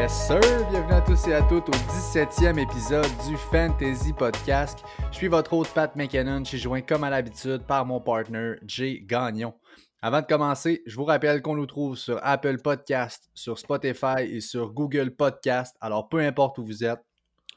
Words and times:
Yes, 0.00 0.28
sir! 0.28 0.40
Bienvenue 0.70 0.94
à 0.94 1.02
tous 1.02 1.28
et 1.28 1.34
à 1.34 1.42
toutes 1.42 1.68
au 1.68 1.72
17e 1.72 2.58
épisode 2.58 3.10
du 3.28 3.36
Fantasy 3.36 4.14
Podcast. 4.14 4.78
Je 5.10 5.16
suis 5.18 5.28
votre 5.28 5.52
hôte 5.52 5.68
Pat 5.74 5.94
McKinnon. 5.94 6.42
Je 6.42 6.48
suis 6.48 6.58
joint 6.58 6.80
comme 6.80 7.04
à 7.04 7.10
l'habitude 7.10 7.66
par 7.66 7.84
mon 7.84 8.00
partner 8.00 8.54
Jay 8.66 9.02
Gagnon. 9.04 9.52
Avant 10.00 10.22
de 10.22 10.26
commencer, 10.26 10.82
je 10.86 10.96
vous 10.96 11.04
rappelle 11.04 11.42
qu'on 11.42 11.54
nous 11.54 11.66
trouve 11.66 11.98
sur 11.98 12.18
Apple 12.22 12.62
Podcast, 12.62 13.28
sur 13.34 13.58
Spotify 13.58 14.22
et 14.22 14.40
sur 14.40 14.72
Google 14.72 15.10
Podcast. 15.10 15.76
Alors, 15.82 16.08
peu 16.08 16.20
importe 16.20 16.56
où 16.56 16.64
vous 16.64 16.82
êtes, 16.82 17.00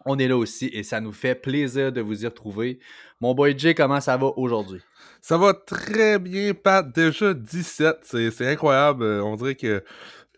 on 0.05 0.19
est 0.19 0.27
là 0.27 0.35
aussi 0.35 0.69
et 0.73 0.83
ça 0.83 0.99
nous 0.99 1.13
fait 1.13 1.35
plaisir 1.35 1.93
de 1.93 2.01
vous 2.01 2.23
y 2.23 2.25
retrouver. 2.25 2.79
Mon 3.21 3.33
boy 3.33 3.57
Jay, 3.57 3.73
comment 3.73 4.01
ça 4.01 4.17
va 4.17 4.27
aujourd'hui? 4.35 4.81
Ça 5.21 5.37
va 5.37 5.53
très 5.53 6.19
bien, 6.19 6.53
Pat. 6.53 6.85
Déjà 6.93 7.33
17, 7.33 7.99
c'est 8.01 8.51
incroyable. 8.51 9.05
On 9.23 9.37
dirait 9.37 9.55
que 9.55 9.81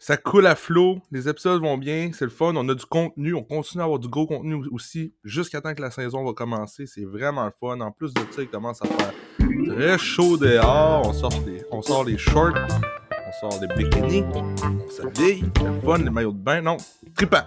ça 0.06 0.18
coule 0.18 0.46
à 0.46 0.54
flot, 0.54 1.00
les 1.12 1.28
épisodes 1.28 1.60
vont 1.60 1.80
bien, 1.80 2.12
c'est 2.14 2.26
le 2.26 2.30
fun, 2.30 2.54
on 2.56 2.70
a 2.70 2.76
du 2.76 2.86
contenu, 2.86 3.34
on 3.34 3.42
continue 3.42 3.82
à 3.82 3.86
avoir 3.86 3.98
du 3.98 4.08
gros 4.08 4.28
contenu 4.28 4.64
aussi 4.72 5.16
jusqu'à 5.24 5.62
temps 5.62 5.74
que 5.74 5.82
la 5.82 5.90
saison 5.90 6.24
va 6.24 6.32
commencer, 6.34 6.86
c'est 6.86 7.06
vraiment 7.06 7.46
le 7.46 7.52
fun. 7.60 7.80
En 7.82 7.92
plus 7.92 8.14
de 8.14 8.22
ça, 8.30 8.44
il 8.44 8.48
commence 8.48 8.84
à 8.84 8.86
faire 8.86 9.14
très 9.68 9.98
chaud 9.98 10.38
dehors, 10.38 11.08
on 11.08 11.12
sort 11.12 11.34
les, 11.48 11.64
on 11.72 11.82
sort 11.82 12.08
shorts, 12.20 12.54
on 12.54 13.50
sort 13.50 13.60
les 13.60 13.68
bikinis, 13.76 14.24
on 14.36 14.90
s'habille, 14.92 15.44
le 15.64 15.82
fun, 15.82 15.98
les 15.98 16.12
maillots 16.12 16.34
de 16.34 16.38
bain, 16.38 16.62
non, 16.62 16.78
trippant. 17.16 17.42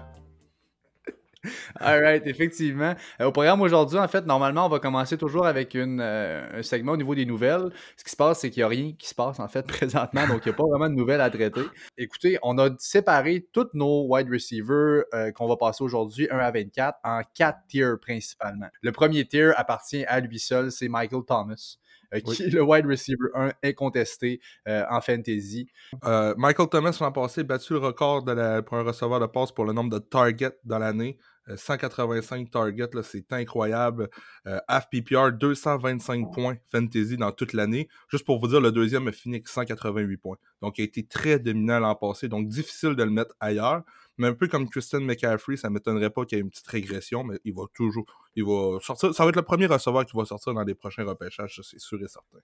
Alright, 1.81 2.27
effectivement. 2.27 2.95
Euh, 3.21 3.27
au 3.27 3.33
programme 3.33 3.61
aujourd'hui, 3.61 3.99
en 3.99 4.09
fait, 4.09 4.27
normalement, 4.27 4.67
on 4.67 4.69
va 4.69 4.81
commencer 4.81 5.17
toujours 5.17 5.47
avec 5.47 5.75
une, 5.75 6.01
euh, 6.01 6.59
un 6.59 6.63
segment 6.63 6.93
au 6.93 6.97
niveau 6.97 7.15
des 7.15 7.27
nouvelles. 7.27 7.71
Ce 7.97 8.05
qui 8.05 8.11
se 8.11 8.17
passe, 8.17 8.41
c'est 8.41 8.51
qu'il 8.51 8.61
n'y 8.61 8.65
a 8.65 8.69
rien 8.69 8.93
qui 8.99 9.09
se 9.09 9.15
passe, 9.15 9.39
en 9.39 9.49
fait, 9.49 9.67
présentement, 9.67 10.27
donc 10.27 10.45
il 10.45 10.49
n'y 10.49 10.55
a 10.55 10.57
pas 10.57 10.65
vraiment 10.65 10.89
de 10.89 10.95
nouvelles 10.95 11.21
à 11.21 11.31
traiter. 11.31 11.63
Écoutez, 11.97 12.39
on 12.43 12.59
a 12.59 12.71
séparé 12.79 13.47
tous 13.53 13.69
nos 13.75 14.07
wide 14.09 14.29
receivers 14.31 15.05
euh, 15.15 15.31
qu'on 15.33 15.47
va 15.47 15.57
passer 15.57 15.85
aujourd'hui, 15.85 16.29
1 16.31 16.39
à 16.39 16.51
24, 16.51 16.99
en 17.05 17.23
quatre 17.35 17.61
tiers 17.69 17.99
principalement. 18.01 18.69
Le 18.83 18.93
premier 18.93 19.25
tier 19.27 19.53
appartient 19.57 20.05
à 20.07 20.21
lui 20.21 20.39
seul, 20.39 20.73
c'est 20.73 20.89
Michael 20.89 21.23
Thomas. 21.27 21.79
Qui 22.25 22.43
est 22.43 22.51
le 22.51 22.63
wide 22.63 22.87
receiver 22.87 23.29
1 23.35 23.53
incontesté 23.65 24.41
en 24.67 25.01
fantasy. 25.01 25.69
Michael 26.03 26.69
Thomas, 26.69 26.97
l'an 27.01 27.13
passé, 27.13 27.45
battu 27.45 27.75
le 27.75 27.79
record 27.81 28.25
de 28.25 28.33
la, 28.33 28.63
pour 28.63 28.77
un 28.77 28.83
receveur 28.83 29.21
de 29.21 29.27
passe 29.27 29.53
pour 29.53 29.65
le 29.65 29.73
nombre 29.73 29.91
de 29.91 29.99
targets 29.99 30.59
dans 30.65 30.79
l'année. 30.79 31.19
185 31.57 32.41
euh, 32.41 32.51
targets, 32.51 33.03
c'est 33.03 33.33
incroyable. 33.33 34.09
Euh, 34.47 34.59
PPR, 34.91 35.33
225 35.33 36.33
points 36.33 36.57
fantasy 36.71 37.17
dans 37.17 37.33
toute 37.33 37.53
l'année. 37.53 37.89
Juste 38.09 38.25
pour 38.25 38.39
vous 38.39 38.49
dire, 38.49 38.61
le 38.61 38.73
deuxième 38.73 39.09
a 39.09 39.13
fini 39.13 39.37
avec 39.37 39.49
188 39.49 40.17
points. 40.17 40.37
Donc, 40.63 40.79
il 40.79 40.83
a 40.83 40.85
été 40.85 41.07
très 41.07 41.39
dominant 41.39 41.81
l'an 41.81 41.95
passé. 41.95 42.29
Donc, 42.29 42.49
difficile 42.49 42.95
de 42.95 43.03
le 43.03 43.11
mettre 43.11 43.35
ailleurs. 43.41 43.83
Mais 44.19 44.27
un 44.27 44.35
peu 44.35 44.49
comme 44.49 44.69
Christian 44.69 45.01
McCaffrey, 45.01 45.57
ça 45.57 45.69
ne 45.69 45.75
m'étonnerait 45.75 46.11
pas 46.11 46.25
qu'il 46.25 46.39
y 46.39 46.41
ait 46.41 46.43
une 46.43 46.51
petite 46.51 46.67
régression, 46.67 47.23
mais 47.23 47.39
il 47.45 47.55
va 47.55 47.63
toujours. 47.73 48.05
Il 48.35 48.45
va 48.45 48.79
sortir. 48.81 49.15
Ça 49.15 49.23
va 49.23 49.31
être 49.31 49.37
le 49.37 49.43
premier 49.43 49.67
receveur 49.67 50.05
qui 50.05 50.17
va 50.17 50.25
sortir 50.25 50.55
dans 50.55 50.65
les 50.65 50.75
prochains 50.75 51.05
repêchages, 51.05 51.61
c'est 51.63 51.79
sûr 51.79 52.03
et 52.03 52.09
certain. 52.09 52.39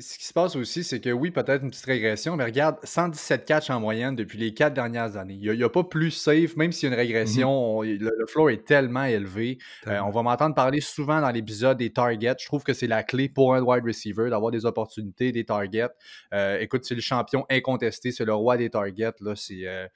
Ce 0.00 0.18
qui 0.18 0.26
se 0.26 0.32
passe 0.32 0.56
aussi, 0.56 0.82
c'est 0.82 1.00
que 1.00 1.10
oui, 1.10 1.30
peut-être 1.30 1.62
une 1.62 1.70
petite 1.70 1.86
régression, 1.86 2.34
mais 2.34 2.44
regarde, 2.44 2.78
117 2.82 3.44
catchs 3.44 3.70
en 3.70 3.78
moyenne 3.78 4.16
depuis 4.16 4.38
les 4.38 4.52
quatre 4.52 4.74
dernières 4.74 5.16
années. 5.16 5.38
Il 5.40 5.52
n'y 5.52 5.62
a, 5.62 5.68
pas 5.68 5.84
plus 5.84 6.10
safe, 6.10 6.56
même 6.56 6.72
s'il 6.72 6.88
y 6.88 6.92
a 6.92 6.94
une 6.96 7.00
régression, 7.00 7.84
mm-hmm. 7.84 7.98
le, 8.00 8.26
floor 8.26 8.50
est 8.50 8.64
tellement 8.64 9.04
élevé. 9.04 9.58
Euh, 9.86 10.00
on 10.00 10.10
va 10.10 10.22
m'entendre 10.22 10.56
parler 10.56 10.80
souvent 10.80 11.20
dans 11.20 11.30
l'épisode 11.30 11.78
des 11.78 11.92
targets. 11.92 12.34
Je 12.40 12.46
trouve 12.46 12.64
que 12.64 12.72
c'est 12.72 12.88
la 12.88 13.04
clé 13.04 13.28
pour 13.28 13.54
un 13.54 13.62
wide 13.62 13.84
receiver 13.84 14.30
d'avoir 14.30 14.50
des 14.50 14.66
opportunités, 14.66 15.30
des 15.30 15.44
targets. 15.44 15.90
Euh, 16.32 16.58
écoute, 16.58 16.84
c'est 16.84 16.96
le 16.96 17.00
champion 17.00 17.46
incontesté, 17.48 18.10
c'est 18.10 18.24
le 18.24 18.34
roi 18.34 18.56
des 18.56 18.70
targets. 18.70 19.14
Là, 19.20 19.36
c'est 19.36 19.64
euh, 19.66 19.86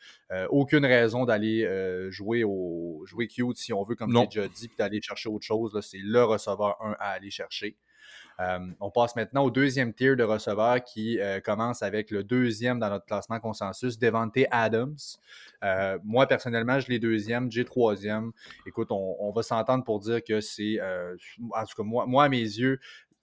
aucune 0.50 0.86
raison 0.86 1.24
d'aller 1.24 1.66
jouer 2.10 2.44
au 2.44 3.02
jouer 3.04 3.26
cute 3.26 3.56
si 3.56 3.72
on 3.72 3.82
veut, 3.82 3.96
comme 3.96 4.12
j'ai 4.12 4.26
déjà 4.26 4.48
dit, 4.48 4.68
puis 4.68 4.76
d'aller 4.78 5.02
chercher 5.02 5.28
autre 5.28 5.44
chose. 5.44 5.76
C'est 5.82 5.98
le 6.00 6.22
receveur 6.22 6.76
1 6.80 6.96
à 7.00 7.10
aller 7.10 7.30
chercher. 7.30 7.76
Euh, 8.40 8.58
on 8.80 8.90
passe 8.90 9.16
maintenant 9.16 9.44
au 9.44 9.50
deuxième 9.50 9.92
tier 9.92 10.14
de 10.14 10.22
receveurs 10.22 10.82
qui 10.84 11.18
euh, 11.18 11.40
commence 11.40 11.82
avec 11.82 12.10
le 12.10 12.22
deuxième 12.22 12.78
dans 12.78 12.88
notre 12.88 13.06
classement 13.06 13.40
consensus, 13.40 13.98
Devante 13.98 14.38
Adams. 14.50 14.96
Euh, 15.64 15.98
moi, 16.04 16.26
personnellement, 16.26 16.78
je 16.78 16.88
l'ai 16.88 17.00
deuxième, 17.00 17.50
j'ai 17.50 17.64
troisième. 17.64 18.30
Écoute, 18.64 18.88
on, 18.90 19.32
va 19.32 19.42
s'entendre 19.42 19.82
pour 19.82 19.98
dire 19.98 20.22
que 20.22 20.40
c'est, 20.40 20.78
en 20.80 21.64
tout 21.64 21.76
cas, 21.76 21.82
moi, 21.82 22.06
moi, 22.06 22.24
à 22.24 22.28
mes 22.28 22.38
yeux, 22.38 22.78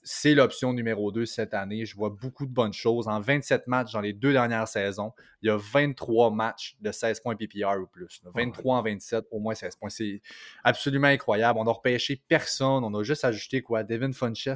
c'est 0.08 0.36
l'option 0.36 0.72
numéro 0.72 1.12
2 1.12 1.26
cette 1.26 1.56
année. 1.56 1.84
Je 1.84 1.96
vois 1.96 2.12
beaucoup 2.12 2.46
de 2.46 2.52
bonnes 2.52 2.74
choses. 2.74 3.08
En 3.08 3.20
27 3.20 3.66
matchs 3.66 3.92
dans 3.92 4.02
les 4.02 4.14
deux 4.14 4.34
dernières 4.34 4.68
saisons, 4.68 5.12
il 5.42 5.48
y 5.48 5.50
a 5.50 5.58
23 5.58 6.30
matchs 6.30 6.78
de 6.80 6.92
16 6.92 7.22
points 7.22 7.36
PPR 7.36 7.80
ou 7.82 7.88
plus. 7.88 8.22
23 8.36 8.78
en 8.78 8.82
27, 8.84 9.26
au 9.32 9.40
moins 9.40 9.56
16 9.56 9.76
points. 9.78 9.90
C'est 9.90 10.22
absolument 10.64 11.08
incroyable. 11.08 11.58
On 11.60 11.64
n'a 11.64 11.72
repêché 11.72 12.22
personne. 12.28 12.84
On 12.84 12.94
a 12.94 13.04
juste 13.04 13.26
ajouté 13.26 13.64
quoi? 13.64 13.84
Devin 13.84 14.12
Funches, 14.14 14.48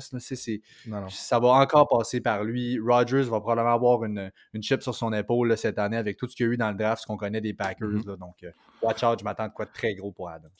ça 1.09 1.39
va 1.39 1.47
encore 1.47 1.87
passer 1.87 2.21
par 2.21 2.43
lui. 2.43 2.79
Rogers 2.79 3.23
va 3.23 3.39
probablement 3.39 3.73
avoir 3.73 4.03
une, 4.03 4.31
une 4.53 4.61
chip 4.61 4.83
sur 4.83 4.93
son 4.93 5.11
épaule 5.13 5.57
cette 5.57 5.79
année 5.79 5.97
avec 5.97 6.17
tout 6.17 6.27
ce 6.27 6.35
qu'il 6.35 6.45
y 6.45 6.49
a 6.49 6.53
eu 6.53 6.57
dans 6.57 6.69
le 6.69 6.77
draft, 6.77 7.01
ce 7.01 7.07
qu'on 7.07 7.17
connaît 7.17 7.41
des 7.41 7.55
Packers. 7.55 7.87
Mm-hmm. 7.87 8.17
donc, 8.17 8.43
euh, 8.43 8.51
watch 8.81 9.03
out, 9.03 9.19
je 9.19 9.23
m'attends 9.23 9.47
de 9.47 9.53
quoi 9.53 9.65
de 9.65 9.71
très 9.71 9.95
gros 9.95 10.11
pour 10.11 10.29
Adams. 10.29 10.51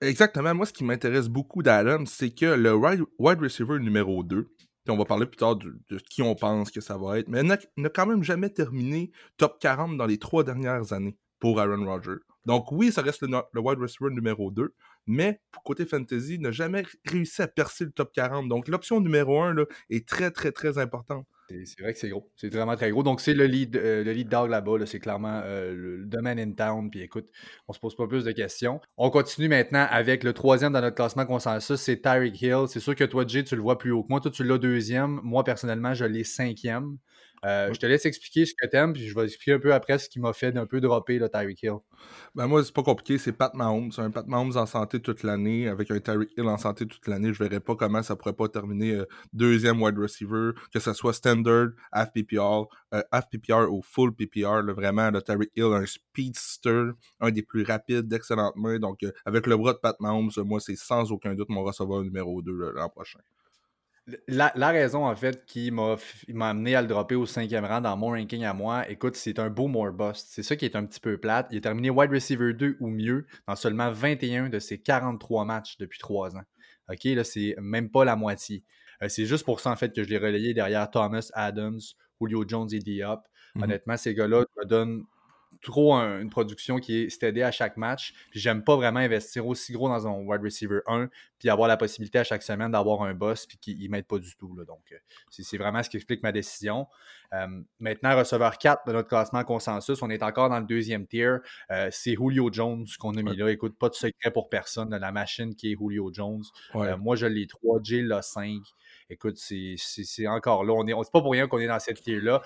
Exactement. 0.00 0.54
Moi, 0.54 0.66
ce 0.66 0.72
qui 0.72 0.84
m'intéresse 0.84 1.28
beaucoup 1.28 1.62
d'Adams, 1.62 2.06
c'est 2.06 2.30
que 2.30 2.46
le 2.46 2.74
wide 2.74 3.40
receiver 3.40 3.78
numéro 3.78 4.22
2, 4.22 4.44
puis 4.44 4.94
on 4.94 4.96
va 4.96 5.04
parler 5.04 5.26
plus 5.26 5.36
tard 5.36 5.56
de, 5.56 5.78
qui 6.08 6.22
on 6.22 6.34
pense 6.34 6.70
que 6.70 6.80
ça 6.80 6.96
va 6.96 7.18
être, 7.18 7.28
mais 7.28 7.42
n'a 7.42 7.58
quand 7.90 8.06
même 8.06 8.22
jamais 8.22 8.50
terminé 8.50 9.10
top 9.36 9.58
40 9.60 9.96
dans 9.96 10.06
les 10.06 10.18
trois 10.18 10.44
dernières 10.44 10.92
années 10.92 11.16
pour 11.40 11.60
Aaron 11.60 11.84
Rodgers. 11.84 12.22
Donc 12.46 12.72
oui, 12.72 12.90
ça 12.90 13.02
reste 13.02 13.22
le, 13.22 13.60
wide 13.60 13.78
receiver 13.78 14.10
numéro 14.10 14.50
2, 14.50 14.74
mais 15.06 15.40
côté 15.64 15.84
fantasy, 15.84 16.38
n'a 16.38 16.50
jamais 16.50 16.84
réussi 17.04 17.42
à 17.42 17.48
percer 17.48 17.84
le 17.84 17.90
top 17.90 18.12
40. 18.14 18.48
Donc 18.48 18.68
l'option 18.68 19.00
numéro 19.00 19.42
1 19.42 19.54
là, 19.54 19.64
est 19.90 20.08
très, 20.08 20.30
très, 20.30 20.52
très 20.52 20.78
importante. 20.78 21.26
C'est 21.48 21.80
vrai 21.80 21.92
que 21.92 21.98
c'est 21.98 22.10
gros. 22.10 22.30
C'est 22.36 22.52
vraiment 22.52 22.76
très 22.76 22.90
gros. 22.90 23.02
Donc, 23.02 23.20
c'est 23.20 23.34
le 23.34 23.46
lead, 23.46 23.76
euh, 23.76 24.04
le 24.04 24.12
lead 24.12 24.28
dog 24.28 24.50
là-bas. 24.50 24.84
c'est 24.86 24.98
clairement 24.98 25.40
euh, 25.44 25.74
le 25.74 26.04
domaine 26.04 26.38
in 26.38 26.52
town. 26.52 26.90
Puis 26.90 27.00
écoute, 27.00 27.26
on 27.68 27.72
se 27.72 27.80
pose 27.80 27.96
pas 27.96 28.06
plus 28.06 28.24
de 28.24 28.32
questions. 28.32 28.80
On 28.96 29.10
continue 29.10 29.48
maintenant 29.48 29.86
avec 29.90 30.24
le 30.24 30.32
troisième 30.32 30.72
dans 30.72 30.80
notre 30.80 30.96
classement 30.96 31.26
consensus, 31.26 31.80
c'est 31.80 32.02
Tyreek 32.02 32.40
Hill. 32.40 32.64
C'est 32.68 32.80
sûr 32.80 32.94
que 32.94 33.04
toi, 33.04 33.24
Jay, 33.26 33.44
tu 33.44 33.56
le 33.56 33.62
vois 33.62 33.78
plus 33.78 33.92
haut 33.92 34.02
que 34.02 34.08
moi. 34.10 34.20
Toi, 34.20 34.30
tu 34.30 34.44
l'as 34.44 34.58
deuxième. 34.58 35.20
Moi, 35.22 35.44
personnellement, 35.44 35.94
je 35.94 36.04
l'ai 36.04 36.24
cinquième. 36.24 36.98
Euh, 37.44 37.72
je 37.72 37.78
te 37.78 37.86
laisse 37.86 38.06
expliquer 38.06 38.46
ce 38.46 38.54
que 38.54 38.66
t'aimes, 38.66 38.92
puis 38.92 39.06
je 39.06 39.14
vais 39.14 39.24
expliquer 39.24 39.52
un 39.52 39.58
peu 39.58 39.72
après 39.72 39.98
ce 39.98 40.08
qui 40.08 40.20
m'a 40.20 40.32
fait 40.32 40.52
d'un 40.52 40.66
peu 40.66 40.80
dropper 40.80 41.18
le 41.18 41.28
Tyreek 41.28 41.62
Hill. 41.62 41.78
Ben 42.34 42.46
moi, 42.46 42.64
c'est 42.64 42.74
pas 42.74 42.82
compliqué, 42.82 43.18
c'est 43.18 43.32
Pat 43.32 43.54
Mahomes. 43.54 43.90
Un 43.98 44.10
Pat 44.10 44.26
Mahomes 44.26 44.56
en 44.56 44.66
santé 44.66 45.00
toute 45.00 45.22
l'année, 45.22 45.68
avec 45.68 45.90
un 45.90 46.00
Tyreek 46.00 46.30
Hill 46.36 46.46
en 46.46 46.56
santé 46.56 46.86
toute 46.86 47.06
l'année. 47.06 47.32
Je 47.32 47.42
verrais 47.42 47.60
pas 47.60 47.76
comment 47.76 48.02
ça 48.02 48.16
pourrait 48.16 48.34
pas 48.34 48.48
terminer 48.48 48.94
euh, 48.94 49.06
deuxième 49.32 49.82
wide 49.82 49.98
receiver, 49.98 50.50
que 50.72 50.80
ce 50.80 50.92
soit 50.92 51.12
standard, 51.12 51.68
half 51.92 52.12
PPR, 52.12 52.66
euh, 52.94 53.02
half 53.10 53.28
PPR 53.30 53.70
ou 53.70 53.82
full 53.82 54.14
PPR. 54.14 54.62
vraiment, 54.72 55.10
le 55.10 55.22
Tyreek 55.22 55.50
Hill, 55.56 55.72
un 55.72 55.86
speedster, 55.86 56.90
un 57.20 57.30
des 57.30 57.42
plus 57.42 57.62
rapides, 57.62 58.08
d'excellentes 58.08 58.56
mains. 58.56 58.78
Donc, 58.78 59.00
avec 59.24 59.46
le 59.46 59.56
bras 59.56 59.72
de 59.72 59.78
Pat 59.78 59.98
Mahomes, 60.00 60.30
moi, 60.38 60.60
c'est 60.60 60.76
sans 60.76 61.10
aucun 61.12 61.34
doute 61.34 61.48
mon 61.48 61.62
receveur 61.62 62.02
numéro 62.02 62.42
2 62.42 62.72
l'an 62.74 62.88
prochain. 62.88 63.20
La, 64.26 64.70
raison, 64.70 65.06
en 65.06 65.14
fait, 65.14 65.44
qui 65.44 65.70
m'a 65.70 65.96
amené 66.40 66.74
à 66.74 66.82
le 66.82 66.88
dropper 66.88 67.14
au 67.14 67.26
cinquième 67.26 67.64
rang 67.64 67.80
dans 67.80 67.96
mon 67.96 68.08
ranking 68.08 68.44
à 68.44 68.54
moi, 68.54 68.88
écoute, 68.88 69.16
c'est 69.16 69.38
un 69.38 69.50
beau 69.50 69.68
more 69.68 69.92
bust. 69.92 70.28
C'est 70.30 70.42
ça 70.42 70.56
qui 70.56 70.64
est 70.64 70.76
un 70.76 70.86
petit 70.86 71.00
peu 71.00 71.18
plate. 71.18 71.48
Il 71.50 71.58
est 71.58 71.62
terminé 71.62 71.90
wide 71.90 72.10
receiver 72.10 72.54
2 72.54 72.78
ou 72.80 72.88
mieux 72.88 73.26
dans 73.46 73.56
seulement 73.56 73.90
21 73.90 74.48
de 74.48 74.58
ses 74.58 74.78
43 74.78 75.44
matchs 75.44 75.76
depuis 75.78 75.98
3 75.98 76.36
ans. 76.36 76.44
OK, 76.88 77.04
là, 77.04 77.24
c'est 77.24 77.54
même 77.60 77.90
pas 77.90 78.04
la 78.04 78.16
moitié. 78.16 78.64
Euh, 79.02 79.08
c'est 79.08 79.26
juste 79.26 79.44
pour 79.44 79.60
ça, 79.60 79.70
en 79.70 79.76
fait, 79.76 79.94
que 79.94 80.02
je 80.02 80.08
l'ai 80.08 80.18
relayé 80.18 80.54
derrière 80.54 80.90
Thomas 80.90 81.28
Adams, 81.34 81.80
Julio 82.20 82.44
Jones 82.48 82.68
et 82.72 82.78
Diop. 82.78 83.20
Mm-hmm. 83.20 83.64
Honnêtement, 83.64 83.96
ces 83.96 84.14
gars-là 84.14 84.44
me 84.56 84.64
donnent 84.64 85.04
trop 85.62 85.94
une 85.94 86.30
production 86.30 86.78
qui 86.78 87.02
est 87.02 87.10
stédée 87.10 87.42
à 87.42 87.50
chaque 87.50 87.76
match. 87.76 88.14
Puis 88.30 88.40
j'aime 88.40 88.62
pas 88.64 88.76
vraiment 88.76 89.00
investir 89.00 89.46
aussi 89.46 89.72
gros 89.72 89.88
dans 89.88 90.06
un 90.06 90.12
wide 90.12 90.42
receiver 90.42 90.80
1, 90.86 91.08
puis 91.38 91.50
avoir 91.50 91.68
la 91.68 91.76
possibilité 91.76 92.18
à 92.18 92.24
chaque 92.24 92.42
semaine 92.42 92.72
d'avoir 92.72 93.02
un 93.02 93.14
boss, 93.14 93.46
puis 93.46 93.58
qu'il 93.58 93.82
ne 93.82 93.88
m'aide 93.88 94.06
pas 94.06 94.18
du 94.18 94.36
tout. 94.36 94.54
Là. 94.56 94.64
Donc, 94.64 94.82
euh, 94.92 94.96
c'est 95.30 95.58
vraiment 95.58 95.82
ce 95.82 95.90
qui 95.90 95.96
explique 95.96 96.22
ma 96.22 96.32
décision. 96.32 96.86
Euh, 97.32 97.46
maintenant, 97.78 98.16
receveur 98.16 98.58
4 98.58 98.86
de 98.86 98.92
notre 98.92 99.08
classement 99.08 99.44
consensus, 99.44 100.02
on 100.02 100.10
est 100.10 100.22
encore 100.22 100.48
dans 100.48 100.58
le 100.58 100.66
deuxième 100.66 101.06
tier. 101.06 101.36
Euh, 101.70 101.88
c'est 101.92 102.14
Julio 102.14 102.50
Jones 102.52 102.86
qu'on 102.98 103.14
a 103.16 103.22
mis 103.22 103.36
là. 103.36 103.50
Écoute, 103.50 103.78
pas 103.78 103.88
de 103.88 103.94
secret 103.94 104.30
pour 104.30 104.48
personne, 104.48 104.94
la 104.94 105.12
machine 105.12 105.54
qui 105.54 105.72
est 105.72 105.76
Julio 105.78 106.10
Jones. 106.12 106.42
moi, 106.98 107.16
je 107.16 107.26
l'ai 107.26 107.46
3, 107.46 107.80
J 107.82 108.02
l'a 108.02 108.22
5 108.22 108.62
écoute, 109.10 109.36
c'est 109.38 110.26
encore 110.26 110.64
là. 110.64 110.72
On 110.74 110.86
est, 110.86 110.92
c'est 111.04 111.12
pas 111.12 111.20
pour 111.20 111.32
rien 111.32 111.46
qu'on 111.46 111.58
est 111.58 111.66
dans 111.66 111.78
cette 111.78 112.00
tier-là. 112.00 112.42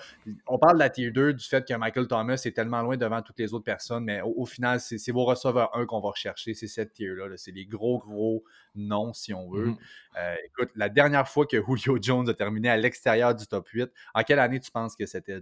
On 0.47 0.57
parle 0.57 0.75
de 0.75 0.79
la 0.79 0.89
tier 0.89 1.11
2 1.11 1.33
du 1.33 1.43
fait 1.43 1.67
que 1.67 1.73
Michael 1.73 2.07
Thomas 2.07 2.41
est 2.45 2.55
tellement 2.55 2.81
loin 2.81 2.97
devant 2.97 3.21
toutes 3.21 3.39
les 3.39 3.53
autres 3.53 3.65
personnes, 3.65 4.05
mais 4.05 4.21
au, 4.21 4.45
final, 4.45 4.79
c'est 4.79 5.11
vos 5.11 5.25
receveurs 5.25 5.75
1 5.75 5.85
qu'on 5.85 5.99
va 5.99 6.09
rechercher. 6.09 6.53
C'est 6.53 6.67
cette 6.67 6.93
tier-là. 6.93 7.25
c'est 7.37 7.51
les 7.51 7.65
gros, 7.65 7.99
gros 7.99 8.43
noms, 8.83 9.13
si 9.13 9.33
on 9.33 9.49
veut. 9.49 9.69
Mm-hmm. 9.69 9.77
Euh, 10.19 10.35
écoute, 10.45 10.69
la 10.75 10.89
dernière 10.89 11.27
fois 11.27 11.45
que 11.45 11.57
Julio 11.77 11.97
Jones 12.01 12.29
a 12.29 12.33
terminé 12.33 12.69
à 12.69 12.77
l'extérieur 12.77 13.35
du 13.35 13.47
top 13.47 13.67
8, 13.69 13.91
en 14.13 14.23
quelle 14.23 14.39
année 14.39 14.59
tu 14.59 14.71
penses 14.71 14.95
que 14.95 15.05
c'était? 15.05 15.41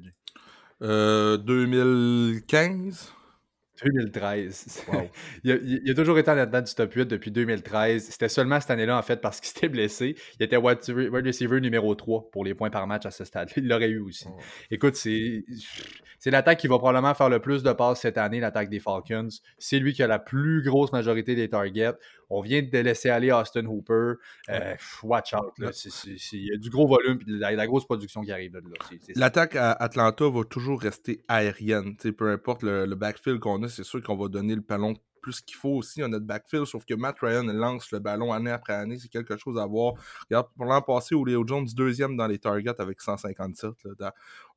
Euh, 0.82 1.38
2015. 1.38 3.14
2013. 3.84 4.86
il, 5.44 5.90
a, 5.90 5.94
toujours 5.94 6.18
été 6.20 6.30
en 6.30 6.36
dedans 6.36 6.62
du 6.62 6.74
top 6.74 6.94
8 6.94 7.06
depuis 7.06 7.32
2013. 7.32 8.10
C'était 8.10 8.30
seulement 8.30 8.60
cette 8.60 8.72
année-là, 8.72 8.98
en 8.98 9.02
fait, 9.02 9.22
parce 9.22 9.40
qu'il 9.40 9.48
s'était 9.54 9.70
blessé. 9.70 10.16
Il 10.40 10.44
était 10.44 10.58
wide 10.58 10.80
receiver 11.26 11.60
numéro 11.60 11.94
3 11.96 12.30
pour 12.32 12.44
les 12.44 12.54
points 12.54 12.70
par 12.70 12.88
match 12.88 13.06
à 13.06 13.12
ce 13.12 13.26
stade. 13.26 13.50
Il 13.58 13.68
l'aurait 13.68 13.90
eu 13.90 14.00
aussi. 14.00 14.26
Oh. 14.28 14.40
Écoute, 14.70 14.96
c'est 14.96 15.44
l'attaque 16.26 16.60
qui 16.60 16.68
va 16.68 16.78
probablement 16.78 17.14
faire 17.14 17.30
le 17.30 17.40
plus 17.40 17.64
de 17.64 17.72
passes 17.74 18.02
cette 18.02 18.18
année, 18.18 18.40
l'attaque 18.40 18.70
des 18.70 18.80
Falcons. 18.80 19.30
C'est 19.58 19.80
lui 19.80 19.94
qui 19.94 20.04
a 20.04 20.08
la 20.08 20.20
plus 20.20 20.62
grosse 20.64 20.92
majorité 20.92 21.36
des 21.36 21.50
targets. 21.50 21.94
On 22.34 22.42
vient 22.42 22.62
de 22.62 22.78
laisser 22.80 23.10
aller 23.10 23.32
Austin 23.32 23.66
Hooper. 23.66 24.14
Euh, 24.50 24.76
watch 25.04 25.34
out. 25.34 25.54
il 25.58 26.46
y 26.46 26.54
a 26.54 26.58
du 26.58 26.70
gros 26.70 26.88
volume 26.88 27.20
et 27.22 27.26
de 27.26 27.38
la, 27.38 27.68
grosse 27.68 27.86
production 27.86 28.22
qui 28.22 28.32
arrive 28.32 28.54
là. 28.54 28.62
L'attaque 29.16 29.56
à 29.56 29.72
Atlanta 29.74 30.30
va 30.30 30.44
toujours 30.46 30.82
rester 30.82 31.22
aérienne. 31.28 31.98
peu 31.98 32.32
importe 32.32 32.64
le, 32.64 32.86
le 32.86 32.96
backfield 32.96 33.40
qu'on 33.40 33.62
a, 33.64 33.68
c'est 33.68 33.84
sûr 33.84 34.02
qu'on 34.02 34.16
va 34.16 34.30
donner 34.30 34.56
le 34.56 34.62
ballon 34.62 34.96
plus 35.22 35.42
qu'il 35.42 35.56
faut 35.56 35.70
aussi 35.70 36.02
à 36.02 36.08
notre 36.08 36.26
backfield, 36.26 36.66
sauf 36.66 36.86
que 36.86 36.94
Matt 36.94 37.20
Ryan 37.20 37.44
lance 37.44 37.92
le 37.92 38.00
ballon 38.00 38.34
année 38.34 38.52
après 38.52 38.74
année, 38.74 38.98
c'est 39.00 39.10
quelque 39.10 39.38
chose 39.38 39.58
à 39.58 39.66
voir. 39.66 39.94
Regarde, 40.30 40.48
pour 40.56 40.66
l'an 40.66 40.82
passé, 40.82 41.16
Julio 41.16 41.44
Jones, 41.46 41.68
deuxième 41.76 42.18
dans 42.18 42.28
les 42.28 42.40
targets 42.40 42.80
avec 42.80 43.02
157. 43.02 43.72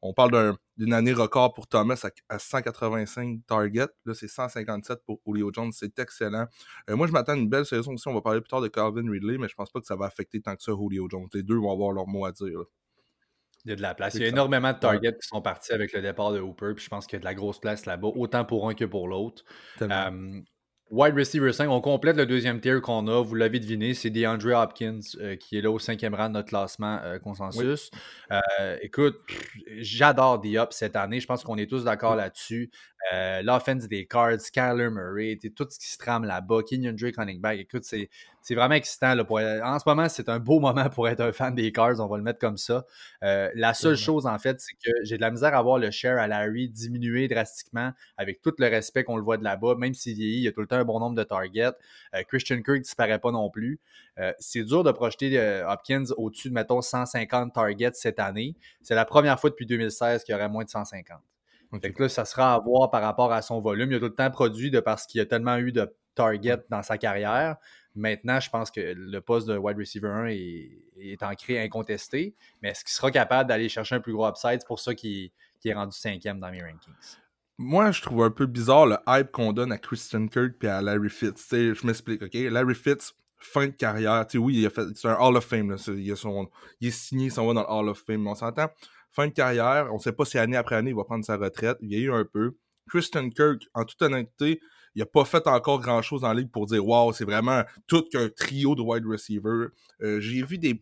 on 0.03 0.13
parle 0.13 0.57
d'une 0.77 0.93
année 0.93 1.13
record 1.13 1.55
pour 1.55 1.67
Thomas 1.67 2.05
à, 2.29 2.39
185 2.39 3.41
targets. 3.47 3.89
Là, 4.05 4.15
c'est 4.15 4.29
157 4.29 5.01
pour 5.07 5.21
Julio 5.27 5.51
Jones. 5.53 5.73
C'est 5.73 5.99
excellent. 5.99 6.47
Euh, 6.91 6.97
moi, 6.97 7.07
je 7.07 7.13
m'attends 7.13 7.33
à 7.33 7.37
une 7.37 7.49
belle 7.49 7.67
saison 7.67 7.93
aussi. 7.95 8.09
On 8.09 8.15
va 8.15 8.23
parler 8.23 8.41
plus 8.41 8.49
tard 8.49 8.61
de 8.61 8.69
Calvin 8.69 9.11
Ridley, 9.11 9.39
mais 9.39 9.49
je 9.49 9.55
pense 9.55 9.71
pas 9.71 9.81
que 9.81 9.87
ça 9.87 9.97
va 9.97 10.07
affecter 10.07 10.41
tant 10.41 10.57
que 10.57 10.63
ça 10.63 10.73
Julio 10.73 11.09
Jones. 11.11 11.29
Les 11.35 11.43
deux 11.43 11.57
vont 11.57 11.73
avoir 11.73 11.93
leur 11.93 12.07
mot 12.07 12.25
à 12.25 12.33
dire. 12.33 12.65
Il 13.65 13.71
y 13.71 13.73
a 13.73 13.77
de 13.77 13.83
la 13.83 13.95
place. 13.95 14.15
Il 14.15 14.21
y 14.21 14.25
a 14.25 14.29
énormément 14.29 14.73
de 14.73 14.79
targets 14.79 15.13
qui 15.13 15.27
sont 15.27 15.41
partis 15.41 15.73
avec 15.73 15.93
le 15.95 16.03
départ 16.03 16.33
de 16.33 16.41
Hooper. 16.41 16.75
Puis 16.77 16.85
je 16.85 16.91
pense 16.91 17.07
qu'il 17.07 17.17
y 17.17 17.19
a 17.19 17.21
de 17.21 17.25
la 17.25 17.35
grosse 17.35 17.59
place 17.59 17.87
là-bas, 17.87 18.09
autant 18.09 18.45
pour 18.45 18.69
un 18.69 18.75
que 18.75 18.85
pour 18.85 19.09
l'autre. 19.09 19.43
Wide 20.91 21.15
receiver 21.15 21.53
5, 21.53 21.69
on 21.71 21.81
complète 21.81 22.17
le 22.17 22.27
deuxième 22.27 22.61
tier 22.61 22.81
qu'on 22.81 23.09
a. 23.09 23.23
Vous 23.23 23.35
l'avez 23.35 23.59
deviné, 23.59 23.95
c'est 23.95 24.11
DeAndre 24.11 24.53
Hopkins 24.55 25.01
euh, 25.19 25.35
qui 25.35 25.57
est 25.57 25.63
là 25.63 25.71
au 25.71 25.79
cinquième 25.79 26.15
rang 26.15 26.29
de 26.29 26.35
notre 26.35 26.49
classement 26.49 27.01
euh, 27.03 27.19
consensus. 27.19 27.91
Euh, 28.31 28.77
écoute, 28.83 29.17
j'adore 29.79 30.41
D-Hop 30.41 30.73
cette 30.75 30.95
année. 30.95 31.21
Je 31.21 31.27
pense 31.27 31.43
qu'on 31.43 31.57
est 31.57 31.69
tous 31.69 31.85
d'accord 31.85 32.17
là-dessus. 32.17 32.71
L'offense 33.43 33.89
des 33.89 34.07
Cards, 34.07 34.41
Skyler 34.41 34.89
Murray, 34.91 35.39
tout 35.55 35.67
ce 35.69 35.79
qui 35.79 35.89
se 35.89 35.99
trame 35.99 36.25
là-bas, 36.25 36.63
Kenyon 36.63 36.95
Drake 36.95 37.17
running 37.17 37.41
back. 37.41 37.59
Écoute, 37.59 37.85
c'est 37.85 38.09
c'est 38.44 38.55
vraiment 38.55 38.75
excitant. 38.75 39.14
Là, 39.14 39.25
pour... 39.25 39.38
En 39.38 39.79
ce 39.79 39.85
moment, 39.87 40.06
c'est 40.11 40.29
un 40.29 40.38
beau 40.38 40.61
moment 40.61 40.91
pour 40.91 41.08
être 41.08 41.20
un 41.20 41.32
fan 41.32 41.55
des 41.55 41.73
Cards, 41.73 41.99
on 41.99 42.06
va 42.06 42.19
le 42.19 42.23
mettre 42.23 42.38
comme 42.38 42.58
ça. 42.58 42.85
Euh, 43.23 43.50
la 43.55 43.73
seule 43.73 43.96
chose, 43.96 44.26
en 44.26 44.38
fait, 44.38 44.61
c'est 44.61 44.75
que 44.75 44.91
j'ai 45.02 45.17
de 45.17 45.23
la 45.23 45.31
misère 45.31 45.56
à 45.56 45.62
voir 45.62 45.79
le 45.79 45.91
share 45.91 46.19
à 46.19 46.26
Larry 46.26 46.69
diminuer 46.69 47.26
drastiquement 47.26 47.93
avec 48.19 48.43
tout 48.43 48.52
le 48.58 48.69
respect 48.69 49.02
qu'on 49.02 49.17
le 49.17 49.23
voit 49.23 49.38
de 49.38 49.44
là-bas, 49.44 49.76
même 49.76 49.94
s'il 49.94 50.14
vieillit, 50.17 50.37
il 50.37 50.43
y 50.43 50.49
a 50.49 50.52
tout 50.52 50.61
le 50.61 50.67
temps 50.67 50.76
un 50.76 50.85
bon 50.85 51.00
nombre 51.00 51.17
de 51.17 51.25
targets. 51.25 51.73
Euh, 52.14 52.23
Christian 52.29 52.61
Kirk 52.61 52.82
disparaît 52.82 53.19
pas 53.19 53.32
non 53.32 53.49
plus. 53.49 53.81
Euh, 54.19 54.31
c'est 54.38 54.62
dur 54.62 54.85
de 54.85 54.93
projeter 54.93 55.62
Hopkins 55.67 56.05
au-dessus 56.19 56.50
de, 56.50 56.55
mettons, 56.55 56.82
150 56.82 57.55
targets 57.55 57.93
cette 57.94 58.20
année. 58.20 58.56
C'est 58.82 58.94
la 58.94 59.06
première 59.06 59.41
fois 59.41 59.49
depuis 59.49 59.64
2016 59.64 60.23
qu'il 60.23 60.35
y 60.35 60.37
aurait 60.37 60.50
moins 60.50 60.64
de 60.64 60.69
150. 60.69 61.19
Donc 61.73 61.99
là, 61.99 62.08
ça 62.11 62.26
sera 62.26 62.55
à 62.55 62.58
voir 62.58 62.91
par 62.91 63.00
rapport 63.00 63.32
à 63.32 63.41
son 63.41 63.61
volume. 63.61 63.91
Il 63.91 63.96
a 63.96 63.99
tout 64.00 64.05
le 64.05 64.14
temps 64.14 64.31
produit 64.31 64.70
de 64.70 64.81
parce 64.81 65.06
qu'il 65.06 65.20
a 65.23 65.26
tellement 65.26 65.56
eu 65.56 65.73
de 65.73 65.91
targets 66.14 66.62
dans 66.69 66.82
sa 66.82 66.99
carrière. 66.99 67.56
Maintenant, 67.94 68.41
je 68.41 68.50
pense 68.50 68.70
que 68.70 68.81
le 68.81 69.20
poste 69.20 69.46
de 69.46 69.56
wide 69.56 69.79
receiver 69.79 70.08
1 70.08 70.26
est, 70.26 71.23
ancré 71.23 71.62
incontesté, 71.62 72.35
mais 72.61 72.70
est-ce 72.70 72.85
qu'il 72.85 72.93
sera 72.93 73.11
capable 73.11 73.49
d'aller 73.49 73.69
chercher 73.69 73.94
un 73.96 74.00
plus 74.00 74.12
gros 74.12 74.29
upside? 74.29 74.61
C'est 74.61 74.67
pour 74.67 74.81
ça 74.81 74.94
qu'il 74.94 75.31
est 75.64 75.75
rendu 75.75 75.96
cinquième 75.96 76.41
dans 76.41 76.50
mes 76.50 76.61
rankings. 76.61 77.19
Moi, 77.56 77.93
je 77.93 78.02
trouve 78.02 78.25
un 78.25 78.31
peu 78.31 78.46
bizarre 78.46 78.87
le 78.87 78.96
hype 79.06 79.31
qu'on 79.31 79.52
donne 79.52 79.70
à 79.70 79.79
Christian 79.79 80.26
Kirk 80.26 80.55
et 80.64 80.69
à 80.69 80.82
Larry 80.82 81.08
Fitz. 81.08 81.46
je 81.50 81.87
m'explique, 81.87 82.23
OK? 82.23 82.35
Larry 82.35 82.75
Fitz, 82.75 83.14
fin 83.38 83.67
de 83.67 83.73
carrière. 83.73 84.26
oui, 84.35 84.56
il 84.58 84.67
a 84.67 84.70
fait, 84.70 84.82
c'est 84.96 85.08
un 85.08 85.17
Hall 85.20 85.37
of 85.37 85.44
Fame. 85.44 85.76
il, 85.88 86.11
est 86.11 86.91
signé, 86.91 87.26
il 87.26 87.31
s'en 87.31 87.46
va 87.46 87.55
dans 87.55 87.61
le 87.61 87.70
Hall 87.70 87.88
of 87.91 88.02
Fame. 88.05 88.26
On 88.26 88.35
s'entend, 88.35 88.69
fin 89.12 89.29
de 89.29 89.32
carrière, 89.32 89.88
on 89.93 89.94
ne 89.94 90.00
sait 90.00 90.12
pas 90.12 90.25
si 90.25 90.37
année 90.37 90.56
après 90.56 90.75
année, 90.75 90.91
il 90.91 90.96
va 90.96 91.05
prendre 91.05 91.25
sa 91.25 91.37
retraite. 91.37 91.79
Il 91.81 91.93
y 91.93 91.94
a 91.94 91.99
eu 91.99 92.12
un 92.12 92.25
peu. 92.25 92.56
Christian 92.88 93.31
Kirk, 93.31 93.62
en 93.73 93.85
toute 93.85 94.02
honnêteté, 94.02 94.61
il 94.94 95.00
n'a 95.00 95.06
pas 95.06 95.25
fait 95.25 95.46
encore 95.46 95.81
grand-chose 95.81 96.25
en 96.25 96.32
ligue 96.32 96.50
pour 96.50 96.67
dire 96.67 96.87
Wow, 96.87 97.12
c'est 97.12 97.25
vraiment 97.25 97.62
tout 97.87 98.02
qu'un 98.11 98.29
trio 98.29 98.75
de 98.75 98.82
wide 98.82 99.05
receiver. 99.06 99.69
Euh, 100.02 100.20
j'ai 100.20 100.43
vu 100.43 100.58
des, 100.58 100.81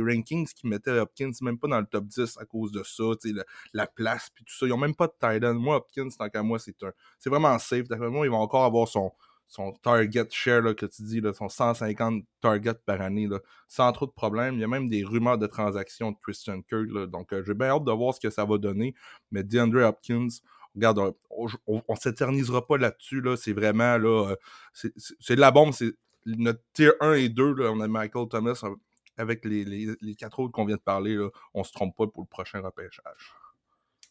rankings 0.00 0.48
qui 0.48 0.66
mettaient 0.66 0.98
Hopkins 0.98 1.30
même 1.42 1.58
pas 1.58 1.68
dans 1.68 1.80
le 1.80 1.86
top 1.86 2.06
10 2.06 2.36
à 2.38 2.44
cause 2.44 2.72
de 2.72 2.82
ça, 2.82 3.04
la, 3.24 3.44
la 3.72 3.86
place 3.86 4.28
puis 4.34 4.44
tout 4.44 4.54
ça. 4.54 4.66
Ils 4.66 4.70
n'ont 4.70 4.76
même 4.76 4.94
pas 4.94 5.06
de 5.06 5.14
tight 5.18 5.44
end. 5.44 5.54
Moi, 5.54 5.76
Hopkins, 5.76 6.08
tant 6.18 6.28
qu'à 6.28 6.42
moi, 6.42 6.58
c'est 6.58 6.76
c'est 7.18 7.30
vraiment 7.30 7.58
safe. 7.58 7.88
D'après 7.88 8.10
moi, 8.10 8.26
il 8.26 8.30
va 8.30 8.36
encore 8.36 8.64
avoir 8.64 8.88
son, 8.88 9.10
son 9.48 9.72
target 9.72 10.26
share 10.30 10.62
là, 10.62 10.74
que 10.74 10.86
tu 10.86 11.02
dis, 11.02 11.20
là, 11.20 11.32
son 11.32 11.48
150 11.48 12.24
targets 12.40 12.74
par 12.84 13.00
année, 13.00 13.26
là, 13.26 13.40
sans 13.68 13.90
trop 13.92 14.06
de 14.06 14.10
problèmes. 14.10 14.54
Il 14.54 14.60
y 14.60 14.64
a 14.64 14.68
même 14.68 14.88
des 14.88 15.04
rumeurs 15.04 15.38
de 15.38 15.46
transactions 15.46 16.12
de 16.12 16.16
Christian 16.22 16.62
Kirk. 16.62 16.88
Donc, 17.10 17.32
euh, 17.32 17.42
j'ai 17.46 17.54
bien 17.54 17.68
hâte 17.68 17.84
de 17.84 17.92
voir 17.92 18.14
ce 18.14 18.20
que 18.20 18.30
ça 18.30 18.44
va 18.44 18.58
donner. 18.58 18.94
Mais 19.30 19.44
DeAndre 19.44 19.84
Hopkins, 19.86 20.28
regarde, 20.74 21.14
on, 21.30 21.46
ne 21.88 21.96
s'éternisera 21.96 22.66
pas 22.66 22.76
là-dessus. 22.76 23.20
Là, 23.20 23.36
c'est 23.36 23.52
vraiment 23.52 23.96
là, 23.98 24.30
euh, 24.30 24.90
c'est 25.20 25.36
de 25.36 25.40
la 25.40 25.50
bombe. 25.50 25.72
C'est 25.72 25.94
notre 26.26 26.60
tier 26.72 26.92
1 27.00 27.12
et 27.14 27.28
2. 27.28 27.54
Là, 27.54 27.70
on 27.70 27.80
a 27.80 27.88
Michael 27.88 28.28
Thomas 28.28 28.60
euh, 28.64 28.74
avec 29.16 29.44
les, 29.44 29.64
les, 29.64 30.14
quatre 30.16 30.40
autres 30.40 30.52
qu'on 30.52 30.64
vient 30.64 30.76
de 30.76 30.80
parler. 30.80 31.14
Là, 31.14 31.28
on 31.54 31.62
se 31.62 31.72
trompe 31.72 31.96
pas 31.96 32.06
pour 32.06 32.22
le 32.22 32.28
prochain 32.28 32.60
repêchage. 32.60 33.32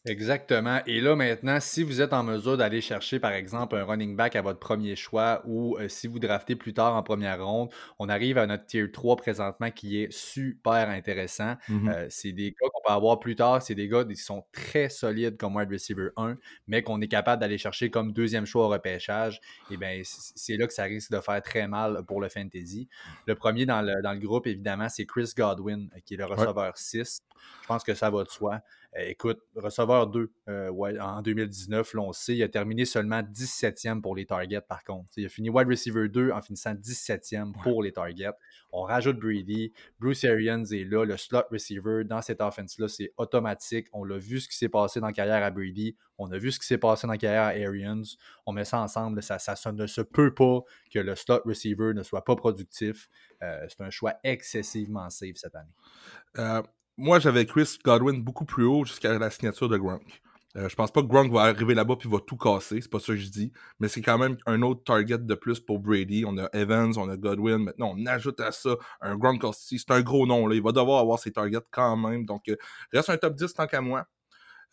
Exactement. 0.06 0.80
Et 0.86 1.00
là, 1.00 1.16
maintenant, 1.16 1.58
si 1.60 1.82
vous 1.82 2.00
êtes 2.00 2.12
en 2.12 2.22
mesure 2.22 2.56
d'aller 2.56 2.80
chercher, 2.80 3.18
par 3.18 3.32
exemple, 3.32 3.76
un 3.76 3.84
running 3.84 4.16
back 4.16 4.36
à 4.36 4.42
votre 4.42 4.60
premier 4.60 4.94
choix 4.94 5.42
ou 5.46 5.76
euh, 5.78 5.88
si 5.88 6.06
vous 6.06 6.20
draftez 6.20 6.54
plus 6.54 6.72
tard 6.72 6.94
en 6.94 7.02
première 7.02 7.44
ronde, 7.44 7.70
on 7.98 8.08
arrive 8.08 8.38
à 8.38 8.46
notre 8.46 8.66
tier 8.66 8.90
3 8.90 9.16
présentement 9.16 9.70
qui 9.70 10.00
est 10.00 10.12
super 10.12 10.88
intéressant. 10.88 11.56
Mm-hmm. 11.68 11.88
Euh, 11.90 12.06
c'est 12.08 12.32
des 12.32 12.50
gars 12.50 12.68
qu'on 12.72 12.80
peut 12.86 12.92
avoir 12.92 13.18
plus 13.18 13.34
tard. 13.34 13.60
C'est 13.62 13.74
des 13.74 13.88
gars 13.88 14.04
qui 14.04 14.16
sont 14.16 14.44
très 14.52 14.88
solides 14.88 15.36
comme 15.36 15.56
wide 15.56 15.70
receiver 15.70 16.10
1, 16.16 16.36
mais 16.68 16.82
qu'on 16.82 17.00
est 17.00 17.08
capable 17.08 17.40
d'aller 17.40 17.58
chercher 17.58 17.90
comme 17.90 18.12
deuxième 18.12 18.46
choix 18.46 18.66
au 18.66 18.68
repêchage. 18.68 19.40
Et 19.70 19.74
eh 19.74 19.76
bien, 19.76 20.00
c'est 20.04 20.56
là 20.56 20.68
que 20.68 20.72
ça 20.72 20.84
risque 20.84 21.10
de 21.10 21.20
faire 21.20 21.42
très 21.42 21.66
mal 21.66 22.04
pour 22.06 22.20
le 22.20 22.28
fantasy. 22.28 22.88
Le 23.26 23.34
premier 23.34 23.66
dans 23.66 23.82
le, 23.82 24.00
dans 24.02 24.12
le 24.12 24.20
groupe, 24.20 24.46
évidemment, 24.46 24.88
c'est 24.88 25.04
Chris 25.04 25.32
Godwin, 25.36 25.90
qui 26.04 26.14
est 26.14 26.18
le 26.18 26.26
receveur 26.26 26.76
6. 26.76 27.18
Je 27.62 27.66
pense 27.66 27.82
que 27.82 27.94
ça 27.94 28.10
va 28.10 28.22
de 28.22 28.28
soi. 28.28 28.60
Euh, 28.96 29.08
écoute, 29.08 29.40
receveur 29.54 30.06
2 30.06 30.32
euh, 30.48 31.00
en 31.00 31.20
2019, 31.22 31.94
là, 31.94 32.02
on 32.02 32.12
sait, 32.12 32.36
il 32.36 32.42
a 32.42 32.48
terminé 32.48 32.84
seulement 32.84 33.20
17e 33.20 34.00
pour 34.00 34.16
les 34.16 34.26
targets 34.26 34.60
par 34.60 34.84
contre. 34.84 35.08
Il 35.16 35.26
a 35.26 35.28
fini 35.28 35.50
wide 35.50 35.68
receiver 35.68 36.08
2 36.08 36.30
en 36.30 36.40
finissant 36.40 36.74
17e 36.74 37.52
pour 37.62 37.82
les 37.82 37.92
targets. 37.92 38.32
On 38.72 38.82
rajoute 38.82 39.18
Brady. 39.18 39.72
Bruce 39.98 40.24
Arians 40.24 40.64
est 40.64 40.84
là, 40.84 41.04
le 41.04 41.16
slot 41.16 41.44
receiver 41.50 42.04
dans 42.04 42.22
cette 42.22 42.40
offense-là, 42.40 42.88
c'est 42.88 43.12
automatique. 43.16 43.88
On 43.92 44.04
l'a 44.04 44.18
vu 44.18 44.40
ce 44.40 44.48
qui 44.48 44.56
s'est 44.56 44.68
passé 44.68 45.00
dans 45.00 45.06
la 45.08 45.12
carrière 45.12 45.42
à 45.42 45.50
Brady. 45.50 45.96
On 46.18 46.30
a 46.32 46.38
vu 46.38 46.50
ce 46.50 46.58
qui 46.58 46.66
s'est 46.66 46.78
passé 46.78 47.06
dans 47.06 47.12
la 47.12 47.18
carrière 47.18 47.42
à 47.42 47.68
Arians. 47.68 48.02
On 48.46 48.52
met 48.52 48.64
ça 48.64 48.80
ensemble. 48.80 49.22
Ça, 49.22 49.38
ça, 49.38 49.72
ne 49.72 49.86
se 49.86 50.00
peut 50.00 50.32
pas 50.32 50.60
que 50.92 50.98
le 50.98 51.14
slot 51.14 51.42
receiver 51.44 51.92
ne 51.94 52.02
soit 52.02 52.24
pas 52.24 52.36
productif. 52.36 53.08
Euh, 53.42 53.66
c'est 53.68 53.82
un 53.82 53.90
choix 53.90 54.14
excessivement 54.24 55.10
safe 55.10 55.36
cette 55.36 55.54
année 55.54 56.64
moi, 56.96 57.18
j'avais 57.18 57.46
Chris 57.46 57.78
Godwin 57.84 58.22
beaucoup 58.22 58.44
plus 58.44 58.64
haut 58.64 58.84
jusqu'à 58.84 59.18
la 59.18 59.30
signature 59.30 59.68
de 59.68 59.76
Gronk. 59.76 60.22
Euh, 60.56 60.68
je 60.70 60.74
pense 60.74 60.90
pas 60.90 61.02
que 61.02 61.06
Gronk 61.06 61.30
va 61.30 61.42
arriver 61.42 61.74
là-bas 61.74 61.96
puis 61.96 62.08
va 62.08 62.18
tout 62.18 62.36
casser, 62.38 62.80
c'est 62.80 62.90
pas 62.90 62.98
ça 62.98 63.08
que 63.08 63.16
je 63.16 63.28
dis, 63.28 63.52
mais 63.78 63.88
c'est 63.88 64.00
quand 64.00 64.16
même 64.16 64.38
un 64.46 64.62
autre 64.62 64.82
target 64.84 65.18
de 65.18 65.34
plus 65.34 65.60
pour 65.60 65.78
Brady. 65.80 66.24
On 66.26 66.38
a 66.38 66.48
Evans, 66.54 66.92
on 66.96 67.10
a 67.10 67.16
Godwin, 67.18 67.58
maintenant 67.58 67.94
on 67.94 68.06
ajoute 68.06 68.40
à 68.40 68.52
ça 68.52 68.76
un 69.02 69.16
Gronk 69.16 69.44
aussi, 69.44 69.78
c'est 69.78 69.90
un 69.90 70.00
gros 70.00 70.26
nom, 70.26 70.46
là. 70.46 70.54
il 70.54 70.62
va 70.62 70.72
devoir 70.72 71.00
avoir 71.00 71.18
ses 71.18 71.32
targets 71.32 71.58
quand 71.70 71.96
même, 71.98 72.24
donc 72.24 72.48
euh, 72.48 72.56
reste 72.92 73.10
un 73.10 73.18
top 73.18 73.34
10 73.34 73.52
tant 73.52 73.66
qu'à 73.66 73.82
moi. 73.82 74.06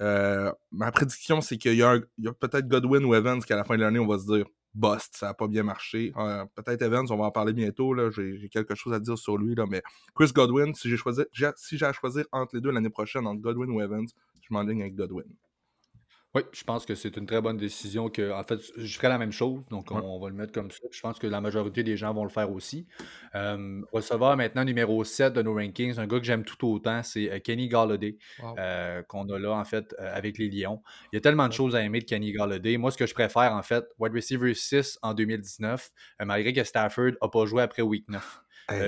Euh, 0.02 0.52
ma 0.72 0.92
prédiction, 0.92 1.42
c'est 1.42 1.58
qu'il 1.58 1.76
y 1.76 1.84
a, 1.84 1.92
a 1.92 2.34
peut-être 2.40 2.68
Godwin 2.68 3.04
ou 3.06 3.14
Evans 3.16 3.44
qu'à 3.44 3.58
la 3.58 3.66
fin 3.66 3.76
de 3.76 3.82
l'année, 3.82 4.00
on 4.00 4.08
va 4.08 4.20
se 4.20 4.26
dire 4.26 4.46
bust, 4.74 5.18
ça 5.18 5.28
n'a 5.28 5.34
pas 5.34 5.48
bien 5.48 5.64
marché. 5.64 6.12
Euh, 6.18 6.46
peut-être 6.56 6.82
Evans, 6.82 7.06
on 7.10 7.18
va 7.18 7.26
en 7.26 7.32
parler 7.32 7.54
bientôt. 7.54 7.96
J'ai 8.12 8.50
quelque 8.50 8.76
chose 8.76 8.94
à 8.94 9.00
dire 9.00 9.18
sur 9.18 9.38
lui. 9.38 9.56
Là, 9.56 9.66
mais 9.70 9.82
Chris 10.16 10.32
Godwin, 10.34 10.74
si 10.74 10.90
j'ai 10.90 10.98
si 11.56 11.84
à 11.84 11.94
choisir 11.94 12.26
entre 12.32 12.56
les 12.56 12.62
deux 12.62 12.72
l'année 12.72 12.90
prochaine, 12.90 13.28
entre 13.28 13.42
Godwin 13.42 13.70
ou 13.70 13.82
Evans, 13.82 14.08
je 14.42 14.48
m'enligne 14.52 14.82
avec 14.82 14.96
Godwin. 14.96 15.26
Oui, 16.36 16.42
je 16.52 16.64
pense 16.64 16.88
que 16.88 16.96
c'est 16.96 17.16
une 17.16 17.28
très 17.28 17.42
bonne 17.42 17.58
décision. 17.58 18.10
Que, 18.10 18.32
en 18.32 18.42
fait, 18.44 18.60
je 18.76 18.96
ferai 18.96 19.08
la 19.08 19.20
même 19.20 19.32
chose, 19.32 19.62
donc 19.70 19.92
on, 19.92 20.20
va 20.20 20.30
le 20.30 20.36
mettre 20.36 20.52
comme 20.52 20.72
ça. 20.72 20.80
Je 20.92 21.00
pense 21.00 21.20
que 21.20 21.28
la 21.28 21.42
majorité 21.42 21.84
des 21.84 21.96
gens 21.96 22.12
vont 22.12 22.24
le 22.24 22.32
faire 22.32 22.52
aussi. 22.52 22.88
Euh, 23.36 23.82
receveur 23.92 24.36
maintenant 24.36 24.64
numéro 24.64 25.04
7 25.04 25.32
de 25.34 25.44
nos 25.44 25.54
rankings, 25.54 26.00
un 26.00 26.08
gars 26.08 26.18
que 26.18 26.26
j'aime 26.26 26.44
tout 26.44 26.68
autant, 26.68 27.04
c'est 27.04 27.32
euh, 27.32 27.40
Kenny 27.40 27.68
Galladay, 27.68 28.18
euh, 28.58 29.04
qu'on 29.04 29.30
a 29.30 29.38
là 29.38 29.52
en 29.52 29.64
fait 29.64 29.96
avec 30.00 30.40
les 30.40 30.50
Lions. 30.50 30.82
Il 31.12 31.16
y 31.16 31.20
a 31.20 31.22
tellement 31.22 31.48
de 31.48 31.54
choses 31.54 31.76
à 31.76 31.84
aimer 31.84 32.00
de 32.00 32.06
Kenny 32.06 32.32
Galladay. 32.32 32.78
Moi, 32.78 32.90
ce 32.90 32.98
que 32.98 33.06
je 33.06 33.14
préfère 33.14 33.54
en 33.54 33.62
fait, 33.62 33.86
wide 34.00 34.14
receiver 34.14 34.56
6 34.56 34.98
en 35.04 35.14
2019, 35.14 35.92
malgré 36.26 36.52
que 36.52 36.64
Stafford 36.64 37.12
n'a 37.22 37.28
pas 37.30 37.46
joué 37.46 37.62
après 37.62 37.84
week 37.84 38.10
9. 38.10 38.42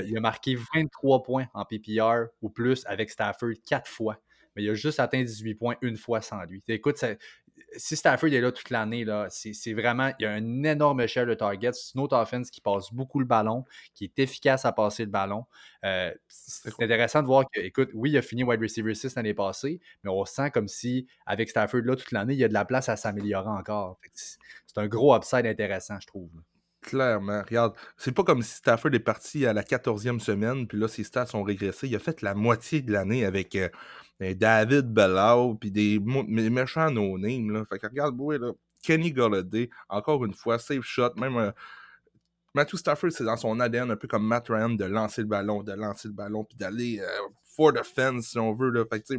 il 0.08 0.18
a 0.18 0.20
marqué 0.20 0.58
23 0.74 1.22
points 1.22 1.46
en 1.54 1.64
PPR 1.64 2.32
ou 2.42 2.50
plus 2.50 2.84
avec 2.88 3.12
Stafford 3.12 3.54
quatre 3.68 3.88
fois 3.88 4.18
mais 4.56 4.64
il 4.64 4.70
a 4.70 4.74
juste 4.74 5.00
atteint 5.00 5.22
18 5.22 5.56
points 5.56 5.76
une 5.82 5.98
fois 5.98 6.22
sans 6.22 6.44
lui. 6.44 6.64
Écoute, 6.68 7.04
si 7.78 7.96
Stafford 7.96 8.30
est 8.30 8.42
là 8.42 8.52
toute 8.52 8.70
l'année, 8.70 9.06
c'est 9.30 9.74
vraiment, 9.74 10.12
il 10.20 10.24
y 10.24 10.26
a 10.26 10.32
un 10.32 10.64
énorme 10.64 11.06
share 11.08 11.26
de 11.26 11.34
targets. 11.34 11.74
C'est 11.74 11.96
une 11.96 12.02
autre 12.02 12.18
offense 12.18 12.50
qui 12.50 12.62
passe 12.62 12.94
beaucoup 12.94 13.20
le 13.20 13.26
ballon, 13.26 13.66
qui 13.94 14.06
est 14.06 14.20
efficace 14.20 14.66
à 14.66 14.72
passer 14.72 15.04
le 15.04 15.12
ballon. 15.12 15.46
Euh, 15.84 16.12
c'est 16.28 16.82
intéressant 16.82 17.22
de 17.22 17.28
voir 17.28 17.46
que, 17.52 17.60
écoute, 17.60 17.90
oui, 17.94 18.12
il 18.12 18.18
a 18.18 18.22
fini 18.22 18.44
wide 18.44 18.62
receiver 18.62 18.96
6 18.96 19.16
l'année 19.16 19.34
passée, 19.34 19.80
mais 20.04 20.10
on 20.10 20.26
sent 20.26 20.52
comme 20.52 20.68
si, 20.68 21.08
avec 21.26 21.50
Stafford 21.50 21.82
là 21.82 21.96
toute 21.96 22.12
l'année, 22.12 22.34
il 22.34 22.40
y 22.40 22.44
a 22.44 22.48
de 22.48 22.54
la 22.54 22.66
place 22.66 22.90
à 22.90 22.96
s'améliorer 22.96 23.50
encore. 23.50 24.00
C'est 24.14 24.78
un 24.78 24.88
gros 24.88 25.16
upside 25.16 25.46
intéressant, 25.46 26.00
je 26.00 26.08
trouve. 26.08 26.32
Clairement, 26.82 27.42
regarde, 27.42 27.74
c'est 27.98 28.12
pas 28.12 28.24
comme 28.24 28.44
si 28.44 28.58
Stafford 28.58 28.94
est 28.94 29.00
parti 29.00 29.48
à 29.48 29.54
la 29.54 29.64
14e 29.64 30.20
semaine, 30.20 30.68
puis 30.68 30.78
là, 30.78 30.88
ses 30.88 31.04
stats 31.04 31.30
ont 31.34 31.42
régressé. 31.42 31.88
Il 31.88 31.96
a 31.96 32.00
fait 32.00 32.22
la 32.22 32.36
moitié 32.36 32.82
de 32.82 32.92
l'année 32.92 33.26
avec 33.26 33.56
euh, 33.56 33.70
ben, 34.20 34.34
David 34.34 34.94
Bellau, 34.94 35.56
puis 35.56 35.72
des 35.72 36.00
méchants 36.00 36.92
no-name. 36.92 37.52
Là. 37.52 37.66
Fait 37.66 37.80
que 37.80 37.88
regarde, 37.88 38.16
là, 38.18 38.52
Kenny 38.82 39.12
Golladay, 39.12 39.70
encore 39.90 40.24
une 40.26 40.34
fois, 40.34 40.60
safe 40.60 40.84
shot, 40.84 41.14
même 41.18 41.38
euh, 41.38 41.52
Matthew 42.54 42.78
Stafford, 42.78 43.12
c'est 43.12 43.26
dans 43.26 43.36
son 43.36 43.60
ADN, 43.60 43.92
un 43.92 43.96
peu 43.98 44.08
comme 44.08 44.26
Matt 44.26 44.48
Ryan, 44.48 44.70
de 44.70 44.86
lancer 44.86 45.22
le 45.22 45.28
ballon, 45.28 45.64
de 45.64 45.74
lancer 45.74 46.08
le 46.08 46.14
ballon, 46.14 46.46
puis 46.46 46.56
d'aller 46.56 47.00
euh, 47.02 47.08
for 47.44 47.74
the 47.74 47.84
fence, 47.84 48.28
si 48.28 48.40
on 48.40 48.54
veut. 48.54 48.70
Là. 48.70 48.86
Fait 48.90 49.02
que, 49.02 49.14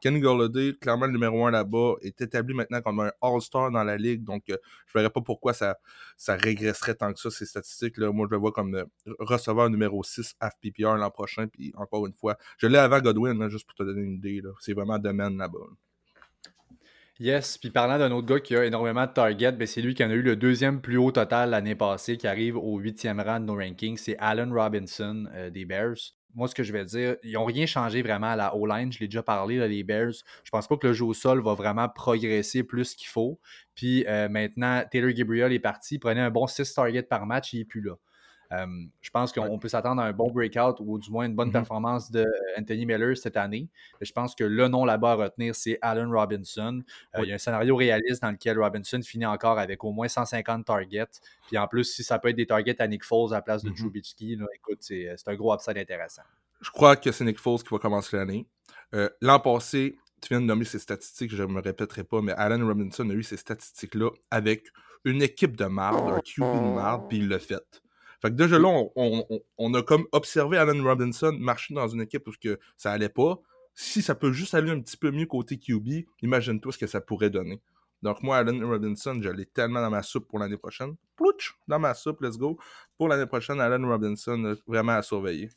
Kenny 0.00 0.20
Golladay, 0.20 0.74
clairement 0.80 1.06
le 1.06 1.12
numéro 1.12 1.46
1 1.46 1.50
là-bas, 1.50 1.94
est 2.02 2.20
établi 2.20 2.54
maintenant 2.54 2.80
comme 2.80 3.00
un 3.00 3.12
All-Star 3.20 3.70
dans 3.70 3.84
la 3.84 3.96
ligue. 3.96 4.24
Donc, 4.24 4.44
euh, 4.50 4.56
je 4.86 4.98
ne 4.98 5.02
verrais 5.02 5.12
pas 5.12 5.20
pourquoi 5.20 5.52
ça, 5.52 5.78
ça 6.16 6.36
régresserait 6.36 6.94
tant 6.94 7.12
que 7.12 7.20
ça, 7.20 7.30
ces 7.30 7.46
statistiques-là. 7.46 8.12
Moi, 8.12 8.26
je 8.28 8.34
le 8.34 8.40
vois 8.40 8.52
comme 8.52 8.74
euh, 8.74 8.84
receveur 9.18 9.70
numéro 9.70 10.02
6 10.02 10.34
FPPR 10.40 10.96
l'an 10.96 11.10
prochain. 11.10 11.46
Puis, 11.46 11.72
encore 11.76 12.06
une 12.06 12.14
fois, 12.14 12.36
je 12.58 12.66
l'ai 12.66 12.78
avant 12.78 13.00
Godwin, 13.00 13.48
juste 13.48 13.66
pour 13.66 13.74
te 13.74 13.82
donner 13.82 14.02
une 14.02 14.14
idée. 14.14 14.42
C'est 14.60 14.72
vraiment 14.72 14.98
domaine 14.98 15.36
là-bas. 15.36 15.58
Yes, 17.20 17.58
puis 17.58 17.68
parlant 17.68 17.98
d'un 17.98 18.12
autre 18.12 18.26
gars 18.26 18.40
qui 18.40 18.56
a 18.56 18.64
énormément 18.64 19.04
de 19.04 19.12
targets, 19.12 19.52
ben 19.52 19.66
c'est 19.66 19.82
lui 19.82 19.92
qui 19.92 20.02
en 20.02 20.08
a 20.08 20.14
eu 20.14 20.22
le 20.22 20.36
deuxième 20.36 20.80
plus 20.80 20.96
haut 20.96 21.12
total 21.12 21.50
l'année 21.50 21.74
passée, 21.74 22.16
qui 22.16 22.26
arrive 22.26 22.56
au 22.56 22.78
huitième 22.78 23.20
rang 23.20 23.38
de 23.40 23.44
nos 23.44 23.56
rankings. 23.56 23.98
C'est 23.98 24.16
Allen 24.16 24.50
Robinson 24.54 25.28
euh, 25.34 25.50
des 25.50 25.66
Bears. 25.66 26.14
Moi, 26.34 26.48
ce 26.48 26.54
que 26.54 26.62
je 26.62 26.72
vais 26.72 26.84
dire, 26.84 27.16
ils 27.22 27.32
n'ont 27.32 27.44
rien 27.44 27.66
changé 27.66 28.02
vraiment 28.02 28.28
à 28.28 28.36
la 28.36 28.56
O-line. 28.56 28.92
Je 28.92 29.00
l'ai 29.00 29.08
déjà 29.08 29.22
parlé, 29.22 29.66
les 29.68 29.82
Bears. 29.82 30.12
Je 30.44 30.50
pense 30.50 30.68
pas 30.68 30.76
que 30.76 30.86
le 30.86 30.92
jeu 30.92 31.04
au 31.04 31.14
sol 31.14 31.42
va 31.42 31.54
vraiment 31.54 31.88
progresser 31.88 32.62
plus 32.62 32.94
qu'il 32.94 33.08
faut. 33.08 33.40
Puis 33.74 34.04
euh, 34.06 34.28
maintenant, 34.28 34.82
Taylor 34.90 35.10
Gabriel 35.12 35.52
est 35.52 35.58
parti. 35.58 35.96
Il 35.96 35.98
prenait 35.98 36.20
un 36.20 36.30
bon 36.30 36.46
6 36.46 36.74
targets 36.74 37.02
par 37.02 37.26
match. 37.26 37.52
Il 37.52 37.60
n'est 37.60 37.64
plus 37.64 37.80
là 37.80 37.94
je 38.50 39.10
pense 39.10 39.32
qu'on 39.32 39.58
peut 39.58 39.68
s'attendre 39.68 40.02
à 40.02 40.06
un 40.06 40.12
bon 40.12 40.30
breakout 40.30 40.80
ou 40.80 40.98
du 40.98 41.10
moins 41.10 41.26
une 41.26 41.34
bonne 41.34 41.48
mmh 41.48 41.52
performance 41.52 42.10
de 42.10 42.26
Anthony 42.58 42.86
Miller 42.86 43.16
cette 43.16 43.36
année. 43.36 43.68
Je 44.00 44.12
pense 44.12 44.34
que 44.34 44.44
le 44.44 44.68
nom 44.68 44.84
là-bas 44.84 45.12
à 45.12 45.14
retenir, 45.14 45.54
c'est 45.54 45.78
Allen 45.82 46.12
Robinson. 46.12 46.82
Euh, 47.16 47.20
il 47.22 47.28
y 47.28 47.32
a 47.32 47.36
un 47.36 47.38
scénario 47.38 47.76
réaliste 47.76 48.22
dans 48.22 48.30
lequel 48.30 48.58
Robinson 48.58 49.00
finit 49.02 49.26
encore 49.26 49.58
avec 49.58 49.84
au 49.84 49.92
moins 49.92 50.08
150 50.08 50.64
targets. 50.64 51.20
Puis 51.46 51.58
en 51.58 51.68
plus, 51.68 51.84
si 51.84 52.02
ça 52.02 52.18
peut 52.18 52.28
être 52.28 52.36
des 52.36 52.46
targets 52.46 52.80
à 52.80 52.88
Nick 52.88 53.04
Foles 53.04 53.32
à 53.32 53.36
la 53.36 53.42
place 53.42 53.62
de 53.62 53.70
mmh 53.70 53.74
Trubisky, 53.74 54.38
écoute, 54.54 54.78
c'est 54.80 55.16
un 55.26 55.34
gros 55.34 55.54
upside 55.54 55.78
intéressant. 55.78 56.22
Je 56.60 56.70
crois 56.70 56.96
que 56.96 57.10
c'est 57.12 57.24
Nick 57.24 57.38
Foles 57.38 57.62
qui 57.62 57.70
va 57.70 57.78
commencer 57.78 58.16
l'année. 58.16 58.46
Euh, 58.94 59.08
l'an 59.20 59.38
passé, 59.38 59.96
tu 60.20 60.28
viens 60.28 60.40
de 60.40 60.46
nommer 60.46 60.64
ses 60.64 60.78
statistiques, 60.78 61.34
je 61.34 61.42
ne 61.42 61.48
me 61.48 61.60
répéterai 61.60 62.04
pas, 62.04 62.20
mais 62.20 62.32
Allen 62.32 62.62
Robinson 62.62 63.08
a 63.08 63.14
eu 63.14 63.22
ces 63.22 63.36
statistiques-là 63.36 64.10
avec 64.30 64.66
une 65.04 65.22
équipe 65.22 65.56
de 65.56 65.64
marde, 65.64 66.10
un 66.10 66.20
QB 66.20 66.42
de 66.42 66.74
marde, 66.74 67.08
puis 67.08 67.18
il 67.18 67.28
l'a 67.28 67.38
fait. 67.38 67.82
Fait 68.20 68.28
que 68.28 68.34
déjà 68.34 68.58
là, 68.58 68.68
on, 68.96 69.74
a 69.74 69.82
comme 69.82 70.06
observé 70.12 70.58
Allen 70.58 70.82
Robinson 70.82 71.32
marcher 71.38 71.74
dans 71.74 71.88
une 71.88 72.02
équipe 72.02 72.26
où 72.28 72.32
que 72.40 72.58
ça 72.76 72.92
allait 72.92 73.08
pas. 73.08 73.40
Si 73.74 74.02
ça 74.02 74.14
peut 74.14 74.32
juste 74.32 74.54
aller 74.54 74.70
un 74.70 74.80
petit 74.80 74.96
peu 74.96 75.10
mieux 75.10 75.26
côté 75.26 75.58
QB, 75.58 76.04
imagine-toi 76.22 76.72
ce 76.72 76.78
que 76.78 76.86
ça 76.86 77.00
pourrait 77.00 77.30
donner. 77.30 77.62
Donc 78.02 78.22
moi, 78.22 78.38
Allen 78.38 78.62
Robinson, 78.64 79.18
je 79.22 79.28
l'ai 79.28 79.46
tellement 79.46 79.80
dans 79.80 79.90
ma 79.90 80.02
soupe 80.02 80.28
pour 80.28 80.38
l'année 80.38 80.56
prochaine. 80.56 80.96
Plouch! 81.16 81.54
Dans 81.68 81.78
ma 81.78 81.94
soupe, 81.94 82.20
let's 82.20 82.36
go. 82.36 82.58
Pour 82.96 83.08
l'année 83.08 83.26
prochaine, 83.26 83.60
Allen 83.60 83.84
Robinson, 83.84 84.42
euh, 84.44 84.54
vraiment 84.66 84.92
à 84.92 85.02
surveiller. 85.02 85.50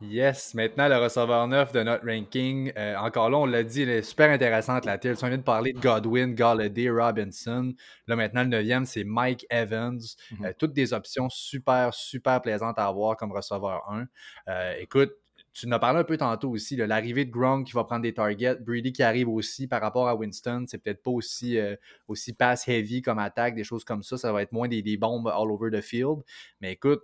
Yes, 0.00 0.54
maintenant 0.54 0.86
le 0.86 0.96
receveur 0.96 1.48
neuf 1.48 1.72
de 1.72 1.82
notre 1.82 2.06
ranking. 2.06 2.72
Euh, 2.76 2.94
encore 2.98 3.30
là, 3.30 3.38
on 3.38 3.46
l'a 3.46 3.64
dit, 3.64 3.82
elle 3.82 3.88
est 3.88 4.02
super 4.02 4.30
intéressante 4.30 4.84
la 4.84 4.96
tilt. 4.96 5.18
On 5.24 5.26
vient 5.26 5.38
de 5.38 5.42
parler 5.42 5.72
de 5.72 5.80
Godwin, 5.80 6.34
Galladay, 6.36 6.88
Robinson. 6.88 7.74
Là 8.06 8.14
maintenant, 8.14 8.42
le 8.42 8.48
neuvième, 8.48 8.86
c'est 8.86 9.02
Mike 9.02 9.44
Evans. 9.50 9.98
Mhm. 10.30 10.44
Euh, 10.44 10.52
toutes 10.56 10.72
des 10.72 10.92
options 10.92 11.28
super, 11.28 11.92
super 11.92 12.40
plaisantes 12.40 12.78
à 12.78 12.86
avoir 12.86 13.16
comme 13.16 13.32
receveur 13.32 13.90
1. 13.90 14.06
Euh, 14.46 14.74
écoute, 14.78 15.10
tu 15.52 15.66
en 15.66 15.72
as 15.72 15.80
parlé 15.80 15.98
un 15.98 16.04
peu 16.04 16.16
tantôt 16.16 16.50
aussi, 16.50 16.76
l'arrivée 16.76 17.24
de 17.24 17.32
Gronk 17.32 17.66
qui 17.66 17.72
va 17.72 17.82
prendre 17.82 18.02
des 18.02 18.14
targets, 18.14 18.54
Brady 18.60 18.92
qui 18.92 19.02
arrive 19.02 19.28
aussi 19.28 19.66
par 19.66 19.80
rapport 19.80 20.06
à 20.06 20.14
Winston, 20.14 20.66
c'est 20.68 20.78
peut-être 20.78 21.02
pas 21.02 21.10
aussi, 21.10 21.58
aussi 22.06 22.32
pass 22.32 22.68
heavy 22.68 23.02
comme 23.02 23.18
attaque, 23.18 23.56
des 23.56 23.64
choses 23.64 23.82
comme 23.82 24.04
ça, 24.04 24.16
ça 24.16 24.32
va 24.32 24.42
être 24.42 24.52
moins 24.52 24.68
des, 24.68 24.82
des 24.82 24.96
bombes 24.96 25.26
all 25.26 25.50
over 25.50 25.70
the 25.72 25.80
field. 25.80 26.18
Mais 26.60 26.72
écoute, 26.72 27.00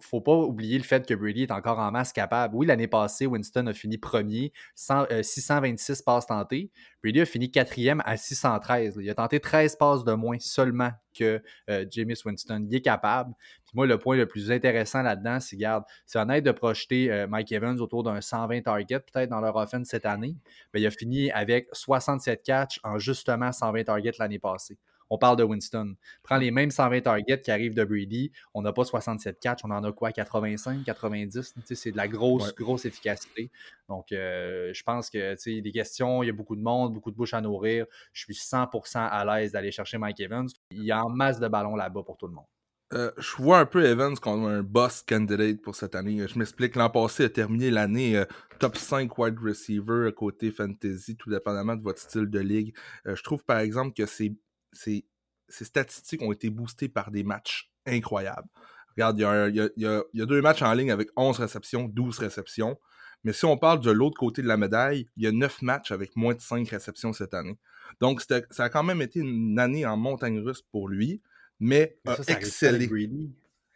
faut 0.00 0.20
pas 0.20 0.36
oublier 0.36 0.78
le 0.78 0.84
fait 0.84 1.06
que 1.06 1.14
Brady 1.14 1.42
est 1.44 1.50
encore 1.50 1.78
en 1.78 1.90
masse 1.90 2.12
capable. 2.12 2.54
Oui, 2.54 2.66
l'année 2.66 2.86
passée, 2.86 3.26
Winston 3.26 3.66
a 3.66 3.72
fini 3.72 3.98
premier, 3.98 4.52
626 4.74 5.90
euh, 5.90 6.04
passes 6.04 6.26
tentées. 6.26 6.70
Brady 7.02 7.20
a 7.20 7.26
fini 7.26 7.50
quatrième 7.50 8.02
à 8.04 8.16
613. 8.16 8.98
Il 9.00 9.10
a 9.10 9.14
tenté 9.14 9.40
13 9.40 9.76
passes 9.76 10.04
de 10.04 10.12
moins 10.12 10.38
seulement 10.38 10.90
que 11.16 11.42
euh, 11.68 11.84
Winston. 12.24 12.66
Il 12.68 12.74
est 12.74 12.80
capable. 12.80 13.34
Puis 13.64 13.72
moi, 13.74 13.86
le 13.86 13.98
point 13.98 14.16
le 14.16 14.26
plus 14.26 14.50
intéressant 14.50 15.02
là-dedans, 15.02 15.40
c'est, 15.40 15.56
garde, 15.56 15.84
c'est 16.06 16.18
honnête 16.18 16.44
de 16.44 16.52
projeter 16.52 17.10
euh, 17.10 17.26
Mike 17.26 17.52
Evans 17.52 17.80
autour 17.80 18.02
d'un 18.02 18.20
120 18.20 18.62
targets 18.62 19.00
peut-être 19.00 19.30
dans 19.30 19.40
leur 19.40 19.56
offense 19.56 19.88
cette 19.88 20.06
année. 20.06 20.36
Mais 20.72 20.80
il 20.80 20.86
a 20.86 20.90
fini 20.90 21.30
avec 21.30 21.68
67 21.72 22.42
catches 22.42 22.80
en 22.84 22.98
justement 22.98 23.52
120 23.52 23.84
targets 23.84 24.12
l'année 24.18 24.38
passée 24.38 24.78
on 25.10 25.18
parle 25.18 25.36
de 25.36 25.42
Winston. 25.42 25.96
Prends 26.22 26.38
les 26.38 26.50
mêmes 26.50 26.70
120 26.70 27.02
targets 27.02 27.40
qui 27.40 27.50
arrivent 27.50 27.74
de 27.74 27.84
Brady, 27.84 28.32
on 28.54 28.62
n'a 28.62 28.72
pas 28.72 28.84
67 28.84 29.38
catch, 29.40 29.60
on 29.64 29.70
en 29.70 29.82
a 29.84 29.92
quoi, 29.92 30.12
85, 30.12 30.84
90? 30.84 31.54
C'est 31.74 31.92
de 31.92 31.96
la 31.96 32.08
grosse, 32.08 32.54
grosse 32.54 32.84
efficacité. 32.84 33.50
Donc, 33.88 34.12
euh, 34.12 34.70
je 34.72 34.82
pense 34.82 35.10
que, 35.10 35.34
tu 35.34 35.56
sais, 35.56 35.60
des 35.60 35.72
questions, 35.72 36.22
il 36.22 36.26
y 36.26 36.30
a 36.30 36.32
beaucoup 36.32 36.56
de 36.56 36.62
monde, 36.62 36.94
beaucoup 36.94 37.10
de 37.10 37.16
bouches 37.16 37.34
à 37.34 37.40
nourrir. 37.40 37.86
Je 38.12 38.24
suis 38.24 38.34
100% 38.34 38.98
à 38.98 39.24
l'aise 39.24 39.52
d'aller 39.52 39.72
chercher 39.72 39.98
Mike 39.98 40.20
Evans. 40.20 40.48
Il 40.70 40.84
y 40.84 40.92
a 40.92 41.04
en 41.04 41.10
masse 41.10 41.40
de 41.40 41.48
ballons 41.48 41.74
là-bas 41.74 42.02
pour 42.04 42.16
tout 42.16 42.28
le 42.28 42.34
monde. 42.34 42.46
Euh, 42.92 43.12
je 43.18 43.36
vois 43.36 43.60
un 43.60 43.66
peu 43.66 43.84
Evans 43.84 44.16
comme 44.16 44.46
un 44.46 44.62
boss 44.64 45.02
candidate 45.02 45.60
pour 45.62 45.76
cette 45.76 45.94
année. 45.94 46.26
Je 46.26 46.36
m'explique, 46.36 46.74
l'an 46.74 46.90
passé 46.90 47.24
a 47.24 47.28
terminé 47.28 47.70
l'année 47.70 48.16
euh, 48.16 48.24
top 48.58 48.76
5 48.76 49.16
wide 49.16 49.38
receiver 49.38 50.10
côté 50.16 50.50
fantasy, 50.50 51.16
tout 51.16 51.30
dépendamment 51.30 51.76
de 51.76 51.82
votre 51.82 52.00
style 52.00 52.28
de 52.28 52.40
ligue. 52.40 52.74
je 53.04 53.22
trouve 53.22 53.44
par 53.44 53.58
exemple 53.58 53.94
que 53.94 54.06
c'est 54.06 54.34
ces, 54.72 55.04
statistiques 55.48 56.22
ont 56.22 56.32
été 56.32 56.50
boostées 56.50 56.88
par 56.88 57.10
des 57.10 57.24
matchs 57.24 57.70
incroyables. 57.86 58.48
Regarde, 58.96 59.18
il 59.18 59.70
y, 59.76 59.86
a, 59.86 60.26
deux 60.26 60.42
matchs 60.42 60.62
en 60.62 60.72
ligne 60.74 60.90
avec 60.90 61.08
11 61.16 61.38
réceptions, 61.38 61.88
12 61.88 62.18
réceptions. 62.18 62.78
Mais 63.24 63.32
si 63.32 63.44
on 63.44 63.56
parle 63.58 63.80
de 63.80 63.90
l'autre 63.90 64.18
côté 64.18 64.42
de 64.42 64.48
la 64.48 64.56
médaille, 64.56 65.06
il 65.16 65.24
y 65.24 65.26
a 65.26 65.32
9 65.32 65.62
matchs 65.62 65.92
avec 65.92 66.16
moins 66.16 66.34
de 66.34 66.40
5 66.40 66.68
réceptions 66.68 67.12
cette 67.12 67.34
année. 67.34 67.58
Donc, 68.00 68.22
ça 68.22 68.64
a 68.64 68.68
quand 68.68 68.82
même 68.82 69.02
été 69.02 69.20
une 69.20 69.58
année 69.58 69.84
en 69.84 69.96
montagne 69.96 70.38
russe 70.40 70.62
pour 70.62 70.88
lui, 70.88 71.20
mais, 71.58 71.98
mais 72.04 72.16
ça, 72.16 72.22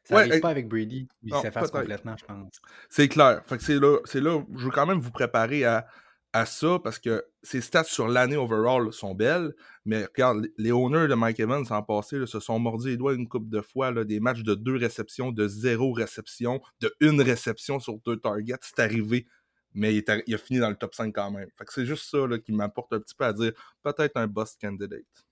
Ça 0.04 0.16
n'arrive 0.16 0.40
pas 0.40 0.48
avec 0.48 0.68
Brady. 0.68 1.08
Il 1.22 1.34
s'efface 1.34 1.70
complètement, 1.70 2.16
je 2.16 2.24
pense. 2.24 2.60
C'est 2.88 3.08
clair. 3.08 3.42
c'est 3.58 3.78
là, 3.78 3.98
là, 4.14 4.44
je 4.56 4.64
veux 4.64 4.70
quand 4.70 4.86
même 4.86 5.00
vous 5.00 5.10
préparer 5.10 5.64
à 5.64 5.86
à 6.34 6.46
ça 6.46 6.80
parce 6.82 6.98
que 6.98 7.24
ses 7.44 7.60
stats 7.60 7.84
sur 7.84 8.08
l'année 8.08 8.36
overall 8.36 8.92
sont 8.92 9.14
belles, 9.14 9.54
mais 9.84 10.04
regarde, 10.04 10.48
les 10.58 10.72
owners 10.72 11.06
de 11.06 11.14
Mike 11.14 11.38
Evans 11.38 11.64
en 11.70 11.82
passé 11.84 12.26
se 12.26 12.40
sont 12.40 12.58
mordus 12.58 12.88
les 12.88 12.96
doigts 12.96 13.14
une 13.14 13.28
coupe 13.28 13.48
de 13.48 13.60
fois, 13.60 13.92
là, 13.92 14.04
des 14.04 14.18
matchs 14.18 14.42
de 14.42 14.56
deux 14.56 14.76
réceptions, 14.76 15.30
de 15.30 15.46
zéro 15.46 15.92
réception, 15.92 16.60
de 16.80 16.92
une 17.00 17.22
réception 17.22 17.78
sur 17.78 17.98
deux 18.00 18.16
targets, 18.16 18.58
c'est 18.62 18.80
arrivé, 18.80 19.28
mais 19.74 19.94
il, 19.94 20.34
a 20.34 20.38
fini 20.38 20.58
dans 20.58 20.70
le 20.70 20.76
top 20.76 20.94
5 20.96 21.14
quand 21.14 21.30
même. 21.30 21.48
Fait 21.56 21.64
que 21.64 21.72
c'est 21.72 21.86
juste 21.86 22.10
ça 22.10 22.18
qui 22.44 22.52
m'apporte 22.52 22.92
un 22.92 23.00
petit 23.00 23.14
peu 23.14 23.24
à 23.24 23.32
dire 23.32 23.52
peut-être 23.84 24.16
un 24.16 24.26
bust 24.26 24.60
candidate. 24.60 25.23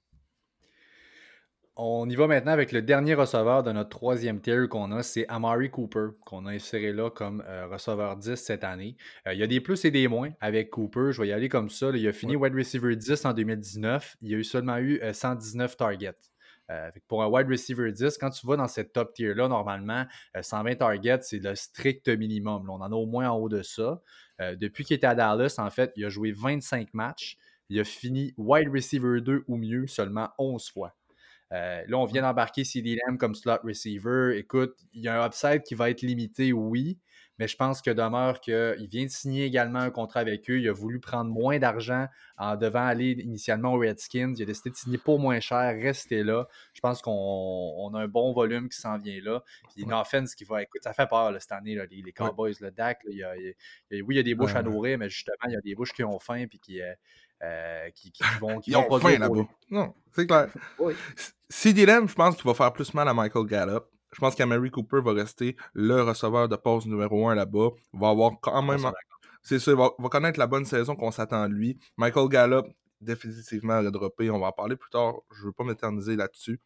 On 1.76 2.06
y 2.10 2.16
va 2.16 2.26
maintenant 2.26 2.52
avec 2.52 2.70
le 2.70 2.82
dernier 2.82 3.14
receveur 3.14 3.62
de 3.62 3.72
notre 3.72 3.88
troisième 3.88 4.42
tier 4.42 4.68
qu'on 4.68 4.92
a, 4.92 5.02
c'est 5.02 5.26
Amari 5.28 5.70
Cooper, 5.70 6.08
qu'on 6.26 6.44
a 6.44 6.52
inséré 6.52 6.92
là 6.92 7.08
comme 7.08 7.42
euh, 7.48 7.66
receveur 7.66 8.18
10 8.18 8.34
cette 8.34 8.62
année. 8.62 8.94
Euh, 9.26 9.32
il 9.32 9.40
y 9.40 9.42
a 9.42 9.46
des 9.46 9.62
plus 9.62 9.82
et 9.86 9.90
des 9.90 10.06
moins 10.06 10.32
avec 10.42 10.68
Cooper. 10.68 11.12
Je 11.12 11.22
vais 11.22 11.28
y 11.28 11.32
aller 11.32 11.48
comme 11.48 11.70
ça. 11.70 11.88
il 11.94 12.06
a 12.06 12.12
fini 12.12 12.36
wide 12.36 12.54
receiver 12.54 12.94
10 12.94 13.24
en 13.24 13.32
2019. 13.32 14.16
Il 14.20 14.34
a 14.34 14.36
eu 14.36 14.44
seulement 14.44 14.76
eu 14.76 15.00
119 15.14 15.72
euh, 15.72 15.74
targets. 15.74 16.18
pour 17.08 17.22
un 17.22 17.28
wide 17.28 17.48
receiver 17.48 17.90
10, 17.90 18.18
quand 18.18 18.28
tu 18.28 18.46
vas 18.46 18.56
dans 18.56 18.68
cette 18.68 18.92
top 18.92 19.14
tier-là, 19.14 19.48
normalement, 19.48 20.04
120 20.38 20.74
targets, 20.74 21.22
c'est 21.22 21.38
le 21.38 21.54
strict 21.54 22.06
minimum. 22.08 22.68
on 22.68 22.82
en 22.82 22.92
a 22.92 22.94
au 22.94 23.06
moins 23.06 23.30
en 23.30 23.38
haut 23.38 23.48
de 23.48 23.62
ça. 23.62 24.02
depuis 24.56 24.84
qu'il 24.84 24.96
était 24.96 25.06
à 25.06 25.14
Dallas, 25.14 25.54
en 25.56 25.70
fait, 25.70 25.92
il 25.96 26.04
a 26.04 26.10
joué 26.10 26.32
25 26.32 26.92
matchs. 26.92 27.38
Il 27.70 27.80
a 27.80 27.84
fini 27.84 28.34
wide 28.36 28.68
receiver 28.68 29.22
2 29.22 29.44
ou 29.48 29.56
mieux 29.56 29.86
seulement 29.86 30.28
11 30.36 30.68
fois. 30.70 30.94
Euh, 31.52 31.82
là, 31.87 31.99
on 31.99 32.06
vient 32.06 32.23
d'embarquer 32.23 32.64
CD 32.64 32.99
Lamb 33.06 33.18
comme 33.18 33.35
slot 33.35 33.59
receiver. 33.62 34.37
Écoute, 34.37 34.75
il 34.92 35.02
y 35.02 35.09
a 35.09 35.23
un 35.23 35.26
upside 35.26 35.62
qui 35.62 35.75
va 35.75 35.90
être 35.90 36.02
limité, 36.02 36.52
oui, 36.52 36.99
mais 37.38 37.49
je 37.49 37.56
pense 37.56 37.82
que 37.82 37.90
demeure 37.90 38.40
qu'il 38.40 38.88
vient 38.88 39.04
de 39.04 39.11
signer 39.11 39.44
également 39.44 39.80
un 39.80 39.90
contrat 39.90 40.21
avec 40.21 40.49
eux. 40.49 40.61
Il 40.61 40.68
a 40.68 40.73
voulu 40.73 41.00
prendre 41.00 41.30
moins 41.30 41.59
d'argent 41.59 42.06
en 42.38 42.56
devant 42.56 42.85
aller 42.85 43.12
initialement 43.12 43.75
aux 43.75 43.78
Redskins. 43.78 44.35
Il 44.37 44.42
a 44.42 44.47
décidé 44.47 44.71
de 44.71 44.76
signer 44.76 44.99
pour 44.99 45.18
moins 45.18 45.40
cher, 45.40 45.75
rester 45.75 46.23
là. 46.23 46.47
Je 46.73 46.80
pense 46.80 47.02
qu'on 47.02 47.90
a 47.94 47.99
un 47.99 48.09
bon 48.09 48.32
volume 48.32 48.68
qui 48.68 48.78
s'en 48.78 48.97
vient 48.97 49.21
là. 49.23 49.42
Puis 49.75 49.82
une 49.82 49.92
offense 49.92 50.35
qui 50.35 50.44
va. 50.44 50.62
Écoute, 50.62 50.82
ça 50.85 50.92
fait 50.92 51.09
peur 51.09 51.35
cette 51.40 51.52
année, 51.52 51.76
les, 51.90 52.12
Cowboys, 52.12 52.54
le 52.61 52.71
DAC. 52.71 53.00
oui, 53.06 53.23
il 53.90 54.16
y 54.16 54.18
a 54.18 54.23
des 54.23 54.35
bouches 54.35 54.54
à 54.54 54.62
nourrir, 54.62 54.99
mais 54.99 55.09
justement, 55.09 55.37
il 55.49 55.52
y 55.52 55.56
a 55.56 55.61
des 55.61 55.75
bouches 55.75 55.92
qui 55.92 56.04
ont 56.04 56.18
faim 56.18 56.47
puis 56.49 56.59
qui. 56.59 56.80
Euh, 56.80 56.94
euh, 57.42 57.90
qui, 57.90 58.12
vont, 58.40 58.61
qui 58.61 58.72
vont 58.72 58.84
produire 58.84 59.18
là-bas. 59.18 59.46
Non, 59.70 59.94
c'est 60.12 60.26
clair. 60.26 60.49
oui. 60.78 60.94
je 61.50 62.14
pense 62.14 62.37
qu'il 62.37 62.44
va 62.44 62.54
faire 62.54 62.72
plus 62.72 62.94
mal 62.94 63.08
à 63.08 63.14
Michael 63.14 63.46
Gallup. 63.46 63.84
Je 64.12 64.20
pense 64.20 64.34
qu'Amary 64.34 64.70
Cooper 64.70 65.00
va 65.02 65.12
rester 65.12 65.56
le 65.72 66.02
receveur 66.02 66.49
de 66.49 66.56
poste 66.56 66.87
numéro 66.87 67.28
un 67.28 67.34
là-bas. 67.34 67.70
Va 67.94 68.11
avoir 68.11 68.32
quand 68.40 68.62
même. 68.62 68.90
C'est 69.42 69.58
ça, 69.58 69.72
il 69.72 69.76
va, 69.76 69.90
connaître 70.08 70.38
la 70.38 70.46
bonne 70.46 70.64
saison 70.64 70.94
qu'on 70.94 71.11
s'attend 71.11 71.49
de 71.49 71.54
lui. 71.54 71.78
Michael 71.96 72.28
Gallup, 72.28 72.66
définitivement 73.00 73.80
redroppé. 73.80 74.30
On 74.30 74.38
va 74.38 74.49
en 74.49 74.52
parler 74.52 74.76
plus 74.76 74.90
tard. 74.90 75.14
Je 75.34 75.40
ne 75.40 75.46
veux 75.46 75.52
pas 75.52 75.64
m'éterniser 75.64 76.14
là-dessus. 76.14 76.61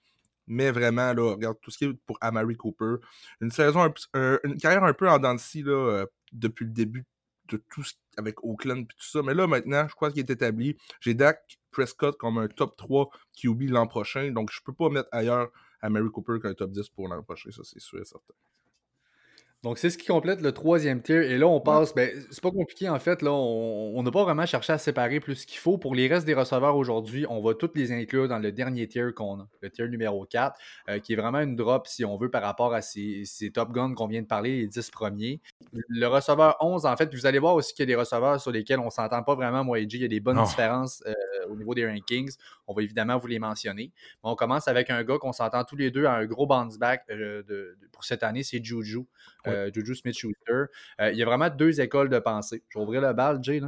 Mais 0.46 0.70
vraiment, 0.70 1.12
là, 1.12 1.32
regarde 1.32 1.56
tout 1.62 1.70
ce 1.70 1.78
qui 1.78 1.84
est 1.86 1.92
pour 2.06 2.18
Amari 2.20 2.56
Cooper. 2.56 2.96
Une 3.40 3.50
saison, 3.50 3.92
une 4.14 4.56
carrière 4.60 4.84
un 4.84 4.92
peu 4.92 5.08
en 5.08 5.18
dents 5.18 5.34
de 5.34 5.64
là, 5.64 5.72
euh, 5.72 6.06
depuis 6.32 6.66
le 6.66 6.72
début 6.72 7.06
de 7.48 7.62
tout 7.70 7.82
ce, 7.82 7.94
avec 8.16 8.42
Oakland 8.44 8.80
et 8.80 8.86
tout 8.86 9.06
ça. 9.06 9.22
Mais 9.22 9.34
là, 9.34 9.46
maintenant, 9.46 9.86
je 9.88 9.94
crois 9.94 10.10
qu'il 10.10 10.20
est 10.20 10.30
établi. 10.30 10.76
J'ai 11.00 11.14
Dak 11.14 11.58
Prescott 11.70 12.16
comme 12.16 12.38
un 12.38 12.48
top 12.48 12.76
3 12.76 13.10
QB 13.36 13.70
l'an 13.70 13.86
prochain. 13.86 14.30
Donc, 14.32 14.50
je 14.52 14.60
peux 14.64 14.72
pas 14.72 14.88
mettre 14.88 15.08
ailleurs 15.12 15.50
à 15.80 15.90
Mary 15.90 16.10
Cooper 16.10 16.38
qu'un 16.42 16.54
top 16.54 16.72
10 16.72 16.88
pour 16.90 17.08
l'an 17.08 17.22
prochain. 17.22 17.50
Ça, 17.50 17.62
c'est 17.64 17.80
sûr 17.80 18.00
et 18.00 18.04
certain. 18.04 18.34
Donc, 19.66 19.78
c'est 19.78 19.90
ce 19.90 19.98
qui 19.98 20.06
complète 20.06 20.42
le 20.42 20.52
troisième 20.52 21.02
tier. 21.02 21.28
Et 21.28 21.38
là, 21.38 21.48
on 21.48 21.60
passe. 21.60 21.92
Ben, 21.92 22.08
c'est 22.30 22.40
pas 22.40 22.52
compliqué, 22.52 22.88
en 22.88 23.00
fait. 23.00 23.20
Là, 23.20 23.32
on 23.32 24.00
n'a 24.00 24.12
pas 24.12 24.22
vraiment 24.22 24.46
cherché 24.46 24.72
à 24.72 24.78
séparer 24.78 25.18
plus 25.18 25.44
qu'il 25.44 25.58
faut. 25.58 25.76
Pour 25.76 25.96
les 25.96 26.06
restes 26.06 26.24
des 26.24 26.34
receveurs 26.34 26.76
aujourd'hui, 26.76 27.26
on 27.28 27.42
va 27.42 27.52
tous 27.52 27.72
les 27.74 27.90
inclure 27.90 28.28
dans 28.28 28.38
le 28.38 28.52
dernier 28.52 28.86
tier 28.86 29.08
qu'on 29.12 29.40
a, 29.40 29.48
le 29.62 29.70
tier 29.70 29.88
numéro 29.88 30.24
4, 30.24 30.56
euh, 30.88 31.00
qui 31.00 31.14
est 31.14 31.16
vraiment 31.16 31.40
une 31.40 31.56
drop, 31.56 31.88
si 31.88 32.04
on 32.04 32.16
veut, 32.16 32.30
par 32.30 32.42
rapport 32.42 32.74
à 32.74 32.80
ces, 32.80 33.24
Top 33.52 33.72
Guns 33.72 33.94
qu'on 33.94 34.06
vient 34.06 34.22
de 34.22 34.28
parler, 34.28 34.56
les 34.56 34.68
10 34.68 34.88
premiers. 34.92 35.40
Le 35.72 36.06
receveur 36.06 36.56
11, 36.60 36.86
en 36.86 36.96
fait, 36.96 37.12
vous 37.12 37.26
allez 37.26 37.40
voir 37.40 37.56
aussi 37.56 37.74
qu'il 37.74 37.82
y 37.82 37.92
a 37.92 37.96
des 37.96 38.00
receveurs 38.00 38.40
sur 38.40 38.52
lesquels 38.52 38.78
on 38.78 38.90
s'entend 38.90 39.24
pas 39.24 39.34
vraiment, 39.34 39.64
moi 39.64 39.80
et 39.80 39.82
Il 39.82 40.00
y 40.00 40.04
a 40.04 40.08
des 40.08 40.20
bonnes 40.20 40.44
différences 40.44 41.02
euh, 41.08 41.12
au 41.50 41.56
niveau 41.56 41.74
des 41.74 41.88
rankings. 41.88 42.30
On 42.68 42.72
va 42.72 42.82
évidemment 42.82 43.18
vous 43.18 43.26
les 43.26 43.40
mentionner. 43.40 43.90
on 44.22 44.36
commence 44.36 44.68
avec 44.68 44.90
un 44.90 45.02
gars 45.02 45.18
qu'on 45.18 45.32
s'entend 45.32 45.64
tous 45.64 45.76
les 45.76 45.90
deux 45.90 46.04
à 46.04 46.12
un 46.12 46.24
gros 46.24 46.46
bounce 46.46 46.78
back 46.78 47.02
euh, 47.10 47.42
pour 47.90 48.04
cette 48.04 48.22
année, 48.22 48.44
c'est 48.44 48.64
Juju. 48.64 49.06
Euh, 49.56 49.70
Juju 49.72 49.94
Smith-Schuster. 49.94 50.64
Euh, 51.00 51.12
il 51.12 51.18
y 51.18 51.22
a 51.22 51.26
vraiment 51.26 51.50
deux 51.50 51.80
écoles 51.80 52.08
de 52.08 52.18
pensée. 52.18 52.62
Je 52.68 52.78
vais 52.78 52.84
ouvrir 52.84 53.00
le 53.00 53.12
bal, 53.12 53.38
Jay. 53.42 53.60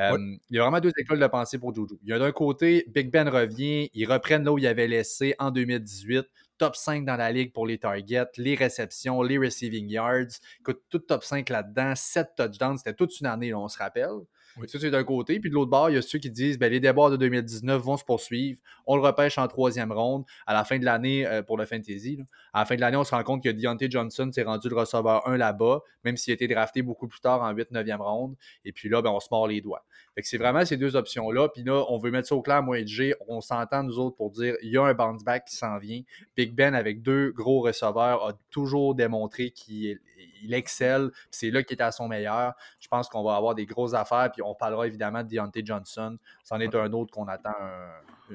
Euh, 0.00 0.18
il 0.50 0.56
y 0.56 0.58
a 0.58 0.62
vraiment 0.62 0.80
deux 0.80 0.92
écoles 0.98 1.20
de 1.20 1.26
pensée 1.26 1.58
pour 1.58 1.74
Juju. 1.74 1.94
Il 2.02 2.10
y 2.10 2.12
a 2.12 2.18
d'un 2.18 2.32
côté, 2.32 2.84
Big 2.88 3.10
Ben 3.10 3.28
revient, 3.28 3.90
ils 3.94 4.10
reprennent 4.10 4.44
là 4.44 4.52
où 4.52 4.58
il 4.58 4.66
avait 4.66 4.88
laissé 4.88 5.34
en 5.38 5.50
2018 5.50 6.26
top 6.58 6.74
5 6.74 7.04
dans 7.04 7.16
la 7.16 7.30
ligue 7.32 7.52
pour 7.52 7.66
les 7.66 7.78
targets, 7.78 8.24
les 8.38 8.54
réceptions, 8.54 9.22
les 9.22 9.38
receiving 9.38 9.88
yards. 9.90 10.40
Écoute, 10.60 10.82
tout 10.88 10.98
top 11.00 11.22
5 11.22 11.48
là-dedans, 11.50 11.94
7 11.94 12.28
touchdowns, 12.36 12.78
c'était 12.78 12.94
toute 12.94 13.20
une 13.20 13.26
année, 13.26 13.52
on 13.52 13.68
se 13.68 13.78
rappelle. 13.78 14.22
Ça, 14.66 14.78
c'est 14.80 14.90
d'un 14.90 15.04
côté. 15.04 15.38
Puis 15.38 15.50
de 15.50 15.54
l'autre 15.54 15.70
bord, 15.70 15.90
il 15.90 15.94
y 15.94 15.98
a 15.98 16.02
ceux 16.02 16.18
qui 16.18 16.30
disent 16.30 16.58
ben, 16.58 16.72
les 16.72 16.80
débats 16.80 17.10
de 17.10 17.16
2019 17.16 17.82
vont 17.82 17.96
se 17.96 18.04
poursuivre. 18.04 18.58
On 18.86 18.96
le 18.96 19.02
repêche 19.02 19.36
en 19.36 19.46
troisième 19.48 19.92
ronde 19.92 20.24
à 20.46 20.54
la 20.54 20.64
fin 20.64 20.78
de 20.78 20.84
l'année 20.84 21.26
euh, 21.26 21.42
pour 21.42 21.58
le 21.58 21.66
fantasy. 21.66 22.18
À 22.54 22.60
la 22.60 22.64
fin 22.64 22.76
de 22.76 22.80
l'année, 22.80 22.96
on 22.96 23.04
se 23.04 23.14
rend 23.14 23.22
compte 23.22 23.42
que 23.42 23.50
Deontay 23.50 23.90
Johnson 23.90 24.30
s'est 24.32 24.44
rendu 24.44 24.68
le 24.68 24.76
receveur 24.76 25.28
1 25.28 25.36
là-bas, 25.36 25.82
même 26.04 26.16
s'il 26.16 26.30
a 26.30 26.34
été 26.34 26.48
drafté 26.48 26.80
beaucoup 26.80 27.06
plus 27.06 27.20
tard 27.20 27.42
en 27.42 27.52
8-9e 27.52 27.98
ronde. 27.98 28.34
Et 28.64 28.72
puis 28.72 28.88
là, 28.88 29.02
ben, 29.02 29.10
on 29.10 29.20
se 29.20 29.28
mord 29.30 29.46
les 29.46 29.60
doigts. 29.60 29.84
c'est 30.22 30.38
vraiment 30.38 30.64
ces 30.64 30.78
deux 30.78 30.96
options-là. 30.96 31.50
Puis 31.50 31.62
là, 31.62 31.84
on 31.90 31.98
veut 31.98 32.10
mettre 32.10 32.28
ça 32.28 32.34
au 32.34 32.42
clair, 32.42 32.62
moi 32.62 32.78
et 32.78 32.86
G. 32.86 33.14
On 33.28 33.42
s'entend, 33.42 33.82
nous 33.82 33.98
autres, 33.98 34.16
pour 34.16 34.30
dire 34.30 34.56
il 34.62 34.70
y 34.70 34.78
a 34.78 34.84
un 34.84 34.94
bounce 34.94 35.22
back 35.22 35.44
qui 35.44 35.56
s'en 35.56 35.78
vient. 35.78 36.00
Big 36.34 36.54
Ben, 36.54 36.74
avec 36.74 37.02
deux 37.02 37.30
gros 37.32 37.60
receveurs, 37.60 38.26
a 38.26 38.32
toujours 38.50 38.94
démontré 38.94 39.50
qu'il 39.50 39.98
il 40.42 40.54
excelle. 40.54 41.10
C'est 41.30 41.50
là 41.50 41.62
qu'il 41.62 41.78
est 41.78 41.82
à 41.82 41.92
son 41.92 42.08
meilleur. 42.08 42.54
Je 42.80 42.88
pense 42.88 43.08
qu'on 43.08 43.22
va 43.22 43.36
avoir 43.36 43.54
des 43.54 43.66
grosses 43.66 43.94
affaires. 43.94 44.30
Puis 44.32 44.42
on 44.42 44.54
parlera 44.54 44.86
évidemment 44.86 45.22
de 45.22 45.28
Deontay 45.28 45.62
Johnson. 45.64 46.16
C'en 46.44 46.60
est 46.60 46.74
un 46.74 46.92
autre 46.92 47.12
qu'on 47.12 47.28
attend 47.28 47.54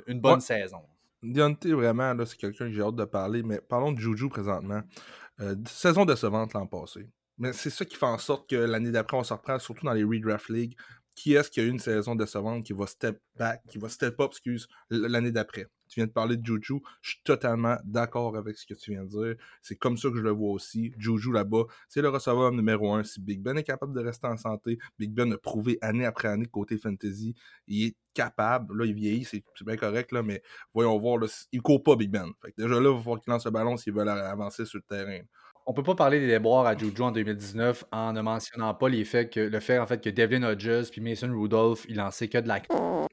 une 0.07 0.19
bonne 0.19 0.41
saison. 0.41 0.81
Deontay, 1.23 1.73
vraiment, 1.73 2.15
c'est 2.25 2.37
quelqu'un 2.37 2.65
que 2.65 2.71
j'ai 2.71 2.81
hâte 2.81 2.95
de 2.95 3.05
parler. 3.05 3.43
Mais 3.43 3.59
parlons 3.61 3.91
de 3.91 3.99
Juju 3.99 4.29
présentement. 4.29 4.81
Euh, 5.39 5.55
saison 5.67 6.05
décevante 6.05 6.53
l'an 6.53 6.67
passé. 6.67 7.07
Mais 7.37 7.53
c'est 7.53 7.69
ça 7.69 7.85
qui 7.85 7.95
fait 7.95 8.05
en 8.05 8.17
sorte 8.17 8.49
que 8.49 8.55
l'année 8.55 8.91
d'après, 8.91 9.17
on 9.17 9.23
se 9.23 9.33
reprend, 9.33 9.57
surtout 9.59 9.85
dans 9.85 9.93
les 9.93 10.03
redraft 10.03 10.49
league. 10.49 10.75
Qui 11.15 11.33
est-ce 11.33 11.51
qui 11.51 11.59
a 11.59 11.63
eu 11.63 11.69
une 11.69 11.79
saison 11.79 12.15
décevante 12.15 12.63
qui 12.63 12.73
va 12.73 12.87
step 12.87 13.19
back, 13.35 13.61
qui 13.67 13.77
va 13.77 13.89
step 13.89 14.19
up, 14.19 14.31
excuse, 14.31 14.67
l'année 14.89 15.31
d'après? 15.31 15.67
Tu 15.91 15.99
viens 15.99 16.07
de 16.07 16.11
parler 16.11 16.37
de 16.37 16.45
Juju. 16.45 16.81
Je 17.01 17.09
suis 17.11 17.21
totalement 17.25 17.75
d'accord 17.83 18.37
avec 18.37 18.57
ce 18.57 18.65
que 18.65 18.73
tu 18.73 18.91
viens 18.91 19.03
de 19.03 19.09
dire. 19.09 19.35
C'est 19.61 19.75
comme 19.75 19.97
ça 19.97 20.09
que 20.09 20.15
je 20.15 20.21
le 20.21 20.29
vois 20.29 20.51
aussi. 20.51 20.93
Juju 20.97 21.33
là-bas, 21.33 21.65
c'est 21.89 22.01
le 22.01 22.07
receveur 22.07 22.53
numéro 22.53 22.93
un. 22.93 23.03
Si 23.03 23.19
Big 23.19 23.41
Ben 23.41 23.57
est 23.57 23.63
capable 23.63 23.93
de 23.93 23.99
rester 23.99 24.27
en 24.27 24.37
santé, 24.37 24.79
Big 24.97 25.11
Ben 25.11 25.33
a 25.33 25.37
prouvé 25.37 25.77
année 25.81 26.05
après 26.05 26.29
année 26.29 26.45
côté 26.45 26.77
fantasy, 26.77 27.35
il 27.67 27.87
est 27.87 27.95
capable. 28.13 28.77
Là, 28.77 28.85
il 28.85 28.93
vieillit, 28.93 29.25
c'est 29.25 29.43
bien 29.65 29.75
correct, 29.75 30.13
là, 30.13 30.23
mais 30.23 30.41
voyons 30.73 30.97
voir. 30.97 31.17
Là, 31.17 31.27
il 31.51 31.61
court 31.61 31.83
pas, 31.83 31.97
Big 31.97 32.09
Ben. 32.09 32.31
déjà 32.57 32.69
là, 32.69 32.89
il 32.89 32.95
va 32.95 32.99
falloir 32.99 33.19
qu'il 33.19 33.31
lance 33.33 33.43
le 33.43 33.51
ballon 33.51 33.75
s'il 33.75 33.93
veut 33.93 34.07
avancer 34.07 34.65
sur 34.65 34.79
le 34.79 34.83
terrain. 34.83 35.19
On 35.67 35.73
peut 35.73 35.83
pas 35.83 35.95
parler 35.95 36.19
des 36.19 36.27
déboires 36.27 36.65
à 36.65 36.75
Juju 36.75 37.01
en 37.01 37.11
2019 37.11 37.83
en 37.91 38.13
ne 38.13 38.21
mentionnant 38.21 38.73
pas 38.73 38.89
les 38.89 39.05
faits 39.05 39.31
que, 39.31 39.39
le 39.41 39.59
fait 39.59 39.77
en 39.77 39.85
fait 39.85 40.01
que 40.01 40.09
Devlin 40.09 40.43
Hodges 40.43 40.89
puis 40.89 41.01
Mason 41.01 41.31
Rudolph, 41.37 41.85
ils 41.87 41.97
lançaient 41.97 42.29
que 42.29 42.39
de 42.39 42.47
la 42.47 42.61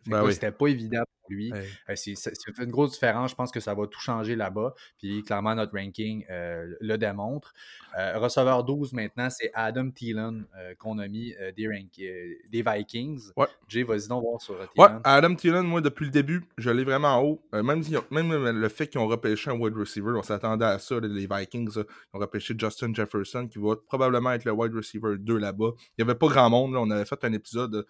ben 0.07 0.31
C'était 0.31 0.53
pas 0.53 0.69
évident 0.69 1.03
lui. 1.29 1.53
Euh, 1.53 1.95
c'est 1.95 2.59
une 2.59 2.71
grosse 2.71 2.93
différence. 2.93 3.31
Je 3.31 3.37
pense 3.37 3.51
que 3.51 3.61
ça 3.61 3.75
va 3.75 3.87
tout 3.87 4.01
changer 4.01 4.37
là-bas. 4.37 4.75
Puis 4.99 5.23
clairement, 5.23 5.55
notre 5.55 5.77
ranking 5.77 6.25
euh, 6.31 6.75
le 6.81 6.97
démontre. 6.97 7.55
Euh, 7.99 8.19
receveur 8.19 8.65
12 8.65 8.93
maintenant, 8.93 9.31
c'est 9.31 9.51
Adam 9.55 9.91
Thielen 9.91 10.47
qu'on 10.79 10.99
a 10.99 11.09
mis 11.09 11.35
des, 11.57 12.39
des 12.51 12.63
Vikings. 12.63 13.31
Ouais. 13.37 13.47
Jay, 13.69 13.83
vas-y 13.83 14.09
donc 14.09 14.23
voir 14.23 14.41
sur 14.41 14.55
Thielen. 14.55 14.97
Ouais, 14.97 15.01
Adam 15.05 15.35
Thielen, 15.35 15.67
moi, 15.67 15.81
depuis 15.81 16.05
le 16.05 16.11
début, 16.11 16.45
je 16.57 16.71
l'ai 16.71 16.85
vraiment 16.85 17.17
en 17.17 17.23
haut. 17.23 17.43
même, 17.53 17.83
même 18.11 18.61
le 18.61 18.69
fait 18.69 18.89
qu'ils 18.89 19.01
ont 19.01 19.07
repêché 19.07 19.51
un 19.51 19.59
wide 19.59 19.75
receiver, 19.75 20.13
on 20.17 20.23
s'attendait 20.23 20.65
à 20.65 20.79
ça. 20.79 21.01
Les 21.01 21.27
Vikings 21.27 21.69
ils 21.77 22.17
ont 22.17 22.19
repêché 22.19 22.55
Justin 22.57 22.93
Jefferson, 22.95 23.49
qui 23.49 23.59
va 23.59 23.77
probablement 23.77 24.33
être 24.33 24.45
le 24.45 24.53
wide 24.53 24.75
receiver 24.75 25.17
2 25.19 25.37
là-bas. 25.39 25.71
Il 25.77 26.05
n'y 26.05 26.11
avait 26.11 26.19
pas 26.19 26.29
grand 26.29 26.51
monde. 26.51 26.77
On 26.77 26.91
avait 26.91 27.05
fait 27.05 27.23
un 27.25 27.33
épisode 27.33 27.87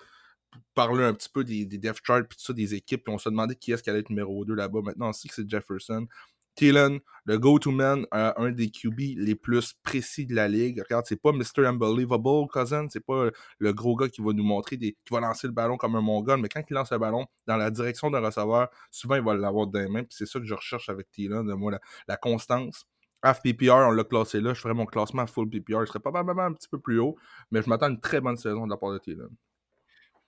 parler 0.75 1.05
un 1.05 1.15
petit 1.15 1.29
peu 1.29 1.45
des, 1.45 1.65
des 1.65 1.93
charts 2.05 2.27
puis 2.29 2.37
tout 2.37 2.45
ça, 2.45 2.53
des 2.53 2.75
équipes, 2.75 3.05
puis 3.05 3.15
on 3.15 3.19
se 3.19 3.29
demandait 3.29 3.57
qui 3.57 3.73
est-ce 3.73 3.83
qui 3.83 3.91
allait 3.91 4.01
être 4.01 4.11
numéro 4.11 4.45
2 4.45 4.55
là-bas. 4.55 4.81
Maintenant, 4.83 5.09
on 5.09 5.13
sait 5.13 5.29
que 5.29 5.35
c'est 5.35 5.49
Jefferson. 5.49 6.07
Thielen, 6.59 6.99
le 7.25 7.39
go-to-man, 7.39 8.05
un 8.11 8.51
des 8.51 8.69
QB 8.69 8.99
les 9.17 9.37
plus 9.37 9.75
précis 9.85 10.27
de 10.27 10.35
la 10.35 10.49
ligue. 10.49 10.81
Regarde, 10.81 11.07
c'est 11.07 11.21
pas 11.21 11.31
Mr. 11.31 11.65
Unbelievable, 11.65 12.49
Cousin, 12.53 12.89
c'est 12.91 13.05
pas 13.05 13.31
le 13.61 13.73
gros 13.73 13.95
gars 13.95 14.09
qui 14.09 14.21
va 14.21 14.33
nous 14.33 14.43
montrer, 14.43 14.77
qui 14.77 14.97
va 15.09 15.21
lancer 15.21 15.47
le 15.47 15.53
ballon 15.53 15.77
comme 15.77 15.95
un 15.95 16.01
mongol, 16.01 16.41
mais 16.41 16.49
quand 16.49 16.63
il 16.69 16.75
lance 16.75 16.91
le 16.91 16.99
ballon 16.99 17.27
dans 17.47 17.57
la 17.57 17.71
direction 17.71 18.11
d'un 18.11 18.19
receveur, 18.19 18.69
souvent 18.91 19.15
il 19.15 19.23
va 19.23 19.37
l'avoir 19.37 19.69
dans 19.69 19.79
les 19.79 19.89
mains, 19.89 20.03
puis 20.03 20.17
c'est 20.19 20.27
ça 20.27 20.41
que 20.41 20.47
je 20.47 20.55
recherche 20.55 20.89
avec 20.89 21.09
Thielen, 21.13 21.47
de 21.47 21.55
moi, 21.55 21.79
la, 22.09 22.17
constance. 22.17 22.87
Half 23.23 23.43
PPR, 23.43 23.75
on 23.89 23.93
l'a 23.93 24.05
classé 24.05 24.41
là, 24.41 24.53
je 24.53 24.61
ferais 24.61 24.75
mon 24.75 24.87
classement 24.87 25.27
full 25.29 25.49
PPR, 25.49 25.83
je 25.83 25.87
serais 25.87 26.01
probablement 26.01 26.43
un 26.43 26.55
petit 26.55 26.69
peu 26.69 26.81
plus 26.81 26.99
haut, 26.99 27.17
mais 27.53 27.63
je 27.63 27.69
m'attends 27.69 27.87
à 27.87 27.91
une 27.91 28.01
très 28.01 28.21
bonne 28.21 28.37
saison 28.37 28.67
de 28.67 28.71
la 28.71 28.77
part 28.77 28.93
de 28.93 28.99
Thielen. 28.99 29.29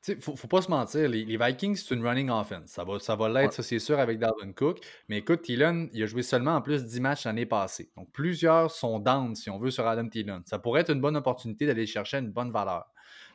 Il 0.09 0.21
faut, 0.23 0.35
faut 0.35 0.49
pas 0.49 0.63
se 0.63 0.71
mentir, 0.71 1.09
les, 1.09 1.25
Vikings, 1.25 1.77
c'est 1.77 1.95
une 1.95 2.07
running 2.07 2.31
offense. 2.31 2.71
Ça 2.71 2.85
va, 2.85 2.99
ça 2.99 3.17
va 3.17 3.29
l'être, 3.29 3.53
ça 3.53 3.63
c'est 3.63 3.79
sûr, 3.79 3.99
avec 3.99 4.19
Dalvin 4.19 4.53
Cook. 4.53 4.79
Mais 5.09 5.19
écoute, 5.19 5.43
Thielen, 5.43 5.91
il 5.93 6.03
a 6.03 6.07
joué 6.07 6.23
seulement 6.23 6.57
en 6.57 6.63
plus 6.63 6.87
10 6.87 7.01
matchs 7.01 7.25
l'année 7.25 7.45
passée. 7.45 7.91
Donc 7.97 8.11
plusieurs 8.11 8.71
sont 8.71 8.99
down, 8.99 9.35
si 9.35 9.51
on 9.51 9.59
veut, 9.59 9.71
sur 9.71 9.87
Adam 9.87 10.09
Thielen. 10.09 10.43
Ça 10.47 10.59
pourrait 10.59 10.81
être 10.81 10.91
une 10.91 11.03
bonne 11.03 11.17
opportunité 11.17 11.67
d'aller 11.67 11.87
chercher 11.87 12.19
une 12.19 12.31
bonne 12.31 12.51
valeur. 12.51 12.87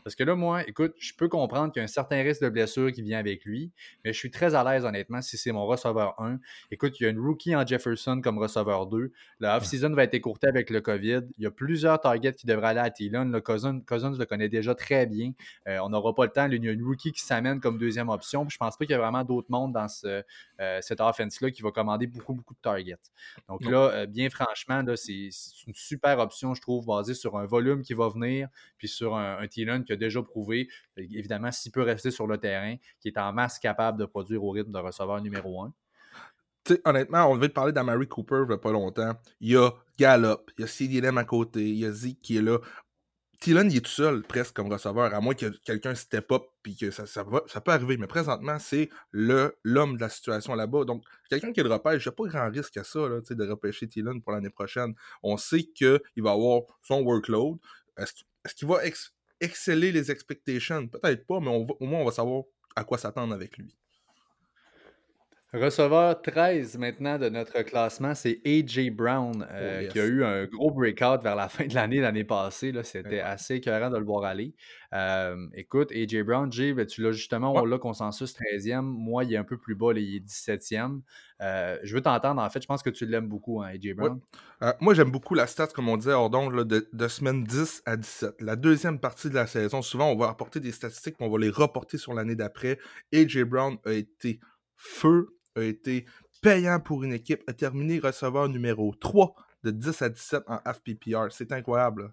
Parce 0.05 0.13
que 0.13 0.23
là, 0.23 0.35
moi, 0.35 0.61
écoute, 0.67 0.93
je 0.99 1.13
peux 1.15 1.27
comprendre 1.27 1.73
qu'il 1.73 1.79
y 1.79 1.81
a 1.81 1.85
un 1.85 1.87
certain 1.87 2.21
risque 2.21 2.43
de 2.43 2.49
blessure 2.49 2.91
qui 2.91 3.01
vient 3.01 3.17
avec 3.17 3.43
lui, 3.43 3.71
mais 4.03 4.13
je 4.13 4.19
suis 4.19 4.29
très 4.29 4.53
à 4.53 4.63
l'aise, 4.63 4.85
honnêtement, 4.85 5.19
si 5.23 5.35
c'est 5.35 5.51
mon 5.51 5.65
receveur 5.65 6.13
1. 6.21 6.37
Écoute, 6.69 6.99
il 6.99 7.03
y 7.03 7.05
a 7.07 7.09
une 7.09 7.19
rookie 7.19 7.55
en 7.55 7.65
Jefferson 7.65 8.21
comme 8.23 8.37
receveur 8.37 8.85
2. 8.85 9.11
La 9.39 9.57
off-season 9.57 9.89
va 9.95 10.03
être 10.03 10.13
écourtée 10.13 10.47
avec 10.47 10.69
le 10.69 10.79
COVID. 10.79 11.21
Il 11.39 11.43
y 11.43 11.47
a 11.47 11.49
plusieurs 11.49 11.99
targets 11.99 12.33
qui 12.33 12.45
devraient 12.45 12.67
aller 12.67 12.81
à 12.81 12.91
Thielen. 12.91 13.31
Le 13.31 13.41
Cousins, 13.41 13.81
le 13.89 14.25
connaît 14.25 14.47
déjà 14.47 14.75
très 14.75 15.07
bien. 15.07 15.31
Euh, 15.67 15.79
on 15.79 15.89
n'aura 15.89 16.13
pas 16.13 16.25
le 16.25 16.31
temps. 16.31 16.45
Il 16.51 16.63
y 16.63 16.69
a 16.69 16.71
une 16.71 16.83
rookie 16.83 17.11
qui 17.11 17.23
s'amène 17.23 17.59
comme 17.59 17.79
deuxième 17.79 18.09
option. 18.09 18.47
je 18.47 18.57
pense 18.57 18.77
pas 18.77 18.85
qu'il 18.85 18.93
y 18.93 18.97
a 18.97 19.01
vraiment 19.01 19.23
d'autres 19.23 19.49
mondes 19.49 19.73
dans 19.73 19.87
ce, 19.87 20.21
euh, 20.61 20.79
cette 20.81 21.01
offense-là 21.01 21.49
qui 21.49 21.63
va 21.63 21.71
commander 21.71 22.05
beaucoup, 22.05 22.35
beaucoup 22.35 22.53
de 22.53 22.61
targets. 22.61 22.93
Donc 23.49 23.65
là, 23.65 23.89
euh, 23.89 24.05
bien 24.05 24.29
franchement, 24.29 24.83
c'est 24.95 25.29
une 25.65 25.73
super 25.73 26.19
option, 26.19 26.53
je 26.53 26.61
trouve, 26.61 26.85
basée 26.85 27.15
sur 27.15 27.39
un 27.39 27.47
volume 27.47 27.81
qui 27.81 27.95
va 27.95 28.07
venir, 28.09 28.49
puis 28.77 28.87
sur 28.87 29.15
un, 29.15 29.39
un 29.39 29.47
Thielen 29.47 29.83
qui 29.83 29.94
déjà 29.97 30.21
prouvé, 30.21 30.67
évidemment, 30.97 31.51
s'il 31.51 31.71
peut 31.71 31.81
rester 31.83 32.11
sur 32.11 32.27
le 32.27 32.37
terrain, 32.37 32.75
qui 32.99 33.09
est 33.09 33.17
en 33.17 33.33
masse 33.33 33.59
capable 33.59 33.99
de 33.99 34.05
produire 34.05 34.43
au 34.43 34.51
rythme 34.51 34.71
de 34.71 34.79
receveur 34.79 35.21
numéro 35.21 35.63
un. 35.63 35.73
honnêtement, 36.85 37.29
on 37.31 37.35
devait 37.35 37.49
te 37.49 37.53
parler 37.53 37.71
d'Amari 37.71 38.07
Cooper 38.07 38.43
il 38.43 38.47
n'y 38.47 38.53
a 38.53 38.57
pas 38.57 38.71
longtemps. 38.71 39.13
Il 39.39 39.51
y 39.51 39.57
a 39.57 39.71
Gallup, 39.97 40.51
il 40.57 40.61
y 40.61 40.63
a 40.63 40.67
CDM 40.67 41.17
à 41.17 41.23
côté, 41.23 41.61
il 41.69 41.77
y 41.77 41.85
a 41.85 41.91
Zeke 41.91 42.21
qui 42.21 42.37
est 42.37 42.41
là. 42.41 42.59
Thielen, 43.39 43.69
il 43.69 43.77
est 43.77 43.81
tout 43.81 43.91
seul 43.91 44.23
presque 44.23 44.55
comme 44.55 44.71
receveur, 44.71 45.13
à 45.13 45.21
moins 45.21 45.33
que 45.33 45.47
quelqu'un 45.63 45.93
step 45.93 46.31
up 46.31 46.43
puis 46.63 46.75
que 46.75 46.89
ça, 46.91 47.05
ça, 47.05 47.23
va, 47.23 47.43
ça 47.47 47.61
peut 47.61 47.71
arriver. 47.71 47.97
Mais 47.97 48.07
présentement, 48.07 48.57
c'est 48.59 48.89
l'homme 49.11 49.97
de 49.97 50.01
la 50.01 50.09
situation 50.09 50.55
là-bas. 50.55 50.85
Donc, 50.85 51.03
quelqu'un 51.29 51.51
qui 51.51 51.61
le 51.61 51.71
repêche, 51.71 52.03
il 52.05 52.09
n'y 52.09 52.13
a 52.13 52.15
pas 52.15 52.23
grand 52.25 52.49
risque 52.49 52.77
à 52.77 52.83
ça 52.83 53.07
là, 53.07 53.19
de 53.21 53.47
repêcher 53.47 53.87
Thielen 53.87 54.21
pour 54.21 54.31
l'année 54.31 54.49
prochaine. 54.49 54.95
On 55.21 55.37
sait 55.37 55.63
qu'il 55.63 55.99
va 56.17 56.31
avoir 56.31 56.61
son 56.81 57.01
workload. 57.01 57.57
Est-ce 57.97 58.55
qu'il 58.55 58.67
va 58.67 58.83
exceller 59.39 59.91
les 59.91 60.11
expectations? 60.11 60.87
Peut-être 60.87 61.25
pas, 61.25 61.39
mais 61.39 61.49
au 61.49 61.85
moins 61.85 62.01
on 62.01 62.05
va 62.05 62.11
savoir 62.11 62.43
à 62.75 62.83
quoi 62.83 62.97
s'attendre 62.97 63.33
avec 63.33 63.57
lui. 63.57 63.75
Receveur 65.55 66.21
13 66.21 66.77
maintenant 66.79 67.17
de 67.17 67.29
notre 67.29 67.61
classement, 67.61 68.13
c'est 68.13 68.41
AJ 68.45 68.89
Brown, 68.89 69.47
euh, 69.49 69.83
oh, 69.85 69.91
qui 69.91 69.99
a 70.01 70.05
eu 70.05 70.21
un 70.25 70.45
gros 70.47 70.69
breakout 70.69 71.23
vers 71.23 71.37
la 71.37 71.47
fin 71.49 71.65
de 71.65 71.73
l'année, 71.73 72.01
l'année 72.01 72.25
passée. 72.25 72.73
C'était 72.83 73.21
assez 73.21 73.55
écœurant 73.55 73.89
de 73.89 73.97
le 73.97 74.03
voir 74.03 74.25
aller. 74.25 74.53
Euh, 74.93 75.47
écoute, 75.53 75.93
AJ 75.93 76.23
Brown, 76.23 76.51
Jay, 76.51 76.73
ben, 76.73 76.85
tu 76.85 77.01
l'as 77.01 77.13
justement, 77.13 77.53
on 77.53 77.63
l'a 77.63 77.77
consensus 77.77 78.35
13e. 78.35 78.81
Moi, 78.81 79.23
il 79.23 79.33
est 79.33 79.37
un 79.37 79.45
peu 79.45 79.57
plus 79.57 79.75
bas, 79.75 79.93
il 79.95 80.17
est 80.17 80.25
17e. 80.25 80.99
Euh, 81.41 81.77
je 81.83 81.95
veux 81.95 82.01
t'entendre, 82.01 82.41
en 82.41 82.49
fait, 82.49 82.61
je 82.61 82.67
pense 82.67 82.83
que 82.83 82.89
tu 82.89 83.05
l'aimes 83.05 83.29
beaucoup, 83.29 83.61
hein, 83.61 83.69
AJ 83.75 83.93
Brown. 83.95 84.19
moi, 84.81 84.93
j'aime 84.93 85.11
beaucoup 85.11 85.35
la 85.35 85.47
stat, 85.47 85.67
comme 85.67 85.87
on 85.87 85.95
disait, 85.95 86.11
Ordon, 86.11 86.51
de, 86.51 86.89
de, 86.91 87.07
semaine 87.07 87.45
10 87.45 87.83
à 87.85 87.95
17. 87.95 88.41
La 88.41 88.57
deuxième 88.57 88.99
partie 88.99 89.29
de 89.29 89.35
la 89.35 89.47
saison, 89.47 89.81
souvent, 89.81 90.11
on 90.11 90.17
va 90.17 90.27
apporter 90.27 90.59
des 90.59 90.73
statistiques, 90.73 91.15
mais 91.21 91.27
on 91.27 91.31
va 91.31 91.39
les 91.39 91.49
reporter 91.49 91.97
sur 91.97 92.13
l'année 92.13 92.35
d'après. 92.35 92.77
AJ 93.13 93.43
Brown 93.43 93.77
a 93.85 93.93
été 93.93 94.41
feu 94.75 95.29
a 95.55 95.63
été 95.63 96.05
payant 96.41 96.79
pour 96.79 97.03
une 97.03 97.13
équipe, 97.13 97.43
a 97.47 97.53
terminé 97.53 97.99
receveur 97.99 98.49
numéro 98.49 98.93
3 98.93 99.35
de 99.63 99.71
10 99.71 100.01
à 100.01 100.09
17 100.09 100.43
en 100.47 100.59
FPPR. 100.59 101.31
C'est 101.31 101.51
incroyable. 101.51 102.11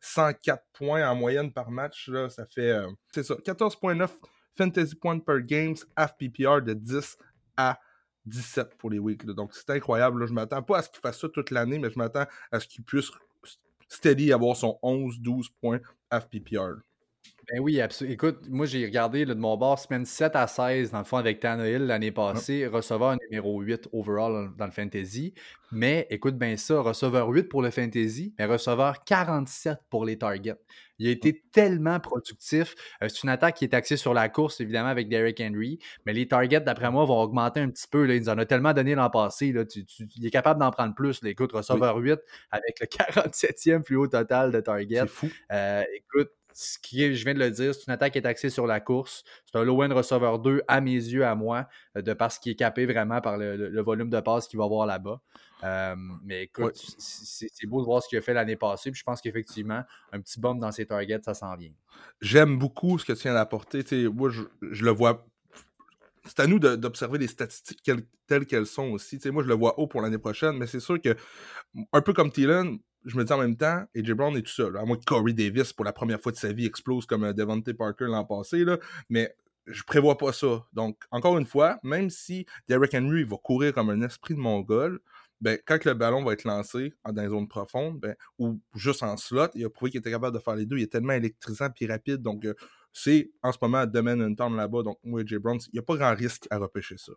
104 0.00 0.64
points 0.72 1.08
en 1.08 1.14
moyenne 1.14 1.52
par 1.52 1.70
match, 1.70 2.08
là, 2.08 2.30
ça 2.30 2.46
fait 2.46 2.70
euh, 2.70 2.90
ça, 3.12 3.34
14.9 3.34 4.08
fantasy 4.56 4.94
points 4.94 5.18
per 5.18 5.42
games, 5.42 5.76
FPPR 5.98 6.62
de 6.62 6.74
10 6.74 7.18
à 7.56 7.78
17 8.26 8.76
pour 8.76 8.90
les 8.90 8.98
weeks. 8.98 9.24
Donc 9.26 9.54
c'est 9.54 9.70
incroyable. 9.70 10.22
Je 10.22 10.28
Je 10.28 10.34
m'attends 10.34 10.62
pas 10.62 10.78
à 10.78 10.82
ce 10.82 10.90
qu'il 10.90 11.00
fasse 11.00 11.20
ça 11.20 11.28
toute 11.28 11.50
l'année, 11.50 11.78
mais 11.78 11.90
je 11.90 11.98
m'attends 11.98 12.26
à 12.50 12.60
ce 12.60 12.66
qu'il 12.66 12.84
puisse 12.84 13.10
steady 13.88 14.32
avoir 14.32 14.56
son 14.56 14.78
11-12 14.82 15.48
points 15.60 15.80
FPPR. 16.12 16.80
Ben 17.52 17.60
oui, 17.60 17.80
absolument. 17.80 18.14
Écoute, 18.14 18.48
moi, 18.48 18.64
j'ai 18.66 18.84
regardé 18.84 19.24
de 19.24 19.34
mon 19.34 19.56
bord, 19.56 19.78
semaine 19.78 20.04
7 20.04 20.36
à 20.36 20.46
16, 20.46 20.92
dans 20.92 20.98
le 20.98 21.04
fond, 21.04 21.16
avec 21.16 21.40
Tannehill 21.40 21.86
l'année 21.86 22.12
passée, 22.12 22.66
receveur 22.66 23.16
numéro 23.22 23.60
8 23.60 23.88
overall 23.92 24.50
dans 24.56 24.66
le 24.66 24.70
fantasy. 24.70 25.34
Mais 25.72 26.06
écoute 26.10 26.36
bien 26.36 26.56
ça, 26.56 26.80
receveur 26.80 27.28
8 27.28 27.44
pour 27.44 27.62
le 27.62 27.70
fantasy, 27.70 28.34
mais 28.38 28.44
receveur 28.44 29.04
47 29.04 29.78
pour 29.88 30.04
les 30.04 30.18
targets. 30.18 30.56
Il 30.98 31.08
a 31.08 31.10
été 31.10 31.42
tellement 31.52 31.98
productif. 31.98 32.74
Euh, 33.02 33.08
c'est 33.08 33.22
une 33.22 33.30
attaque 33.30 33.56
qui 33.56 33.64
est 33.64 33.74
axée 33.74 33.96
sur 33.96 34.12
la 34.12 34.28
course, 34.28 34.60
évidemment, 34.60 34.90
avec 34.90 35.08
Derrick 35.08 35.40
Henry. 35.40 35.78
Mais 36.04 36.12
les 36.12 36.28
targets, 36.28 36.60
d'après 36.60 36.90
moi, 36.90 37.04
vont 37.04 37.20
augmenter 37.20 37.60
un 37.60 37.70
petit 37.70 37.86
peu. 37.88 38.04
Là. 38.04 38.14
Il 38.14 38.20
nous 38.20 38.28
en 38.28 38.36
a 38.36 38.44
tellement 38.44 38.74
donné 38.74 38.94
l'an 38.94 39.08
passé. 39.10 39.50
Là. 39.52 39.64
il 40.16 40.26
est 40.26 40.30
capable 40.30 40.60
d'en 40.60 40.70
prendre 40.70 40.94
plus. 40.94 41.20
Écoute, 41.24 41.52
receveur 41.52 41.96
8 41.96 42.20
avec 42.50 42.80
le 42.80 42.86
47e 43.22 43.82
plus 43.82 43.96
haut 43.96 44.08
total 44.08 44.52
de 44.52 44.60
targets. 44.60 45.00
C'est 45.00 45.08
fou. 45.08 45.30
Euh, 45.52 45.82
écoute, 45.94 46.30
ce 46.52 46.78
qui 46.78 47.02
est, 47.02 47.14
je 47.14 47.24
viens 47.24 47.34
de 47.34 47.38
le 47.38 47.50
dire, 47.50 47.74
c'est 47.74 47.86
une 47.86 47.92
attaque 47.92 48.12
qui 48.12 48.18
est 48.18 48.26
axée 48.26 48.50
sur 48.50 48.66
la 48.66 48.80
course. 48.80 49.24
C'est 49.46 49.58
un 49.58 49.64
low-end 49.64 49.94
receveur 49.94 50.38
2 50.38 50.62
à 50.68 50.80
mes 50.80 50.92
yeux, 50.92 51.24
à 51.24 51.34
moi, 51.34 51.68
euh, 51.96 52.02
de 52.02 52.12
parce 52.12 52.38
qu'il 52.38 52.52
est 52.52 52.56
capé 52.56 52.86
vraiment 52.86 53.20
par 53.20 53.36
le, 53.36 53.80
volume 53.80 54.10
de 54.10 54.20
passes 54.20 54.48
qu'il 54.48 54.58
va 54.58 54.64
avoir 54.64 54.86
là-bas. 54.86 55.20
Euh, 55.62 55.94
mais 56.24 56.44
écoute, 56.44 56.74
c'est 56.98 57.66
beau 57.66 57.80
de 57.80 57.84
voir 57.86 58.02
ce 58.02 58.08
qu'il 58.08 58.18
a 58.18 58.22
fait 58.22 58.34
l'année 58.34 58.56
passée. 58.56 58.90
Puis 58.90 59.00
je 59.00 59.04
pense 59.04 59.20
qu'effectivement, 59.20 59.82
un 60.12 60.20
petit 60.20 60.40
bump 60.40 60.60
dans 60.60 60.72
ses 60.72 60.86
targets, 60.86 61.20
ça 61.22 61.34
s'en 61.34 61.54
vient. 61.56 61.72
J'aime 62.20 62.58
beaucoup 62.58 62.98
ce 62.98 63.04
que 63.04 63.12
tu 63.12 63.22
viens 63.22 63.34
d'apporter. 63.34 63.84
Moi, 64.08 64.30
je, 64.30 64.44
le 64.60 64.90
vois. 64.90 65.26
C'est 66.26 66.40
à 66.40 66.46
nous 66.46 66.58
d'observer 66.58 67.18
les 67.18 67.28
statistiques 67.28 67.90
telles 68.26 68.46
qu'elles 68.46 68.66
sont 68.66 68.90
aussi. 68.90 69.18
moi, 69.30 69.42
je 69.42 69.48
le 69.48 69.54
vois 69.54 69.78
haut 69.78 69.86
pour 69.86 70.02
l'année 70.02 70.18
prochaine, 70.18 70.56
mais 70.56 70.66
c'est 70.66 70.80
sûr 70.80 71.00
que, 71.00 71.16
un 71.92 72.00
peu 72.02 72.12
comme 72.12 72.30
Thielen, 72.30 72.78
je 73.04 73.16
me 73.16 73.24
dis 73.24 73.32
en 73.32 73.38
même 73.38 73.56
temps, 73.56 73.84
AJ 73.96 74.12
Brown 74.12 74.36
est 74.36 74.42
tout 74.42 74.52
seul. 74.52 74.76
À 74.76 74.84
moins 74.84 74.96
que 74.96 75.04
Corey 75.04 75.32
Davis, 75.32 75.72
pour 75.72 75.84
la 75.84 75.92
première 75.92 76.20
fois 76.20 76.32
de 76.32 76.36
sa 76.36 76.52
vie, 76.52 76.66
explose 76.66 77.06
comme 77.06 77.24
euh, 77.24 77.32
Devontae 77.32 77.72
Parker 77.72 78.06
l'an 78.06 78.24
passé. 78.24 78.64
Mais 79.08 79.34
je 79.66 79.82
prévois 79.82 80.18
pas 80.18 80.32
ça. 80.32 80.64
Donc, 80.72 80.98
encore 81.10 81.38
une 81.38 81.46
fois, 81.46 81.78
même 81.82 82.10
si 82.10 82.46
Derrick 82.68 82.94
Henry 82.94 83.24
va 83.24 83.36
courir 83.38 83.72
comme 83.72 83.90
un 83.90 84.02
esprit 84.02 84.34
de 84.34 84.40
mongol, 84.40 85.00
ben, 85.40 85.58
quand 85.64 85.82
le 85.86 85.94
ballon 85.94 86.22
va 86.22 86.34
être 86.34 86.44
lancé 86.44 86.92
dans 87.10 87.22
les 87.22 87.28
zones 87.28 87.48
profondes, 87.48 87.98
ben, 87.98 88.14
ou 88.38 88.60
juste 88.74 89.02
en 89.02 89.16
slot, 89.16 89.48
il 89.54 89.64
a 89.64 89.70
prouvé 89.70 89.90
qu'il 89.90 90.00
était 90.00 90.10
capable 90.10 90.36
de 90.36 90.42
faire 90.42 90.54
les 90.54 90.66
deux. 90.66 90.76
Il 90.76 90.82
est 90.82 90.92
tellement 90.92 91.14
électrisant 91.14 91.68
et 91.80 91.86
rapide. 91.86 92.20
Donc, 92.20 92.44
euh, 92.44 92.54
c'est 92.92 93.30
en 93.42 93.52
ce 93.52 93.58
moment 93.62 93.86
domaine 93.86 94.20
une 94.20 94.36
temps 94.36 94.50
là-bas. 94.50 94.82
Donc, 94.82 94.98
moi, 95.04 95.20
AJ 95.20 95.36
Brown, 95.36 95.58
il 95.68 95.74
n'y 95.74 95.78
a 95.78 95.82
pas 95.82 95.96
grand 95.96 96.14
risque 96.14 96.46
à 96.50 96.58
repêcher 96.58 96.96
ça. 96.98 97.12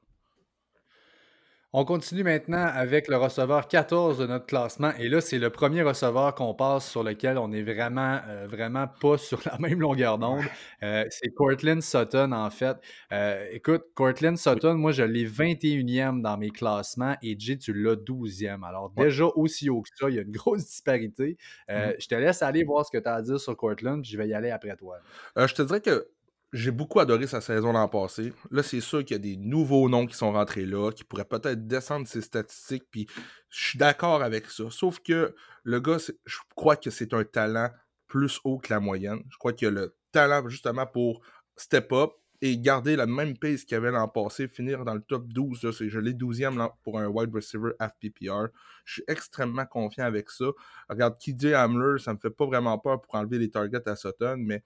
On 1.75 1.85
continue 1.85 2.21
maintenant 2.21 2.67
avec 2.67 3.07
le 3.07 3.17
receveur 3.17 3.67
14 3.67 4.19
de 4.19 4.27
notre 4.27 4.45
classement. 4.45 4.91
Et 4.99 5.09
là, 5.09 5.21
c'est 5.21 5.39
le 5.39 5.49
premier 5.49 5.81
receveur 5.81 6.35
qu'on 6.35 6.53
passe 6.53 6.87
sur 6.87 7.01
lequel 7.01 7.39
on 7.39 7.51
est 7.51 7.63
vraiment, 7.63 8.19
euh, 8.27 8.45
vraiment 8.47 8.87
pas 8.87 9.17
sur 9.17 9.41
la 9.47 9.57
même 9.57 9.79
longueur 9.79 10.19
d'onde. 10.19 10.43
Euh, 10.83 11.03
c'est 11.09 11.29
Cortland 11.29 11.81
Sutton, 11.81 12.31
en 12.31 12.51
fait. 12.51 12.77
Euh, 13.11 13.47
écoute, 13.51 13.85
Cortland 13.95 14.37
Sutton, 14.37 14.75
moi, 14.75 14.91
je 14.91 15.01
l'ai 15.01 15.25
21e 15.25 16.21
dans 16.21 16.37
mes 16.37 16.51
classements 16.51 17.15
et 17.23 17.35
Jay, 17.39 17.57
tu 17.57 17.73
l'as 17.73 17.95
12e. 17.95 18.63
Alors, 18.63 18.91
déjà 18.91 19.25
aussi 19.35 19.71
haut 19.71 19.81
que 19.81 19.89
ça, 19.95 20.11
il 20.11 20.15
y 20.15 20.19
a 20.19 20.21
une 20.21 20.31
grosse 20.31 20.65
disparité. 20.67 21.37
Mm-hmm. 21.69 21.95
Je 21.99 22.07
te 22.07 22.13
laisse 22.13 22.43
aller 22.43 22.63
voir 22.63 22.85
ce 22.85 22.91
que 22.91 23.01
tu 23.01 23.09
as 23.09 23.15
à 23.15 23.21
dire 23.23 23.39
sur 23.39 23.57
Cortland, 23.57 23.99
puis 24.03 24.11
je 24.11 24.17
vais 24.19 24.27
y 24.27 24.35
aller 24.35 24.51
après 24.51 24.75
toi. 24.75 24.99
je 25.35 25.53
te 25.55 25.63
dirais 25.63 25.81
que 25.81 26.07
j'ai 26.53 26.69
beaucoup 26.71 26.99
adoré 26.99 27.25
sa 27.25 27.41
saison 27.41 27.73
l'an 27.73 27.89
passé. 27.89 28.31
Là, 28.51 28.61
c'est 28.61 28.79
sûr 28.79 29.03
qu'il 29.03 29.15
y 29.15 29.19
a 29.19 29.23
des 29.23 29.37
nouveaux 29.37 29.89
noms 29.89 30.05
qui 30.05 30.15
sont 30.15 30.31
rentrés 30.31 30.65
là, 30.65 30.91
qui 30.91 31.03
pourraient 31.03 31.25
peut-être 31.25 31.67
descendre 31.67 32.07
ses 32.07 32.21
statistiques, 32.21 32.85
puis 32.91 33.07
je 33.49 33.69
suis 33.69 33.79
d'accord 33.79 34.21
avec 34.21 34.45
ça. 34.45 34.65
Sauf 34.69 34.99
que 34.99 35.35
le 35.63 35.79
gars, 35.79 35.97
je 35.97 36.37
crois 36.55 36.75
que 36.75 36.91
c'est 36.91 37.13
un 37.13 37.23
talent 37.23 37.69
plus 38.07 38.39
haut 38.43 38.59
que 38.59 38.71
la 38.71 38.79
moyenne. 38.79 39.23
Je 39.29 39.37
crois 39.37 39.53
qu'il 39.53 39.67
a 39.69 39.71
le 39.71 39.95
talent 40.11 40.47
justement 40.47 40.85
pour 40.85 41.21
step 41.57 41.91
up 41.91 42.11
et 42.41 42.57
garder 42.59 42.95
la 42.95 43.07
même 43.07 43.37
pace 43.37 43.63
qu'il 43.63 43.77
avait 43.77 43.89
l'an 43.89 44.07
passé, 44.07 44.47
finir 44.47 44.85
dans 44.85 44.93
le 44.93 45.01
top 45.01 45.27
12. 45.29 45.63
Là, 45.63 45.71
je 45.71 45.99
l'ai 45.99 46.13
12e 46.13 46.69
pour 46.83 46.99
un 46.99 47.07
wide 47.07 47.33
receiver 47.33 47.71
FPPR. 47.79 48.47
Je 48.85 48.93
suis 48.93 49.03
extrêmement 49.07 49.65
confiant 49.65 50.05
avec 50.05 50.29
ça. 50.29 50.45
Regarde, 50.89 51.17
KJ 51.17 51.53
Hamler, 51.53 51.99
ça 51.99 52.13
me 52.13 52.19
fait 52.19 52.29
pas 52.29 52.45
vraiment 52.45 52.77
peur 52.77 53.01
pour 53.01 53.15
enlever 53.15 53.39
les 53.39 53.49
targets 53.49 53.87
à 53.87 53.95
Sutton, 53.95 54.35
mais 54.37 54.61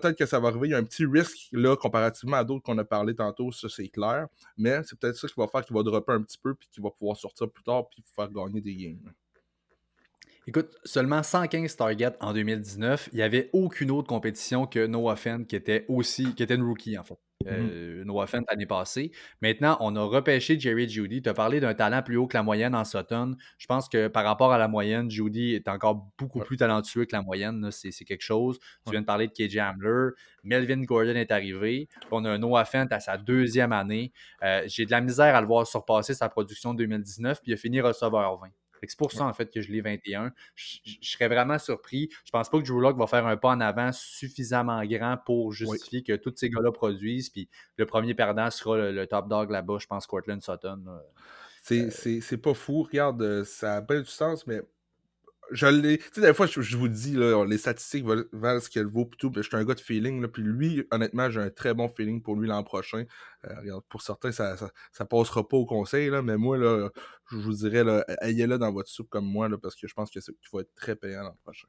Peut-être 0.00 0.18
que 0.18 0.26
ça 0.26 0.40
va 0.40 0.48
arriver. 0.48 0.66
Il 0.66 0.70
y 0.72 0.74
a 0.74 0.78
un 0.78 0.82
petit 0.82 1.06
risque 1.06 1.48
là, 1.52 1.76
comparativement 1.76 2.36
à 2.36 2.42
d'autres 2.42 2.64
qu'on 2.64 2.76
a 2.78 2.84
parlé 2.84 3.14
tantôt, 3.14 3.52
ça 3.52 3.68
c'est 3.68 3.86
clair. 3.86 4.26
Mais 4.58 4.80
c'est 4.82 4.98
peut-être 4.98 5.16
ça 5.16 5.28
qui 5.28 5.34
va 5.36 5.46
faire 5.46 5.64
qu'il 5.64 5.76
va 5.76 5.84
dropper 5.84 6.12
un 6.12 6.22
petit 6.22 6.36
peu 6.36 6.52
puis 6.56 6.68
qu'il 6.68 6.82
va 6.82 6.90
pouvoir 6.90 7.16
sortir 7.16 7.48
plus 7.48 7.62
tard 7.62 7.88
puis 7.88 8.02
faire 8.16 8.28
gagner 8.28 8.60
des 8.60 8.74
games. 8.74 9.12
Écoute, 10.48 10.76
seulement 10.84 11.22
115 11.22 11.76
targets 11.76 12.16
en 12.20 12.32
2019. 12.32 13.10
Il 13.12 13.16
n'y 13.16 13.22
avait 13.22 13.50
aucune 13.52 13.92
autre 13.92 14.08
compétition 14.08 14.66
que 14.66 14.84
Noah 14.84 15.14
Fent 15.14 15.44
qui 15.44 15.54
était 15.54 15.84
aussi, 15.86 16.34
qui 16.34 16.42
était 16.42 16.56
une 16.56 16.64
rookie 16.64 16.98
en 16.98 17.04
fait. 17.04 17.18
Mm-hmm. 17.44 17.48
Euh, 17.50 18.04
Noah 18.04 18.26
Fent 18.26 18.42
l'année 18.48 18.66
passée. 18.66 19.10
Maintenant, 19.42 19.76
on 19.80 19.94
a 19.96 20.02
repêché 20.02 20.58
Jerry 20.58 20.88
Judy. 20.88 21.22
Tu 21.22 21.28
as 21.28 21.34
parlé 21.34 21.60
d'un 21.60 21.74
talent 21.74 22.02
plus 22.02 22.16
haut 22.16 22.26
que 22.26 22.36
la 22.36 22.42
moyenne 22.42 22.74
en 22.74 22.84
Sutton. 22.84 23.36
Je 23.58 23.66
pense 23.66 23.88
que 23.88 24.08
par 24.08 24.24
rapport 24.24 24.52
à 24.52 24.58
la 24.58 24.68
moyenne, 24.68 25.10
Judy 25.10 25.54
est 25.54 25.68
encore 25.68 26.06
beaucoup 26.18 26.40
plus 26.40 26.56
talentueux 26.56 27.04
que 27.04 27.14
la 27.14 27.22
moyenne. 27.22 27.68
C'est 27.70 27.92
quelque 28.04 28.22
chose. 28.22 28.58
Tu 28.84 28.92
viens 28.92 29.00
de 29.00 29.06
parler 29.06 29.28
de 29.28 29.32
KJ 29.32 29.58
Hamler. 29.58 30.10
Melvin 30.42 30.82
Gordon 30.82 31.14
est 31.14 31.30
arrivé. 31.30 31.88
On 32.10 32.24
a 32.24 32.30
un 32.30 32.38
Noah 32.38 32.64
Fent 32.64 32.86
à 32.90 33.00
sa 33.00 33.16
deuxième 33.16 33.72
année. 33.72 34.12
Euh, 34.42 34.62
j'ai 34.66 34.86
de 34.86 34.90
la 34.90 35.00
misère 35.00 35.34
à 35.34 35.40
le 35.40 35.46
voir 35.46 35.66
surpasser 35.66 36.14
sa 36.14 36.28
production 36.28 36.74
de 36.74 36.78
2019, 36.78 37.40
puis 37.42 37.52
il 37.52 37.54
a 37.54 37.56
fini 37.56 37.80
receveur 37.80 38.38
20. 38.38 38.48
C'est 38.88 38.98
pour 38.98 39.12
ça, 39.12 39.24
en 39.24 39.32
fait, 39.32 39.52
que 39.52 39.60
je 39.60 39.70
l'ai 39.70 39.80
21. 39.80 40.32
Je, 40.54 40.78
serais 41.02 41.28
vraiment 41.28 41.58
surpris. 41.58 42.08
Je 42.24 42.30
pense 42.30 42.48
pas 42.48 42.58
que 42.58 42.66
Drew 42.66 42.80
Locke 42.80 42.98
va 42.98 43.06
faire 43.06 43.26
un 43.26 43.36
pas 43.36 43.50
en 43.50 43.60
avant 43.60 43.90
suffisamment 43.92 44.84
grand 44.84 45.16
pour 45.24 45.52
justifier 45.52 46.02
que 46.02 46.14
tous 46.16 46.32
ces 46.36 46.50
gars-là 46.50 46.72
produisent. 46.72 47.30
Puis 47.30 47.48
le 47.76 47.86
premier 47.86 48.14
perdant 48.14 48.50
sera 48.50 48.76
le, 48.90 49.06
top 49.06 49.28
dog 49.28 49.50
là-bas, 49.50 49.78
je 49.80 49.86
pense, 49.86 50.06
Cortland 50.06 50.42
Sutton. 50.42 50.84
Euh, 50.88 51.90
c'est 51.90 52.42
pas 52.42 52.54
fou. 52.54 52.82
Regarde, 52.82 53.22
euh, 53.22 53.44
ça 53.44 53.76
a 53.76 53.82
pas 53.82 53.98
du 53.98 54.06
sens, 54.06 54.46
mais 54.46 54.60
je 55.50 55.66
l'ai. 55.66 55.98
Tu 55.98 56.04
sais, 56.14 56.20
des 56.20 56.34
fois, 56.34 56.46
je, 56.46 56.76
vous 56.76 56.88
dis, 56.88 57.12
là, 57.12 57.44
les 57.44 57.58
statistiques 57.58 58.04
valent, 58.04 58.60
ce 58.60 58.70
qu'elles 58.70 58.86
vaut, 58.86 59.08
tout. 59.18 59.32
Je 59.34 59.42
suis 59.42 59.56
un 59.56 59.64
gars 59.64 59.74
de 59.74 59.80
feeling. 59.80 60.20
Là, 60.20 60.28
puis 60.28 60.42
lui, 60.42 60.86
honnêtement, 60.90 61.30
j'ai 61.30 61.40
un 61.40 61.50
très 61.50 61.74
bon 61.74 61.88
feeling 61.88 62.22
pour 62.22 62.36
lui 62.36 62.48
l'an 62.48 62.62
prochain. 62.64 63.04
Euh, 63.44 63.60
regarde, 63.60 63.84
pour 63.88 64.02
certains, 64.02 64.32
ça, 64.32 64.56
ça, 64.92 65.04
passera 65.04 65.46
pas 65.46 65.56
au 65.56 65.66
conseil, 65.66 66.10
là, 66.10 66.22
mais 66.22 66.36
moi, 66.36 66.58
là, 66.58 66.88
je 67.30 67.36
vous 67.36 67.52
dirais, 67.52 67.84
ayez-le 68.22 68.58
dans 68.58 68.72
votre 68.72 68.88
soupe 68.88 69.08
comme 69.10 69.26
moi, 69.26 69.48
là, 69.48 69.58
parce 69.58 69.76
que 69.76 69.86
je 69.86 69.94
pense 69.94 70.10
que 70.10 70.18
qu'il 70.18 70.34
va 70.52 70.60
être 70.60 70.74
très 70.74 70.96
payant 70.96 71.22
l'an 71.22 71.36
prochain. 71.42 71.68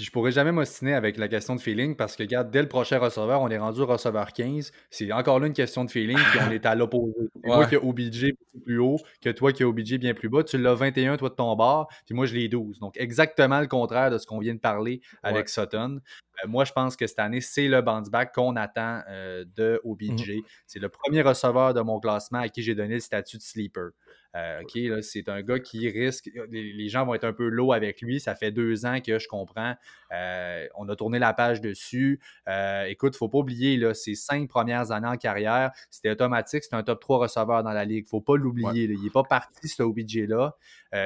Puis 0.00 0.06
je 0.06 0.12
pourrais 0.12 0.32
jamais 0.32 0.50
m'ostiner 0.50 0.94
avec 0.94 1.18
la 1.18 1.28
question 1.28 1.54
de 1.54 1.60
feeling 1.60 1.94
parce 1.94 2.16
que, 2.16 2.22
regarde, 2.22 2.50
dès 2.50 2.62
le 2.62 2.68
prochain 2.68 2.98
receveur, 2.98 3.42
on 3.42 3.50
est 3.50 3.58
rendu 3.58 3.82
receveur 3.82 4.32
15. 4.32 4.72
C'est 4.88 5.12
encore 5.12 5.38
là 5.38 5.46
une 5.46 5.52
question 5.52 5.84
de 5.84 5.90
feeling, 5.90 6.16
puis 6.16 6.40
on 6.48 6.50
est 6.50 6.64
à 6.64 6.74
l'opposé. 6.74 7.28
Moi 7.44 7.66
qui 7.66 7.74
ai 7.74 7.76
OBJ 7.76 8.32
plus 8.64 8.78
haut 8.78 8.96
que 9.20 9.28
toi 9.28 9.52
qui 9.52 9.62
as 9.62 9.68
OBJ 9.68 9.98
bien 9.98 10.14
plus 10.14 10.30
bas. 10.30 10.42
Tu 10.42 10.56
l'as 10.56 10.72
21, 10.72 11.18
toi 11.18 11.28
de 11.28 11.34
ton 11.34 11.54
bord, 11.54 11.92
puis 12.06 12.14
moi 12.14 12.24
je 12.24 12.34
l'ai 12.34 12.48
12. 12.48 12.78
Donc 12.78 12.96
exactement 12.96 13.60
le 13.60 13.66
contraire 13.66 14.10
de 14.10 14.16
ce 14.16 14.24
qu'on 14.26 14.38
vient 14.38 14.54
de 14.54 14.58
parler 14.58 15.02
avec 15.22 15.50
Sutton. 15.50 16.00
Euh, 16.44 16.48
moi, 16.48 16.64
je 16.64 16.72
pense 16.72 16.96
que 16.96 17.06
cette 17.06 17.18
année, 17.18 17.40
c'est 17.40 17.68
le 17.68 17.82
bounce 17.82 18.10
back 18.10 18.32
qu'on 18.34 18.56
attend 18.56 19.02
euh, 19.08 19.44
de 19.56 19.80
OBJ. 19.84 20.30
Mhm. 20.30 20.42
C'est 20.66 20.78
le 20.78 20.88
premier 20.88 21.22
receveur 21.22 21.74
de 21.74 21.80
mon 21.80 22.00
classement 22.00 22.38
à 22.38 22.48
qui 22.48 22.62
j'ai 22.62 22.74
donné 22.74 22.94
le 22.94 23.00
statut 23.00 23.36
de 23.36 23.42
sleeper. 23.42 23.90
Euh, 24.36 24.62
OK, 24.62 25.02
c'est 25.02 25.28
un 25.28 25.42
gars 25.42 25.58
qui 25.58 25.88
risque. 25.88 26.30
Les, 26.50 26.88
gens 26.88 27.04
vont 27.04 27.14
être 27.14 27.24
un 27.24 27.32
peu 27.32 27.48
low 27.48 27.72
avec 27.72 28.00
lui. 28.00 28.20
Ça 28.20 28.34
fait 28.34 28.52
deux 28.52 28.86
ans 28.86 29.00
que 29.00 29.18
je 29.18 29.28
comprends. 29.28 29.74
Euh, 30.12 30.66
on 30.76 30.88
a 30.88 30.96
tourné 30.96 31.18
la 31.18 31.32
page 31.32 31.60
dessus. 31.60 32.20
Euh, 32.48 32.84
écoute, 32.84 33.14
il 33.14 33.16
ne 33.16 33.18
faut 33.18 33.28
pas 33.28 33.38
oublier, 33.38 33.76
là, 33.76 33.94
ses 33.94 34.14
cinq 34.14 34.48
premières 34.48 34.92
années 34.92 35.08
en 35.08 35.16
carrière, 35.16 35.72
c'était 35.90 36.10
automatique. 36.10 36.62
C'était 36.64 36.76
un 36.76 36.82
top 36.82 37.00
3 37.00 37.18
receveur 37.18 37.62
dans 37.62 37.72
la 37.72 37.84
ligue. 37.84 38.04
Il 38.04 38.06
ne 38.06 38.08
faut 38.08 38.20
pas 38.20 38.36
l'oublier. 38.36 38.84
Il 38.84 39.02
n'est 39.02 39.10
pas 39.10 39.24
parti, 39.24 39.68
ce 39.68 39.82
OBJ-là. 39.82 40.56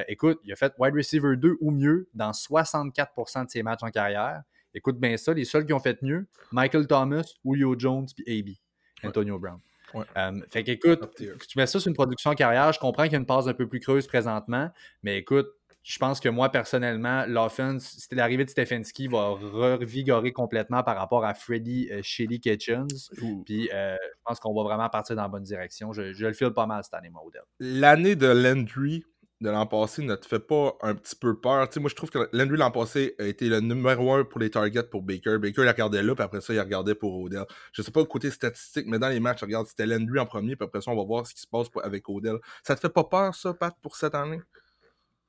écoute, 0.07 0.39
il 0.43 0.51
a 0.51 0.55
fait 0.55 0.73
wide 0.77 0.93
receiver 0.93 1.35
2 1.35 1.57
ou 1.61 1.71
mieux 1.71 2.07
dans 2.13 2.31
64% 2.31 3.45
de 3.45 3.49
ses 3.49 3.63
matchs 3.63 3.83
en 3.83 3.89
carrière. 3.89 4.43
Écoute 4.75 4.99
bien 4.99 5.17
ça, 5.17 5.33
les 5.33 5.45
seuls 5.45 5.65
qui 5.65 5.73
ont 5.73 5.79
fait 5.79 6.01
mieux, 6.01 6.27
Michael 6.51 6.85
Thomas, 6.85 7.25
Julio 7.43 7.75
Jones 7.77 8.05
puis 8.15 8.39
AB, 8.39 9.07
Antonio 9.07 9.39
Brown. 9.39 9.59
Euh, 10.17 10.41
fait 10.49 10.63
qu'écoute, 10.63 10.99
tu 11.17 11.57
mets 11.57 11.67
ça 11.67 11.79
sur 11.79 11.87
une 11.87 11.93
production 11.93 12.33
carrière, 12.33 12.71
je 12.73 12.79
comprends 12.79 13.03
qu'il 13.03 13.13
y 13.13 13.15
a 13.15 13.19
une 13.19 13.25
passe 13.25 13.47
un 13.47 13.53
peu 13.53 13.67
plus 13.67 13.79
creuse 13.79 14.05
présentement, 14.07 14.69
mais 15.03 15.17
écoute, 15.17 15.47
je 15.85 15.99
pense 15.99 16.19
que 16.19 16.29
moi, 16.29 16.49
personnellement, 16.49 17.25
l'offense, 17.27 18.07
l'arrivée 18.11 18.43
de 18.43 18.49
Stefanski 18.49 19.07
va 19.07 19.29
revigorer 19.29 20.33
complètement 20.33 20.81
par 20.81 20.97
rapport 20.97 21.23
à 21.23 21.35
Freddy 21.35 21.89
euh, 21.91 21.99
Shelly 22.01 22.39
Kitchens. 22.39 23.11
Puis 23.45 23.69
euh, 23.71 23.95
je 23.95 24.21
pense 24.25 24.39
qu'on 24.39 24.55
va 24.55 24.63
vraiment 24.63 24.89
partir 24.89 25.15
dans 25.15 25.21
la 25.21 25.27
bonne 25.27 25.43
direction. 25.43 25.93
Je, 25.93 26.01
le 26.01 26.33
file 26.33 26.49
pas 26.53 26.65
mal 26.65 26.83
cette 26.83 26.95
année, 26.95 27.11
modèle. 27.11 27.43
L'année 27.59 28.15
de 28.15 28.25
Landry, 28.25 29.05
de 29.45 29.51
l'an 29.51 29.65
passé 29.65 30.01
ne 30.01 30.15
te 30.15 30.25
fait 30.25 30.39
pas 30.39 30.75
un 30.81 30.95
petit 30.95 31.15
peu 31.15 31.39
peur. 31.39 31.69
moi, 31.77 31.89
je 31.89 31.95
trouve 31.95 32.09
que 32.09 32.27
Landry 32.33 32.57
l'an 32.57 32.71
passé 32.71 33.15
a 33.19 33.25
été 33.25 33.47
le 33.47 33.59
numéro 33.61 34.13
un 34.13 34.23
pour 34.23 34.39
les 34.39 34.49
targets 34.49 34.83
pour 34.83 35.03
Baker. 35.03 35.37
Baker, 35.37 35.61
il 35.63 35.69
regardait 35.69 36.03
là, 36.03 36.15
puis 36.15 36.23
après 36.23 36.41
ça, 36.41 36.53
il 36.53 36.59
regardait 36.59 36.95
pour 36.95 37.21
Odell. 37.21 37.45
Je 37.71 37.81
sais 37.81 37.91
pas 37.91 37.99
le 37.99 38.07
côté 38.07 38.31
statistique, 38.31 38.87
mais 38.87 38.99
dans 38.99 39.09
les 39.09 39.19
matchs, 39.19 39.41
regarde, 39.41 39.67
c'était 39.67 39.85
Landry 39.85 40.19
en 40.19 40.25
premier, 40.25 40.55
puis 40.55 40.65
après 40.65 40.81
ça, 40.81 40.91
on 40.91 40.95
va 40.95 41.03
voir 41.03 41.27
ce 41.27 41.33
qui 41.33 41.41
se 41.41 41.47
passe 41.47 41.67
avec 41.83 42.09
Odell. 42.09 42.37
Ça 42.63 42.75
te 42.75 42.79
fait 42.79 42.89
pas 42.89 43.03
peur, 43.03 43.35
ça, 43.35 43.53
Pat, 43.53 43.73
pour 43.81 43.95
cette 43.95 44.15
année? 44.15 44.41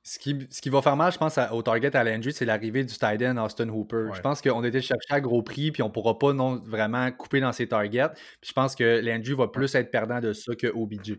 Ce 0.03 0.19
qui, 0.19 0.47
ce 0.49 0.61
qui 0.61 0.69
va 0.69 0.81
faire 0.81 0.95
mal, 0.95 1.11
je 1.11 1.17
pense, 1.17 1.37
au 1.51 1.61
target 1.61 1.95
à 1.95 2.03
Landry, 2.03 2.31
c'est 2.31 2.45
l'arrivée 2.45 2.85
du 2.85 2.93
tight 2.93 3.21
end 3.21 3.37
Austin 3.37 3.67
Hooper. 3.67 4.07
Je 4.13 4.21
pense 4.21 4.41
qu'on 4.41 4.63
était 4.63 4.81
cherché 4.81 5.07
à 5.09 5.19
gros 5.19 5.43
prix, 5.43 5.71
puis 5.71 5.83
on 5.83 5.89
pourra 5.89 6.17
pas 6.17 6.31
non, 6.31 6.61
vraiment 6.65 7.11
couper 7.11 7.41
dans 7.41 7.51
ses 7.51 7.67
targets. 7.67 8.09
Puis 8.41 8.49
je 8.49 8.53
pense 8.53 8.73
que 8.73 9.01
Landry 9.01 9.33
va 9.33 9.49
plus 9.49 9.75
être 9.75 9.91
perdant 9.91 10.21
de 10.21 10.31
ça 10.31 10.55
que 10.55 10.67
OBJ. 10.67 11.17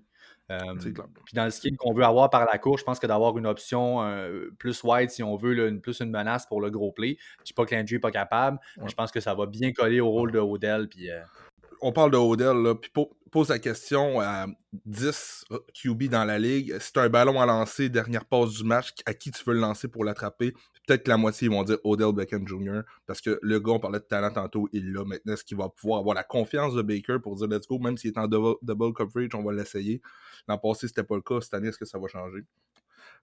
Puis 0.49 1.35
dans 1.35 1.45
le 1.45 1.51
scheme 1.51 1.77
qu'on 1.77 1.93
veut 1.93 2.05
avoir 2.05 2.31
par 2.31 2.47
la 2.51 2.59
cour, 2.59 2.79
je 2.79 2.85
pense 2.85 2.99
que 2.99 3.07
d'avoir 3.07 3.37
une 3.37 3.47
option 3.47 4.03
euh, 4.03 4.51
plus 4.59 4.83
wide, 4.83 5.11
si 5.11 5.23
on 5.23 5.37
veut, 5.37 5.69
une, 5.69 5.81
plus 5.81 6.01
une 6.01 6.11
menace 6.11 6.47
pour 6.47 6.61
le 6.61 6.71
gros 6.71 6.91
play. 6.91 7.19
Je 7.39 7.43
ne 7.43 7.45
dis 7.45 7.53
pas 7.53 7.67
que 7.67 7.75
Landry 7.75 7.95
n'est 7.95 8.01
pas 8.01 8.11
capable, 8.11 8.59
mais 8.79 8.89
je 8.89 8.95
pense 8.95 9.13
que 9.13 9.21
ça 9.21 9.35
va 9.35 9.47
bien 9.47 9.73
coller 9.73 10.01
au 10.01 10.09
rôle 10.09 10.33
de 10.33 10.39
Odell. 10.39 10.89
Puis, 10.89 11.11
euh, 11.11 11.21
On 11.81 11.93
parle 11.93 12.11
de 12.11 12.17
Odell, 12.17 12.57
là, 12.57 12.75
puis 12.75 12.91
pose 13.31 13.49
la 13.51 13.59
question 13.59 14.21
à 14.21 14.47
10 14.87 15.45
QB 15.75 16.05
dans 16.05 16.25
la 16.25 16.39
ligue. 16.39 16.79
Si 16.81 16.93
tu 16.93 16.99
un 16.99 17.09
ballon 17.09 17.41
à 17.41 17.47
lancer, 17.47 17.89
dernière 17.89 18.25
passe 18.25 18.55
du 18.55 18.65
match, 18.65 18.95
à 19.07 19.15
qui 19.15 19.31
tu 19.31 19.43
veux 19.45 19.55
le 19.55 19.61
lancer 19.61 19.89
pour 19.89 20.05
l'attraper? 20.05 20.55
Peut-être 20.87 21.05
que 21.05 21.11
la 21.11 21.19
moitié 21.19 21.49
vont 21.49 21.63
dire 21.63 21.79
Odell 21.85 22.13
Beckham 22.13 22.49
Jr. 22.49 22.81
Parce 23.07 23.21
que 23.21 23.39
le 23.43 23.61
gars, 23.61 23.73
on 23.73 23.81
parlait 23.81 24.01
de 24.01 24.05
talent 24.05 24.31
tantôt, 24.31 24.69
il 24.73 24.93
l'a. 24.93 25.05
Maintenant, 25.05 25.35
est-ce 25.35 25.45
qu'il 25.45 25.57
va 25.57 25.69
pouvoir 25.69 26.01
avoir 26.01 26.15
la 26.15 26.25
confiance 26.25 26.75
de 26.75 26.83
Baker 26.83 27.19
pour 27.23 27.37
dire 27.37 27.47
let's 27.47 27.69
go, 27.69 27.79
même 27.79 27.97
s'il 27.99 28.11
est 28.11 28.19
en 28.19 28.27
double, 28.27 28.93
coverage, 28.95 29.35
on 29.35 29.43
va 29.43 29.53
l'essayer? 29.53 30.01
L'an 30.49 30.59
passé, 30.59 30.89
c'était 30.89 31.05
pas 31.05 31.17
le 31.17 31.23
cas. 31.23 31.41
Cette 31.41 31.55
année, 31.55 31.69
est-ce 31.69 31.79
que 31.79 31.85
ça 31.85 31.99
va 31.99 32.09
changer? 32.09 32.41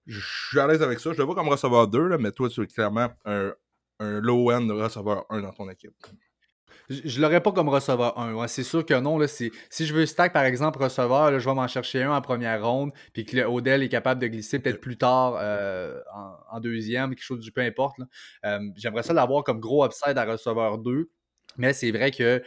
Je 0.06 0.20
suis 0.20 0.60
à 0.60 0.66
l'aise 0.66 0.82
avec 0.82 1.00
ça. 1.00 1.12
Je 1.12 1.18
le 1.18 1.24
vois 1.24 1.34
comme 1.34 1.48
receveur 1.48 1.88
2, 1.88 2.18
mais 2.18 2.30
toi, 2.30 2.48
tu 2.48 2.62
es 2.62 2.66
clairement 2.66 3.08
un, 3.24 3.52
un 3.98 4.20
low-end 4.20 4.66
receveur 4.70 5.26
1 5.30 5.42
dans 5.42 5.52
ton 5.52 5.68
équipe. 5.68 5.94
Je, 6.88 7.16
ne 7.16 7.22
l'aurais 7.22 7.42
pas 7.42 7.52
comme 7.52 7.68
receveur 7.68 8.18
1. 8.18 8.46
c'est 8.48 8.62
sûr 8.62 8.84
que 8.84 8.94
non. 8.94 9.18
Là, 9.18 9.26
si 9.28 9.50
je 9.78 9.92
veux 9.92 10.06
stack, 10.06 10.32
par 10.32 10.44
exemple, 10.44 10.82
receveur, 10.82 11.38
je 11.38 11.48
vais 11.48 11.54
m'en 11.54 11.68
chercher 11.68 12.02
un 12.02 12.12
en 12.12 12.20
première 12.20 12.64
ronde, 12.64 12.92
puis 13.12 13.24
que 13.24 13.44
Odell 13.44 13.82
est 13.82 13.88
capable 13.88 14.20
de 14.20 14.26
glisser 14.28 14.58
peut-être 14.58 14.80
plus 14.80 14.96
tard 14.96 15.36
euh, 15.40 16.00
en, 16.50 16.60
deuxième, 16.60 17.10
quelque 17.10 17.22
chose 17.22 17.40
du 17.40 17.52
peu 17.52 17.60
importe. 17.60 17.98
Euh, 18.44 18.60
j'aimerais 18.76 19.02
ça 19.02 19.12
l'avoir 19.12 19.44
comme 19.44 19.60
gros 19.60 19.84
upside 19.84 20.16
à 20.16 20.24
receveur 20.24 20.78
2. 20.78 21.10
Mais 21.58 21.72
c'est 21.72 21.90
vrai 21.90 22.10
que 22.10 22.42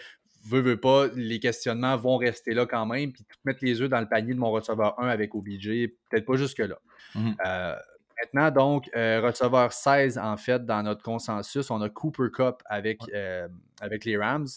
veux, 0.45 0.62
veux 0.62 0.80
pas, 0.80 1.08
les 1.15 1.39
questionnements 1.39 1.97
vont 1.97 2.17
rester 2.17 2.54
là 2.54 2.65
quand 2.65 2.86
même, 2.86 3.12
puis 3.12 3.25
mettre 3.45 3.60
les 3.62 3.82
œufs 3.82 3.89
dans 3.89 3.99
le 3.99 4.08
panier 4.08 4.34
de 4.34 4.39
mon 4.39 4.52
receveur 4.52 4.99
1 4.99 5.08
avec 5.08 5.36
OBJ, 5.36 5.88
peut-être 6.10 6.25
pas 6.25 6.36
jusque-là. 6.36 6.80
Mmh 7.15 7.32
euh, 7.45 7.75
maintenant, 8.22 8.52
donc, 8.52 8.90
euh, 8.96 9.22
receveur 9.22 9.74
16, 9.74 10.18
en 10.18 10.38
fait, 10.38 10.66
dans 10.66 10.84
notre 10.84 11.04
consensus, 11.04 11.70
on 11.72 11.82
a 11.82 11.90
Cooper 11.90 12.30
Cup 12.34 12.62
avec, 12.66 13.02
euh, 13.14 13.48
avec 13.82 14.06
les 14.06 14.18
Rams. 14.18 14.48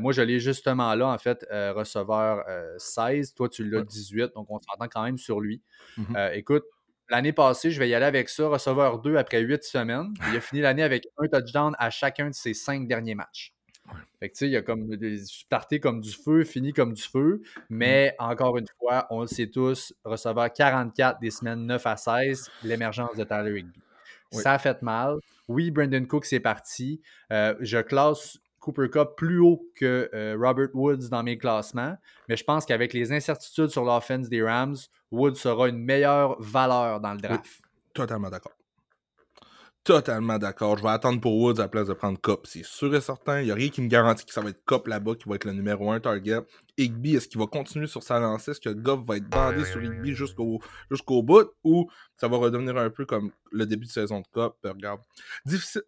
moi, 0.00 0.12
je 0.12 0.22
l'ai 0.22 0.40
justement 0.40 0.94
là, 0.94 1.08
en 1.08 1.18
fait, 1.18 1.46
receveur 1.50 2.44
16. 2.78 3.34
Toi, 3.34 3.48
tu 3.48 3.68
l'as 3.68 3.82
18, 3.82 4.34
donc 4.34 4.50
on 4.50 4.58
s'entend 4.60 4.88
quand 4.88 5.02
même 5.02 5.18
sur 5.18 5.40
lui. 5.40 5.62
Mmh 5.96 6.16
écoute, 6.34 6.64
L'année 7.10 7.32
passée, 7.32 7.70
je 7.70 7.78
vais 7.78 7.88
y 7.88 7.94
aller 7.94 8.04
avec 8.04 8.28
ça, 8.28 8.48
receveur 8.48 8.98
2 8.98 9.16
après 9.16 9.40
8 9.40 9.64
semaines. 9.64 10.12
Il 10.30 10.36
a 10.36 10.40
fini 10.42 10.60
l'année 10.60 10.82
avec 10.82 11.06
un 11.16 11.26
touchdown 11.26 11.74
à 11.78 11.88
chacun 11.88 12.28
de 12.28 12.34
ses 12.34 12.52
cinq 12.52 12.86
derniers 12.86 13.14
matchs. 13.14 13.54
Fait 14.20 14.28
que, 14.28 14.34
tu 14.34 14.38
sais, 14.38 14.46
il 14.46 14.52
y 14.52 14.56
a 14.56 14.62
comme 14.62 14.96
des 14.96 15.20
parties 15.48 15.80
comme 15.80 16.00
du 16.00 16.10
feu, 16.10 16.44
fini 16.44 16.72
comme 16.72 16.92
du 16.92 17.02
feu. 17.02 17.42
Mmh. 17.44 17.60
Mais 17.70 18.14
encore 18.18 18.56
une 18.58 18.66
fois, 18.78 19.06
on 19.10 19.20
le 19.20 19.26
sait 19.26 19.46
tous, 19.46 19.94
recevoir 20.04 20.52
44 20.52 21.20
des 21.20 21.30
semaines 21.30 21.66
9 21.66 21.86
à 21.86 21.96
16, 21.96 22.50
l'émergence 22.64 23.16
de 23.16 23.24
Tyler 23.24 23.60
Higby. 23.60 23.80
Ça 24.30 24.52
a 24.54 24.58
fait 24.58 24.82
mal. 24.82 25.16
Oui, 25.48 25.70
Brandon 25.70 26.04
Cook, 26.04 26.24
c'est 26.24 26.40
parti. 26.40 27.00
Euh, 27.32 27.54
je 27.60 27.78
classe 27.78 28.38
Cooper 28.60 28.90
Cup 28.90 29.10
plus 29.16 29.38
haut 29.38 29.66
que 29.74 30.10
euh, 30.12 30.36
Robert 30.38 30.68
Woods 30.74 31.08
dans 31.10 31.22
mes 31.22 31.38
classements, 31.38 31.96
mais 32.28 32.36
je 32.36 32.44
pense 32.44 32.66
qu'avec 32.66 32.92
les 32.92 33.12
incertitudes 33.12 33.68
sur 33.68 33.84
l'offense 33.84 34.28
des 34.28 34.42
Rams, 34.42 34.76
Woods 35.10 35.36
sera 35.36 35.68
une 35.68 35.78
meilleure 35.78 36.40
valeur 36.40 37.00
dans 37.00 37.14
le 37.14 37.20
draft. 37.20 37.62
totalement 37.94 38.28
d'accord 38.28 38.57
totalement 39.84 40.38
d'accord. 40.38 40.76
Je 40.76 40.82
vais 40.82 40.90
attendre 40.90 41.20
pour 41.20 41.36
Woods 41.36 41.58
à 41.58 41.62
la 41.62 41.68
place 41.68 41.88
de 41.88 41.94
prendre 41.94 42.20
Cop. 42.20 42.46
C'est 42.46 42.64
sûr 42.64 42.94
et 42.94 43.00
certain. 43.00 43.40
Il 43.40 43.46
n'y 43.46 43.50
a 43.50 43.54
rien 43.54 43.68
qui 43.68 43.80
me 43.80 43.88
garantit 43.88 44.24
que 44.24 44.32
ça 44.32 44.40
va 44.40 44.50
être 44.50 44.62
Cop 44.64 44.86
là-bas 44.86 45.14
qui 45.14 45.28
va 45.28 45.36
être 45.36 45.44
le 45.44 45.52
numéro 45.52 45.90
1 45.90 46.00
target. 46.00 46.40
Igby, 46.76 47.16
est-ce 47.16 47.28
qu'il 47.28 47.40
va 47.40 47.46
continuer 47.46 47.86
sur 47.86 48.02
sa 48.02 48.18
lancée? 48.18 48.50
Est-ce 48.50 48.60
que 48.60 48.70
Goff 48.70 49.04
va 49.06 49.16
être 49.16 49.28
bandé 49.28 49.64
sur 49.64 49.82
Igby 49.82 50.14
jusqu'au 50.14 51.22
bout? 51.22 51.50
Ou 51.64 51.90
ça 52.16 52.28
va 52.28 52.36
redevenir 52.36 52.76
un 52.76 52.90
peu 52.90 53.06
comme 53.06 53.32
le 53.50 53.66
début 53.66 53.86
de 53.86 53.90
saison 53.90 54.20
de 54.20 54.26
Cop? 54.32 54.58
Euh, 54.64 54.72
regarde. 54.72 55.00
Difficile. 55.46 55.82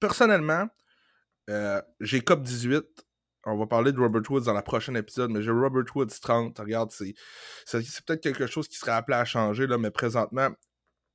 Personnellement, 0.00 0.66
euh, 1.50 1.80
j'ai 2.00 2.20
Cop 2.20 2.42
18. 2.42 2.84
On 3.48 3.56
va 3.56 3.66
parler 3.66 3.92
de 3.92 4.00
Robert 4.00 4.28
Woods 4.28 4.42
dans 4.42 4.52
la 4.52 4.62
prochaine 4.62 4.96
épisode, 4.96 5.30
mais 5.30 5.40
j'ai 5.40 5.52
Robert 5.52 5.84
Woods 5.94 6.18
30. 6.20 6.58
Regarde, 6.58 6.90
c'est, 6.90 7.14
c'est, 7.64 8.04
peut-être 8.04 8.22
quelque 8.22 8.48
chose 8.48 8.66
qui 8.66 8.76
serait 8.76 8.90
appelé 8.90 9.16
à 9.16 9.24
changer, 9.24 9.68
là, 9.68 9.78
mais 9.78 9.92
présentement, 9.92 10.48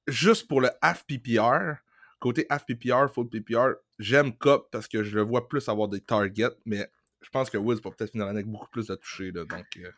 juste 0.08 0.48
pour 0.48 0.62
le 0.62 0.70
half 0.82 1.04
PPR, 1.06 1.76
Côté 2.22 2.46
FPPR, 2.52 3.12
full 3.12 3.28
PPR, 3.30 3.74
j'aime 3.98 4.32
Cop 4.38 4.70
parce 4.72 4.88
que 4.88 5.02
je 5.02 5.16
le 5.16 5.24
vois 5.24 5.50
plus 5.50 5.68
avoir 5.68 5.88
des 5.88 6.02
targets, 6.02 6.56
mais 6.66 6.88
je 7.22 7.30
pense 7.32 7.50
que 7.50 7.58
Woods 7.58 7.82
va 7.84 7.90
peut-être 7.90 8.12
finir 8.12 8.28
avec 8.28 8.46
beaucoup 8.46 8.70
plus 8.70 8.88
de 8.88 8.96
toucher. 8.96 9.32
donc, 9.32 9.50
euh. 9.78 9.90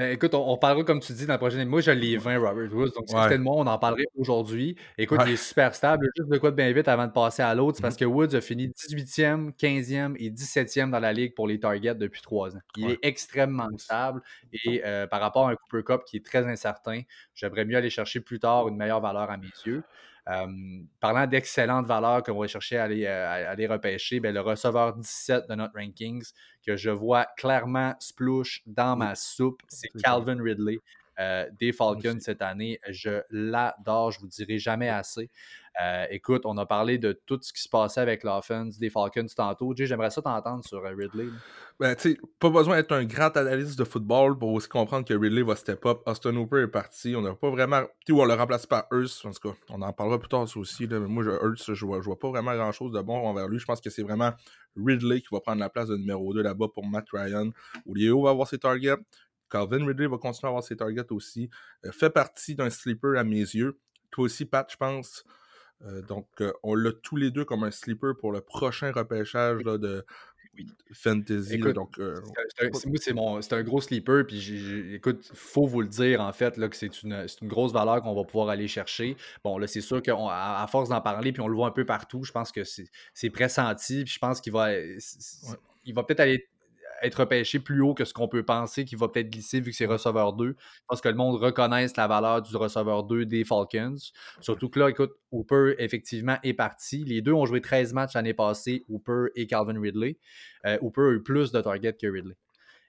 Euh, 0.00 0.12
écoute, 0.12 0.32
on, 0.34 0.56
parlera, 0.56 0.84
comme 0.84 1.00
tu 1.00 1.12
dis, 1.12 1.26
dans 1.26 1.34
la 1.34 1.38
prochaine. 1.38 1.68
Moi, 1.68 1.80
je 1.80 1.92
l'ai 1.92 2.16
20 2.16 2.38
Robert 2.38 2.72
Woods. 2.72 2.90
Donc, 2.90 3.08
si 3.08 3.16
c'était 3.20 3.38
de 3.38 3.42
moi, 3.42 3.54
on 3.56 3.66
en 3.66 3.78
parlerait 3.78 4.06
aujourd'hui. 4.16 4.76
Écoute, 4.96 5.20
il 5.26 5.32
est 5.32 5.36
super 5.36 5.74
stable. 5.74 6.08
Juste 6.16 6.28
de 6.28 6.38
quoi 6.38 6.50
de 6.50 6.56
bien 6.56 6.72
vite 6.72 6.86
avant 6.86 7.06
de 7.06 7.12
passer 7.12 7.42
à 7.42 7.54
l'autre, 7.54 7.76
c'est 7.76 7.82
parce 7.82 7.96
mm-hmm. 7.96 7.98
que 7.98 8.04
Woods 8.04 8.34
a 8.34 8.40
fini 8.40 8.68
18e, 8.68 9.52
15e 9.56 10.14
et 10.18 10.30
17e 10.30 10.90
dans 10.90 11.00
la 11.00 11.12
ligue 11.12 11.34
pour 11.34 11.48
les 11.48 11.58
targets 11.58 11.96
depuis 11.96 12.20
trois 12.20 12.56
ans. 12.56 12.60
Il 12.76 12.90
est 12.90 12.98
extrêmement 13.02 13.68
stable. 13.76 14.22
Et 14.64 14.82
euh, 14.84 15.06
par 15.08 15.20
rapport 15.20 15.48
à 15.48 15.52
un 15.52 15.56
Cooper 15.56 15.84
Cup 15.84 16.02
qui 16.04 16.16
est 16.16 16.24
très 16.24 16.46
incertain, 16.46 17.02
j'aimerais 17.34 17.64
mieux 17.64 17.76
aller 17.76 17.90
chercher 17.90 18.20
plus 18.20 18.38
tard 18.38 18.68
une 18.68 18.76
meilleure 18.76 19.00
valeur 19.00 19.30
à 19.30 19.36
mes 19.36 19.50
yeux 19.66 19.82
parlant 21.00 21.26
d'excellentes 21.26 21.86
valeurs 21.86 22.22
qu'on 22.22 22.38
va 22.38 22.46
chercher 22.46 22.78
à 22.78 22.84
aller, 22.84 23.06
euh, 23.06 23.52
à, 23.52 23.72
repêcher, 23.72 24.20
ben, 24.20 24.34
le 24.34 24.40
receveur 24.40 24.94
17 24.94 25.48
de 25.48 25.54
notre 25.54 25.74
rankings, 25.74 26.24
que 26.66 26.76
je 26.76 26.90
vois 26.90 27.26
clairement 27.36 27.94
splouche 27.98 28.62
dans 28.66 28.96
ma 28.96 29.14
soupe, 29.14 29.62
c'est 29.68 29.88
Calvin 30.02 30.42
Ridley. 30.42 30.78
Des 31.58 31.72
Falcons 31.72 32.18
cette 32.20 32.42
année. 32.42 32.80
Je 32.88 33.22
l'adore, 33.30 34.12
je 34.12 34.20
vous 34.20 34.28
dirai 34.28 34.58
jamais 34.58 34.88
assez. 34.88 35.30
écoute, 36.10 36.42
on 36.44 36.56
a 36.56 36.66
parlé 36.66 36.98
de 36.98 37.12
tout 37.12 37.38
ce 37.40 37.52
qui 37.52 37.62
se 37.62 37.68
passait 37.68 38.00
avec 38.00 38.24
l'offense 38.24 38.78
des 38.78 38.90
Falcons 38.90 39.26
tantôt. 39.34 39.74
j'aimerais 39.76 40.10
ça 40.10 40.22
t'entendre 40.22 40.64
sur 40.64 40.82
Ridley. 40.82 41.28
Ben, 41.78 41.94
tu 41.94 42.12
sais, 42.12 42.18
pas 42.40 42.50
besoin 42.50 42.76
d'être 42.76 42.90
un 42.92 43.04
grand 43.04 43.36
analyste 43.36 43.78
de 43.78 43.84
football 43.84 44.36
pour 44.36 44.52
aussi 44.52 44.68
comprendre 44.68 45.04
que 45.04 45.14
Ridley 45.14 45.42
va 45.42 45.54
step 45.54 45.86
up. 45.86 46.00
Austin 46.06 46.34
Hooper 46.34 46.62
est 46.62 46.68
parti. 46.68 47.14
On 47.14 47.22
n'a 47.22 47.34
pas 47.34 47.50
vraiment. 47.50 47.82
Tu 48.04 48.12
on 48.12 48.24
l'a 48.24 48.34
remplacé 48.34 48.66
par 48.66 48.86
Hurst. 48.90 49.24
En 49.24 49.30
tout 49.30 49.50
cas, 49.50 49.56
on 49.70 49.80
en 49.82 49.92
parlera 49.92 50.18
plus 50.18 50.28
tard 50.28 50.46
aussi. 50.56 50.88
Mais 50.88 50.98
moi, 50.98 51.22
Hurst, 51.22 51.74
je 51.74 51.86
vois, 51.86 52.00
je 52.00 52.06
vois 52.06 52.18
pas 52.18 52.30
vraiment 52.30 52.54
grand 52.56 52.72
chose 52.72 52.92
de 52.92 53.00
bon 53.00 53.14
envers 53.14 53.46
lui. 53.46 53.60
Je 53.60 53.64
pense 53.64 53.80
que 53.80 53.90
c'est 53.90 54.02
vraiment 54.02 54.32
Ridley 54.76 55.20
qui 55.20 55.28
va 55.30 55.40
prendre 55.40 55.60
la 55.60 55.70
place 55.70 55.88
de 55.88 55.96
numéro 55.96 56.34
2 56.34 56.42
là-bas 56.42 56.66
pour 56.74 56.84
Matt 56.84 57.06
Ryan. 57.12 57.50
Olio 57.86 58.24
va 58.24 58.30
avoir 58.30 58.48
ses 58.48 58.58
targets. 58.58 58.96
Calvin 59.50 59.86
Ridley 59.86 60.06
va 60.06 60.18
continuer 60.18 60.48
à 60.48 60.48
avoir 60.48 60.64
ses 60.64 60.76
targets 60.76 61.10
aussi. 61.10 61.50
Euh, 61.84 61.92
fait 61.92 62.10
partie 62.10 62.54
d'un 62.54 62.70
sleeper 62.70 63.18
à 63.18 63.24
mes 63.24 63.36
yeux. 63.36 63.78
Toi 64.10 64.24
aussi, 64.24 64.44
Pat, 64.44 64.70
je 64.70 64.76
pense. 64.76 65.24
Euh, 65.84 66.02
donc, 66.02 66.26
euh, 66.40 66.52
on 66.62 66.74
l'a 66.74 66.92
tous 66.92 67.16
les 67.16 67.30
deux 67.30 67.44
comme 67.44 67.62
un 67.62 67.70
sleeper 67.70 68.16
pour 68.18 68.32
le 68.32 68.40
prochain 68.40 68.90
repêchage 68.90 69.62
là, 69.62 69.78
de, 69.78 70.04
fantasy. 70.92 71.58
donc, 71.58 72.00
c'est 73.00 73.52
un 73.52 73.62
gros 73.62 73.80
sleeper. 73.80 74.26
Puis, 74.26 74.94
écoute, 74.94 75.30
faut 75.34 75.66
vous 75.66 75.82
le 75.82 75.88
dire, 75.88 76.20
en 76.20 76.32
fait, 76.32 76.56
là, 76.56 76.68
que 76.68 76.74
c'est 76.74 77.02
une, 77.02 77.26
une, 77.42 77.48
grosse 77.48 77.72
valeur 77.72 78.02
qu'on 78.02 78.14
va 78.14 78.24
pouvoir 78.24 78.48
aller 78.48 78.66
chercher. 78.66 79.16
Bon, 79.44 79.56
là, 79.58 79.68
c'est 79.68 79.80
sûr 79.80 80.02
qu'à 80.02 80.16
à 80.16 80.66
force 80.66 80.88
d'en 80.88 81.00
parler, 81.00 81.32
puis 81.32 81.42
on 81.42 81.48
le 81.48 81.54
voit 81.54 81.68
un 81.68 81.72
peu 81.72 81.84
partout, 81.84 82.24
je 82.24 82.32
pense 82.32 82.50
que 82.50 82.62
c'est 82.64 83.30
pressenti. 83.30 84.02
Puis, 84.02 84.14
je 84.14 84.18
pense 84.18 84.40
qu'il 84.40 84.52
va, 84.52 84.72
il 84.74 85.94
va 85.94 86.02
peut-être 86.02 86.20
aller 86.20 86.48
être 87.02 87.20
repêché 87.20 87.58
plus 87.58 87.80
haut 87.80 87.94
que 87.94 88.04
ce 88.04 88.12
qu'on 88.12 88.28
peut 88.28 88.42
penser 88.42 88.84
qu'il 88.84 88.98
va 88.98 89.08
peut-être 89.08 89.30
glisser 89.30 89.60
vu 89.60 89.70
que 89.70 89.76
c'est 89.76 89.86
receveur 89.86 90.32
2. 90.32 90.56
Je 90.58 90.82
pense 90.88 91.00
que 91.00 91.08
le 91.08 91.14
monde 91.14 91.36
reconnaisse 91.36 91.96
la 91.96 92.06
valeur 92.06 92.42
du 92.42 92.56
receveur 92.56 93.04
2 93.04 93.26
des 93.26 93.44
Falcons. 93.44 93.96
Surtout 94.40 94.68
que 94.68 94.80
là, 94.80 94.90
écoute, 94.90 95.12
Hooper, 95.30 95.74
effectivement, 95.78 96.36
est 96.42 96.54
parti. 96.54 97.04
Les 97.04 97.22
deux 97.22 97.32
ont 97.32 97.46
joué 97.46 97.60
13 97.60 97.92
matchs 97.92 98.14
l'année 98.14 98.34
passée, 98.34 98.84
Hooper 98.88 99.26
et 99.34 99.46
Calvin 99.46 99.80
Ridley. 99.80 100.18
Euh, 100.66 100.78
Hooper 100.80 101.02
a 101.02 101.12
eu 101.12 101.22
plus 101.22 101.52
de 101.52 101.60
targets 101.60 101.94
que 101.94 102.06
Ridley. 102.06 102.36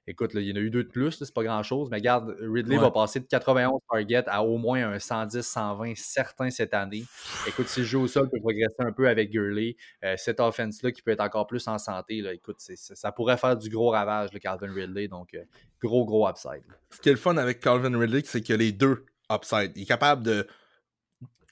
Écoute, 0.09 0.31
il 0.33 0.41
y 0.41 0.51
en 0.51 0.55
a 0.55 0.59
eu 0.59 0.71
deux 0.71 0.83
de 0.83 0.89
plus, 0.89 1.11
c'est 1.11 1.33
pas 1.33 1.43
grand-chose, 1.43 1.89
mais 1.91 1.97
regarde, 1.97 2.35
Ridley 2.41 2.77
va 2.77 2.89
passer 2.89 3.19
de 3.19 3.27
91 3.27 3.79
targets 3.87 4.23
à 4.27 4.43
au 4.43 4.57
moins 4.57 4.93
un 4.93 4.97
110-120 4.97 5.95
certain 5.95 6.49
cette 6.49 6.73
année. 6.73 7.03
Écoute, 7.47 7.67
si 7.67 7.81
le 7.81 7.85
jeu 7.85 7.99
au 7.99 8.07
sol 8.07 8.27
peut 8.27 8.39
progresser 8.39 8.79
un 8.79 8.91
peu 8.91 9.07
avec 9.07 9.29
Gurley, 9.29 9.75
euh, 10.03 10.15
cette 10.17 10.39
offense-là 10.39 10.91
qui 10.91 11.03
peut 11.03 11.11
être 11.11 11.21
encore 11.21 11.45
plus 11.45 11.67
en 11.67 11.77
santé, 11.77 12.21
là, 12.21 12.33
écoute, 12.33 12.57
ça 12.59 13.11
pourrait 13.11 13.37
faire 13.37 13.55
du 13.55 13.69
gros 13.69 13.91
ravage, 13.91 14.33
le 14.33 14.39
Calvin 14.39 14.73
Ridley, 14.73 15.07
donc 15.07 15.35
euh, 15.35 15.43
gros, 15.79 16.05
gros 16.05 16.27
upside. 16.27 16.63
Ce 16.89 16.99
qui 16.99 17.09
est 17.09 17.13
le 17.13 17.19
fun 17.19 17.37
avec 17.37 17.59
Calvin 17.59 17.95
Ridley, 17.95 18.23
c'est 18.25 18.49
a 18.49 18.57
les 18.57 18.71
deux 18.71 19.05
upside. 19.31 19.73
Il 19.75 19.83
est 19.83 19.85
capable 19.85 20.23
de 20.23 20.47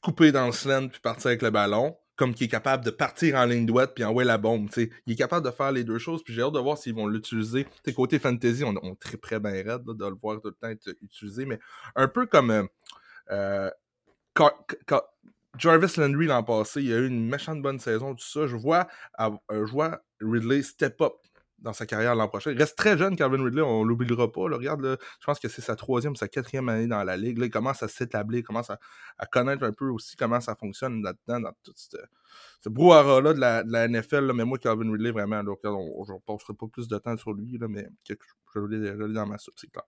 couper 0.01 0.31
dans 0.31 0.47
le 0.47 0.51
slant 0.51 0.87
puis 0.87 0.99
partir 0.99 1.27
avec 1.27 1.43
le 1.43 1.51
ballon 1.51 1.95
comme 2.17 2.33
qui 2.33 2.45
est 2.45 2.49
capable 2.49 2.83
de 2.83 2.89
partir 2.89 3.35
en 3.35 3.45
ligne 3.45 3.65
droite 3.65 3.93
puis 3.95 4.03
envoyer 4.03 4.27
la 4.27 4.37
bombe. 4.37 4.69
Il 4.75 5.13
est 5.13 5.15
capable 5.15 5.45
de 5.45 5.51
faire 5.51 5.71
les 5.71 5.83
deux 5.83 5.99
choses, 5.99 6.23
puis 6.23 6.33
j'ai 6.33 6.41
hâte 6.41 6.53
de 6.53 6.59
voir 6.59 6.77
s'ils 6.77 6.95
vont 6.95 7.07
l'utiliser. 7.07 7.65
Côté 7.95 8.19
fantasy, 8.19 8.63
on, 8.63 8.75
on 8.81 8.95
très 8.95 9.17
près 9.17 9.39
bien 9.39 9.51
raide 9.51 9.85
de 9.85 10.05
le 10.05 10.15
voir 10.21 10.41
tout 10.41 10.49
le 10.49 10.53
temps 10.53 10.67
être 10.67 10.89
utilisé, 11.01 11.45
mais 11.45 11.59
un 11.95 12.07
peu 12.07 12.25
comme 12.25 12.51
euh, 12.51 12.63
euh, 13.31 13.69
Jarvis 15.57 15.93
Landry 15.97 16.27
l'an 16.27 16.43
passé, 16.43 16.81
il 16.81 16.93
a 16.93 16.97
eu 16.97 17.07
une 17.07 17.27
méchante 17.27 17.61
bonne 17.61 17.79
saison, 17.79 18.13
tout 18.13 18.25
ça. 18.25 18.47
Je 18.47 18.55
vois, 18.55 18.87
euh, 19.19 19.31
je 19.49 19.71
vois 19.71 20.01
Ridley 20.21 20.61
step 20.63 21.01
up 21.01 21.13
dans 21.59 21.73
sa 21.73 21.85
carrière 21.85 22.15
l'an 22.15 22.27
prochain. 22.27 22.51
Il 22.51 22.57
reste 22.57 22.77
très 22.77 22.97
jeune, 22.97 23.15
Calvin 23.15 23.43
Ridley, 23.43 23.61
on 23.61 23.83
l'oubliera 23.83 24.31
pas. 24.31 24.41
regarde, 24.41 24.97
je 25.19 25.25
pense 25.25 25.39
que 25.39 25.47
c'est 25.47 25.61
sa 25.61 25.75
troisième, 25.75 26.15
sa 26.15 26.27
quatrième 26.27 26.69
année 26.69 26.87
dans 26.87 27.03
la 27.03 27.17
ligue. 27.17 27.37
Là, 27.39 27.45
il 27.47 27.51
commence 27.51 27.83
à 27.83 27.87
s'établir, 27.87 28.43
commence 28.43 28.69
à, 28.69 28.79
connaître 29.31 29.63
un 29.63 29.73
peu 29.73 29.89
aussi 29.89 30.15
comment 30.15 30.39
ça 30.39 30.55
fonctionne 30.55 31.01
là-dedans, 31.03 31.39
dans 31.39 31.53
tout 31.63 31.73
ce, 31.75 31.97
ce 32.61 32.69
brouhaha-là 32.69 33.33
de 33.33 33.39
la, 33.39 33.63
de 33.63 33.71
la 33.71 33.87
NFL. 33.87 34.31
mais 34.33 34.45
moi, 34.45 34.57
Calvin 34.57 34.91
Ridley, 34.91 35.11
vraiment, 35.11 35.41
là, 35.41 35.53
on 35.65 36.05
ne 36.07 36.19
passerai 36.25 36.53
pas 36.53 36.67
plus 36.67 36.87
de 36.87 36.97
temps 36.97 37.17
sur 37.17 37.33
lui, 37.33 37.57
là, 37.57 37.67
mais 37.67 37.87
je, 38.07 38.13
je 38.53 38.59
l'ai 38.59 39.13
dans 39.13 39.27
ma 39.27 39.37
soupe, 39.37 39.55
c'est 39.57 39.71
clair. 39.71 39.85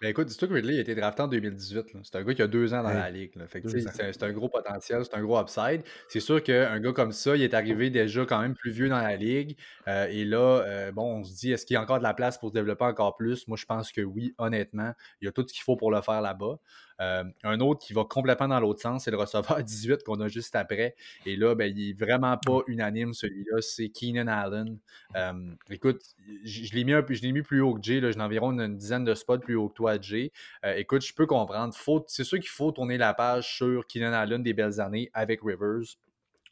Ben 0.00 0.10
écoute, 0.10 0.28
dis-toi 0.28 0.46
que 0.46 0.52
Ridley 0.52 0.78
a 0.78 0.80
été 0.80 0.94
drafté 0.94 1.22
en 1.22 1.28
2018. 1.28 1.96
C'est 2.04 2.16
un 2.16 2.22
gars 2.22 2.34
qui 2.34 2.42
a 2.42 2.46
deux 2.46 2.72
ans 2.72 2.84
dans 2.84 2.90
la 2.90 3.10
ligue. 3.10 3.32
c'est 3.50 4.22
un 4.22 4.32
gros 4.32 4.48
potentiel, 4.48 5.04
c'est 5.04 5.16
un 5.16 5.22
gros 5.22 5.40
upside. 5.40 5.82
C'est 6.08 6.20
sûr 6.20 6.40
qu'un 6.40 6.78
gars 6.78 6.92
comme 6.92 7.10
ça, 7.10 7.34
il 7.34 7.42
est 7.42 7.52
arrivé 7.52 7.90
déjà 7.90 8.24
quand 8.24 8.40
même 8.40 8.54
plus 8.54 8.70
vieux 8.70 8.88
dans 8.88 9.00
la 9.00 9.16
ligue. 9.16 9.56
Euh, 9.88 10.06
et 10.08 10.24
là, 10.24 10.62
euh, 10.62 10.92
bon, 10.92 11.18
on 11.18 11.24
se 11.24 11.34
dit, 11.34 11.50
est-ce 11.50 11.66
qu'il 11.66 11.74
y 11.74 11.76
a 11.76 11.82
encore 11.82 11.98
de 11.98 12.04
la 12.04 12.14
place 12.14 12.38
pour 12.38 12.50
se 12.50 12.54
développer 12.54 12.84
encore 12.84 13.16
plus? 13.16 13.48
Moi, 13.48 13.56
je 13.56 13.66
pense 13.66 13.90
que 13.90 14.00
oui, 14.00 14.34
honnêtement. 14.38 14.92
Il 15.20 15.24
y 15.24 15.28
a 15.28 15.32
tout 15.32 15.44
ce 15.46 15.52
qu'il 15.52 15.62
faut 15.62 15.76
pour 15.76 15.90
le 15.90 16.00
faire 16.00 16.20
là-bas. 16.20 16.58
Euh, 17.00 17.24
un 17.44 17.60
autre 17.60 17.80
qui 17.80 17.92
va 17.92 18.04
complètement 18.04 18.48
dans 18.48 18.60
l'autre 18.60 18.80
sens, 18.80 19.04
c'est 19.04 19.10
le 19.10 19.16
receveur 19.16 19.62
18 19.62 20.02
qu'on 20.04 20.20
a 20.20 20.28
juste 20.28 20.56
après. 20.56 20.94
Et 21.26 21.36
là, 21.36 21.54
ben, 21.54 21.72
il 21.74 21.88
n'est 21.88 21.92
vraiment 21.92 22.36
pas 22.36 22.60
unanime, 22.66 23.14
celui-là. 23.14 23.60
C'est 23.60 23.88
Keenan 23.88 24.26
Allen. 24.26 24.78
Euh, 25.16 25.32
écoute, 25.70 26.02
je, 26.44 26.74
l'ai 26.74 26.84
mis, 26.84 26.92
un, 26.92 27.04
mis 27.32 27.42
plus 27.42 27.60
haut 27.60 27.74
que 27.74 27.82
Jay. 27.82 28.00
J'ai 28.00 28.20
environ 28.20 28.52
une, 28.52 28.76
dizaine 28.76 29.04
de 29.04 29.14
spots 29.14 29.38
plus 29.38 29.54
haut 29.54 29.68
que 29.68 29.74
toi, 29.74 30.00
Jay. 30.00 30.32
Euh, 30.64 30.74
écoute, 30.74 31.04
je 31.04 31.14
peux 31.14 31.26
comprendre. 31.26 31.74
C'est 32.08 32.24
sûr 32.24 32.38
qu'il 32.38 32.48
faut 32.48 32.72
tourner 32.72 32.98
la 32.98 33.14
page 33.14 33.56
sur 33.56 33.86
Keenan 33.86 34.12
Allen 34.12 34.42
des 34.42 34.54
belles 34.54 34.80
années 34.80 35.10
avec 35.14 35.40
Rivers. 35.42 35.96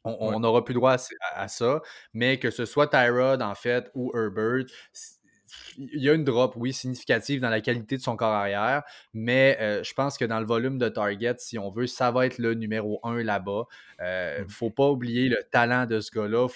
On 0.04 0.38
n'aura 0.38 0.64
plus 0.64 0.74
droit 0.74 0.92
à, 0.92 0.98
à, 1.42 1.48
ça, 1.48 1.82
mais 2.14 2.38
que 2.38 2.52
ce 2.52 2.64
soit 2.64 2.86
Tyrod, 2.86 3.42
en 3.42 3.56
fait, 3.56 3.90
ou 3.96 4.12
Herbert, 4.16 4.66
il 5.78 6.02
y 6.02 6.08
a 6.08 6.14
une 6.14 6.24
drop, 6.24 6.54
oui, 6.56 6.72
significative 6.72 7.40
dans 7.40 7.50
la 7.50 7.60
qualité 7.60 7.96
de 7.96 8.02
son 8.02 8.16
corps 8.16 8.32
arrière, 8.32 8.82
mais 9.12 9.56
euh, 9.60 9.82
je 9.82 9.94
pense 9.94 10.16
que 10.18 10.24
dans 10.24 10.40
le 10.40 10.46
volume 10.46 10.78
de 10.78 10.88
target, 10.88 11.34
si 11.38 11.58
on 11.58 11.70
veut, 11.70 11.86
ça 11.86 12.10
va 12.10 12.26
être 12.26 12.38
le 12.38 12.54
numéro 12.54 13.00
un 13.02 13.22
là-bas. 13.22 13.64
Il 13.98 14.04
euh, 14.04 14.38
ne 14.40 14.44
mmh. 14.44 14.48
faut 14.48 14.70
pas 14.70 14.88
oublier 14.88 15.28
le 15.28 15.38
talent 15.50 15.86
de 15.86 16.00
ce 16.00 16.10
gars-là. 16.10 16.48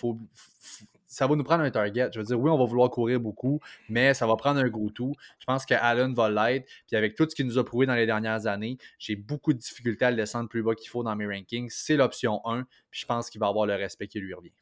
ça 1.06 1.26
va 1.26 1.36
nous 1.36 1.44
prendre 1.44 1.62
un 1.62 1.70
target. 1.70 2.10
Je 2.12 2.20
veux 2.20 2.24
dire, 2.24 2.40
oui, 2.40 2.50
on 2.50 2.58
va 2.58 2.64
vouloir 2.64 2.90
courir 2.90 3.20
beaucoup, 3.20 3.60
mais 3.88 4.14
ça 4.14 4.26
va 4.26 4.36
prendre 4.36 4.60
un 4.60 4.68
gros 4.68 4.90
tout. 4.90 5.14
Je 5.38 5.44
pense 5.44 5.66
que 5.66 5.74
Allen 5.74 6.14
va 6.14 6.30
l'être. 6.30 6.66
Puis 6.86 6.96
avec 6.96 7.14
tout 7.14 7.26
ce 7.28 7.34
qu'il 7.34 7.46
nous 7.46 7.58
a 7.58 7.64
prouvé 7.64 7.86
dans 7.86 7.94
les 7.94 8.06
dernières 8.06 8.46
années, 8.46 8.78
j'ai 8.98 9.16
beaucoup 9.16 9.52
de 9.52 9.58
difficultés 9.58 10.04
à 10.04 10.10
le 10.10 10.16
descendre 10.16 10.48
plus 10.48 10.62
bas 10.62 10.74
qu'il 10.74 10.88
faut 10.88 11.02
dans 11.02 11.16
mes 11.16 11.26
rankings. 11.26 11.68
C'est 11.70 11.96
l'option 11.96 12.40
1. 12.46 12.66
Puis 12.90 13.00
je 13.00 13.06
pense 13.06 13.30
qu'il 13.30 13.40
va 13.40 13.48
avoir 13.48 13.66
le 13.66 13.74
respect 13.74 14.06
qui 14.06 14.20
lui 14.20 14.34
revient. 14.34 14.52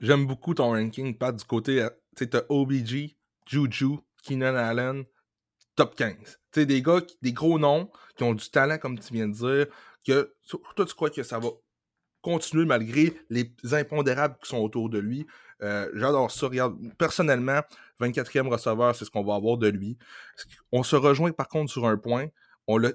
J'aime 0.00 0.26
beaucoup 0.26 0.54
ton 0.54 0.72
ranking, 0.72 1.16
pas 1.16 1.32
du 1.32 1.44
côté, 1.44 1.82
euh, 1.82 1.90
tu 2.16 2.28
OBG, 2.48 3.16
Juju, 3.46 3.98
Keenan 4.22 4.56
Allen, 4.56 5.04
top 5.76 5.94
15. 5.94 6.16
Tu 6.16 6.60
sais, 6.60 6.66
des 6.66 6.82
gars, 6.82 7.00
des 7.22 7.32
gros 7.32 7.58
noms, 7.58 7.90
qui 8.16 8.24
ont 8.24 8.34
du 8.34 8.48
talent, 8.50 8.78
comme 8.78 8.98
tu 8.98 9.12
viens 9.12 9.28
de 9.28 9.34
dire, 9.34 9.66
que 10.06 10.34
toi, 10.74 10.86
tu 10.86 10.94
crois 10.94 11.10
que 11.10 11.22
ça 11.22 11.38
va 11.38 11.48
continuer 12.22 12.64
malgré 12.64 13.14
les 13.30 13.52
impondérables 13.72 14.36
qui 14.42 14.48
sont 14.48 14.58
autour 14.58 14.88
de 14.88 14.98
lui. 14.98 15.26
Euh, 15.62 15.88
j'adore 15.94 16.30
ça. 16.30 16.46
Regarde, 16.46 16.76
personnellement, 16.98 17.60
24e 18.00 18.48
receveur, 18.48 18.94
c'est 18.94 19.04
ce 19.04 19.10
qu'on 19.10 19.24
va 19.24 19.36
avoir 19.36 19.58
de 19.58 19.68
lui. 19.68 19.96
On 20.72 20.82
se 20.82 20.96
rejoint 20.96 21.32
par 21.32 21.48
contre 21.48 21.70
sur 21.70 21.86
un 21.86 21.96
point. 21.96 22.26
On 22.66 22.78
l'a 22.78 22.90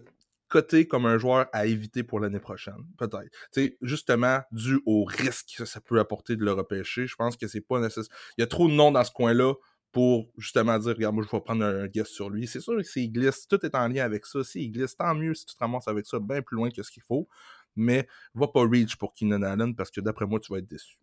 coté 0.49 0.85
comme 0.85 1.05
un 1.05 1.17
joueur 1.17 1.47
à 1.53 1.65
éviter 1.65 2.03
pour 2.03 2.19
l'année 2.19 2.41
prochaine, 2.41 2.85
peut-être. 2.97 3.31
Tu 3.53 3.77
justement, 3.81 4.41
dû 4.51 4.81
au 4.85 5.05
risque 5.05 5.55
que 5.57 5.65
ça 5.65 5.79
peut 5.79 5.99
apporter 5.99 6.35
de 6.35 6.43
le 6.43 6.51
repêcher, 6.51 7.07
je 7.07 7.15
pense 7.15 7.37
que 7.37 7.47
c'est 7.47 7.61
pas 7.61 7.79
nécessaire. 7.79 8.13
Il 8.37 8.41
y 8.41 8.43
a 8.43 8.47
trop 8.47 8.67
de 8.67 8.73
noms 8.73 8.91
dans 8.91 9.03
ce 9.03 9.11
coin-là 9.11 9.53
pour 9.91 10.31
justement 10.37 10.77
dire, 10.79 10.95
regarde, 10.95 11.15
moi, 11.15 11.23
je 11.29 11.35
vais 11.35 11.41
prendre 11.41 11.65
un 11.65 11.87
guest 11.87 12.11
sur 12.11 12.29
lui. 12.29 12.47
C'est 12.47 12.61
sûr 12.61 12.77
que 12.77 12.83
s'il 12.83 13.11
glisse, 13.11 13.47
tout 13.47 13.63
est 13.65 13.75
en 13.75 13.87
lien 13.87 14.05
avec 14.05 14.25
ça. 14.25 14.43
S'il 14.43 14.71
glisse, 14.71 14.95
tant 14.95 15.13
mieux 15.15 15.33
si 15.33 15.45
tu 15.45 15.55
te 15.55 15.59
ramasses 15.59 15.87
avec 15.87 16.05
ça 16.05 16.19
bien 16.19 16.41
plus 16.41 16.55
loin 16.55 16.69
que 16.71 16.81
ce 16.81 16.91
qu'il 16.91 17.03
faut. 17.03 17.27
Mais 17.75 18.07
va 18.33 18.47
pas 18.47 18.61
reach 18.61 18.95
pour 18.97 19.13
Keenan 19.13 19.41
Allen 19.43 19.75
parce 19.75 19.91
que 19.91 20.01
d'après 20.01 20.25
moi, 20.25 20.39
tu 20.39 20.51
vas 20.51 20.59
être 20.59 20.67
déçu. 20.67 20.97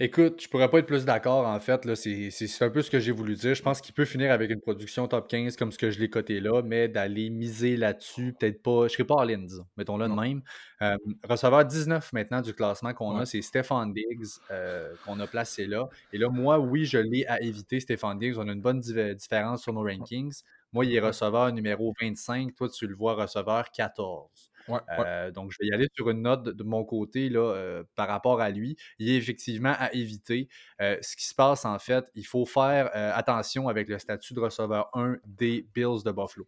Écoute, 0.00 0.42
je 0.42 0.48
pourrais 0.48 0.68
pas 0.68 0.80
être 0.80 0.86
plus 0.86 1.04
d'accord, 1.04 1.46
en 1.46 1.60
fait. 1.60 1.94
C'est 1.94 2.62
un 2.64 2.70
peu 2.70 2.82
ce 2.82 2.90
que 2.90 2.98
j'ai 2.98 3.12
voulu 3.12 3.36
dire. 3.36 3.54
Je 3.54 3.62
pense 3.62 3.80
qu'il 3.80 3.94
peut 3.94 4.04
finir 4.04 4.32
avec 4.32 4.50
une 4.50 4.60
production 4.60 5.06
top 5.06 5.28
15 5.28 5.56
comme 5.56 5.70
ce 5.70 5.78
que 5.78 5.88
je 5.92 6.00
l'ai 6.00 6.10
coté 6.10 6.40
là, 6.40 6.62
mais 6.62 6.88
d'aller 6.88 7.30
miser 7.30 7.76
là-dessus, 7.76 8.34
peut-être 8.36 8.60
pas. 8.60 8.88
Je 8.88 8.94
serais 8.94 9.04
pas 9.04 9.22
all-in, 9.22 9.38
disons. 9.38 9.66
Mettons-le 9.76 10.08
de 10.08 10.12
même. 10.14 10.42
Euh, 10.82 10.96
receveur 11.22 11.64
19 11.64 12.12
maintenant 12.12 12.40
du 12.40 12.52
classement 12.54 12.92
qu'on 12.92 13.14
a, 13.16 13.24
c'est 13.24 13.40
Stéphane 13.40 13.92
Diggs 13.92 14.26
euh, 14.50 14.92
qu'on 15.04 15.20
a 15.20 15.28
placé 15.28 15.66
là. 15.66 15.88
Et 16.12 16.18
là, 16.18 16.28
moi, 16.28 16.58
oui, 16.58 16.86
je 16.86 16.98
l'ai 16.98 17.24
à 17.26 17.40
éviter, 17.40 17.78
Stéphane 17.78 18.18
Diggs. 18.18 18.34
On 18.36 18.48
a 18.48 18.52
une 18.52 18.60
bonne 18.60 18.80
différence 18.80 19.62
sur 19.62 19.72
nos 19.72 19.84
rankings. 19.84 20.42
Moi, 20.72 20.86
il 20.86 20.94
est 20.96 21.00
receveur 21.00 21.52
numéro 21.52 21.94
25. 22.00 22.52
Toi, 22.56 22.68
tu 22.68 22.88
le 22.88 22.96
vois 22.96 23.14
receveur 23.14 23.70
14. 23.70 24.50
Euh, 24.70 25.30
donc, 25.30 25.52
je 25.52 25.58
vais 25.60 25.66
y 25.68 25.72
aller 25.72 25.88
sur 25.94 26.10
une 26.10 26.22
note 26.22 26.44
de, 26.44 26.64
mon 26.64 26.84
côté 26.84 27.28
là, 27.28 27.40
euh, 27.40 27.84
par 27.94 28.08
rapport 28.08 28.40
à 28.40 28.50
lui. 28.50 28.76
Il 28.98 29.10
est 29.10 29.16
effectivement 29.16 29.74
à 29.78 29.92
éviter. 29.92 30.48
Euh, 30.80 30.96
ce 31.00 31.16
qui 31.16 31.26
se 31.26 31.34
passe, 31.34 31.64
en 31.64 31.78
fait, 31.78 32.10
il 32.14 32.26
faut 32.26 32.46
faire 32.46 32.90
attention 33.16 33.68
avec 33.68 33.88
le 33.88 33.98
statut 33.98 34.34
de 34.34 34.40
receveur 34.40 34.88
1 34.94 35.16
des 35.26 35.66
Bills 35.74 36.02
de 36.04 36.12
Buffalo. 36.12 36.46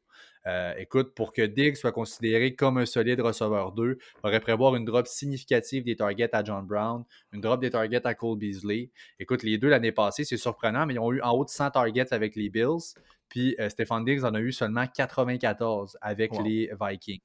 écoute, 0.79 1.15
pour 1.15 1.33
que 1.33 1.43
Diggs 1.43 1.77
soit 1.77 1.93
considéré 1.93 2.55
comme 2.55 2.79
un 2.79 2.87
solide 2.87 3.21
receveur 3.21 3.73
2, 3.73 3.99
il 3.99 4.21
faudrait 4.21 4.41
prévoir 4.41 4.77
une 4.77 4.85
drop 4.85 5.07
significative 5.07 5.85
des 5.85 5.97
targets 5.97 6.35
à 6.35 6.45
John 6.45 6.67
Brown, 6.67 7.05
une 7.33 7.41
drop 7.41 7.61
des 7.61 7.71
targets 7.71 8.07
à 8.07 8.15
Cole 8.15 8.39
Beasley. 8.39 8.91
Écoute, 9.19 9.43
les 9.43 9.59
deux 9.59 9.69
l'année 9.69 9.93
passée, 9.93 10.25
c'est 10.25 10.37
surprenant, 10.37 10.87
mais 10.87 10.95
ils 10.95 11.01
ont 11.01 11.13
eu 11.13 11.21
en 11.21 11.33
haut 11.33 11.45
de 11.45 11.51
100 11.51 11.71
targets 11.71 12.13
avec 12.13 12.37
les 12.37 12.49
Bills. 12.49 12.95
Puis 13.29 13.57
euh, 13.59 13.69
Stefan 13.69 14.05
Diggs 14.05 14.25
en 14.25 14.35
a 14.35 14.41
eu 14.41 14.53
seulement 14.53 14.87
94 14.87 15.99
avec 16.01 16.33
les 16.45 16.71
Vikings. 16.81 17.21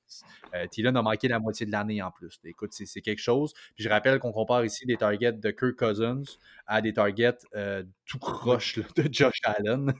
Euh, 0.54 0.68
Thielen 0.68 0.96
a 0.98 1.02
manqué 1.02 1.28
la 1.28 1.40
moitié 1.40 1.66
de 1.66 1.72
l'année 1.72 2.02
en 2.02 2.12
plus. 2.12 2.40
Écoute, 2.44 2.72
c'est 2.74 3.02
quelque 3.02 3.22
chose. 3.22 3.54
Puis 3.76 3.84
je 3.84 3.90
rappelle 3.90 4.20
qu'on 4.20 4.32
compare 4.32 4.66
ici 4.66 4.86
des 4.86 4.98
targets 4.98 5.34
de 5.34 5.52
Kirk 5.52 5.76
Cousins 5.78 6.24
à 6.66 6.82
des 6.82 6.94
targets 6.94 7.38
euh, 7.56 7.84
tout 8.06 8.20
croche 8.20 8.80
de 8.96 9.08
Josh 9.12 9.40
Allen. 9.44 9.94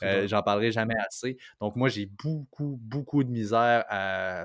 J'en 0.26 0.42
parlerai 0.42 0.72
jamais 0.72 0.94
assez. 1.06 1.38
Donc 1.60 1.76
moi, 1.76 1.88
j'ai 1.88 2.06
beaucoup, 2.06 2.78
beaucoup 2.82 3.24
de 3.24 3.30
misère 3.30 3.84
à, 3.88 4.44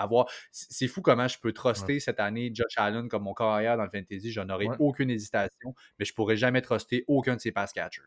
avoir. 0.00 0.26
C'est 0.52 0.88
fou 0.88 1.02
comment 1.02 1.28
je 1.28 1.38
peux 1.38 1.52
truster 1.52 2.00
cette 2.00 2.20
année 2.20 2.50
Josh 2.52 2.76
Allen 2.76 3.08
comme 3.08 3.24
mon 3.24 3.34
carrière 3.34 3.76
dans 3.76 3.84
le 3.84 3.90
fantasy. 3.90 4.32
Je 4.32 4.40
n'aurai 4.40 4.68
aucune 4.78 5.10
hésitation, 5.10 5.74
mais 5.98 6.04
je 6.04 6.14
pourrais 6.14 6.36
jamais 6.36 6.62
truster 6.62 7.04
aucun 7.06 7.36
de 7.36 7.40
ses 7.40 7.52
pass 7.52 7.72
catchers. 7.72 8.02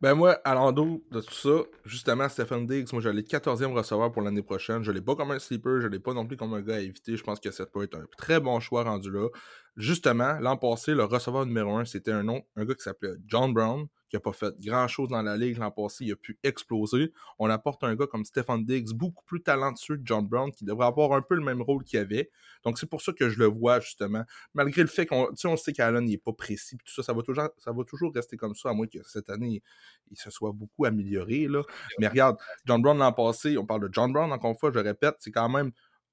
Ben 0.00 0.14
moi, 0.14 0.40
à 0.44 0.54
l'endos 0.54 1.04
de 1.10 1.20
tout 1.20 1.34
ça, 1.34 1.62
justement, 1.84 2.26
Stephen 2.30 2.66
Diggs, 2.66 2.90
moi 2.94 3.02
le 3.02 3.20
14e 3.20 3.74
receveur 3.74 4.10
pour 4.10 4.22
l'année 4.22 4.40
prochaine. 4.40 4.82
Je 4.82 4.92
l'ai 4.92 5.02
pas 5.02 5.14
comme 5.14 5.30
un 5.30 5.38
sleeper, 5.38 5.82
je 5.82 5.88
l'ai 5.88 5.98
pas 5.98 6.14
non 6.14 6.26
plus 6.26 6.38
comme 6.38 6.54
un 6.54 6.62
gars 6.62 6.76
à 6.76 6.80
éviter. 6.80 7.18
Je 7.18 7.22
pense 7.22 7.38
que 7.38 7.50
ça 7.50 7.66
peut 7.66 7.82
être 7.82 7.96
un 7.96 8.06
très 8.16 8.40
bon 8.40 8.60
choix 8.60 8.84
rendu 8.84 9.10
là. 9.10 9.28
Justement, 9.76 10.38
l'an 10.40 10.56
passé, 10.56 10.94
le 10.94 11.04
receveur 11.04 11.44
numéro 11.44 11.76
1, 11.76 11.84
c'était 11.84 12.12
un 12.12 12.22
nom, 12.22 12.42
un 12.56 12.64
gars 12.64 12.74
qui 12.74 12.82
s'appelait 12.82 13.16
John 13.26 13.52
Brown 13.52 13.88
qui 14.10 14.16
n'a 14.16 14.20
pas 14.20 14.32
fait 14.32 14.52
grand-chose 14.60 15.08
dans 15.08 15.22
la 15.22 15.36
ligue 15.36 15.56
l'an 15.58 15.70
passé, 15.70 16.04
il 16.04 16.12
a 16.12 16.16
pu 16.16 16.38
exploser. 16.42 17.12
On 17.38 17.48
apporte 17.48 17.84
un 17.84 17.94
gars 17.94 18.08
comme 18.08 18.24
Stephen 18.24 18.64
Diggs, 18.64 18.92
beaucoup 18.92 19.24
plus 19.24 19.40
talentueux 19.40 19.96
que 19.96 20.02
John 20.04 20.26
Brown, 20.26 20.50
qui 20.50 20.64
devrait 20.64 20.86
avoir 20.86 21.12
un 21.12 21.22
peu 21.22 21.36
le 21.36 21.44
même 21.44 21.62
rôle 21.62 21.84
qu'il 21.84 22.00
avait. 22.00 22.30
Donc 22.64 22.78
c'est 22.78 22.88
pour 22.88 23.00
ça 23.00 23.12
que 23.12 23.28
je 23.28 23.38
le 23.38 23.46
vois, 23.46 23.78
justement. 23.78 24.24
Malgré 24.52 24.82
le 24.82 24.88
fait 24.88 25.06
qu'on 25.06 25.28
on 25.44 25.56
sait 25.56 25.72
qu'Allen 25.72 26.04
n'est 26.04 26.18
pas 26.18 26.32
précis, 26.32 26.76
tout 26.84 26.92
ça, 26.92 27.04
ça 27.04 27.12
va, 27.12 27.22
toujours, 27.22 27.48
ça 27.58 27.72
va 27.72 27.84
toujours 27.84 28.12
rester 28.12 28.36
comme 28.36 28.56
ça, 28.56 28.70
à 28.70 28.72
moins 28.74 28.88
que 28.88 28.98
cette 29.04 29.30
année, 29.30 29.62
il 30.10 30.18
se 30.18 30.28
soit 30.30 30.52
beaucoup 30.52 30.84
amélioré. 30.84 31.46
Là. 31.46 31.62
Mais 32.00 32.08
regarde, 32.08 32.36
John 32.66 32.82
Brown 32.82 32.98
l'an 32.98 33.12
passé, 33.12 33.56
on 33.56 33.64
parle 33.64 33.88
de 33.88 33.90
John 33.92 34.12
Brown, 34.12 34.32
encore 34.32 34.50
une 34.50 34.58
fois, 34.58 34.72
je 34.74 34.80
répète, 34.80 35.16
c'est 35.20 35.30
quand 35.30 35.48
même 35.48 35.70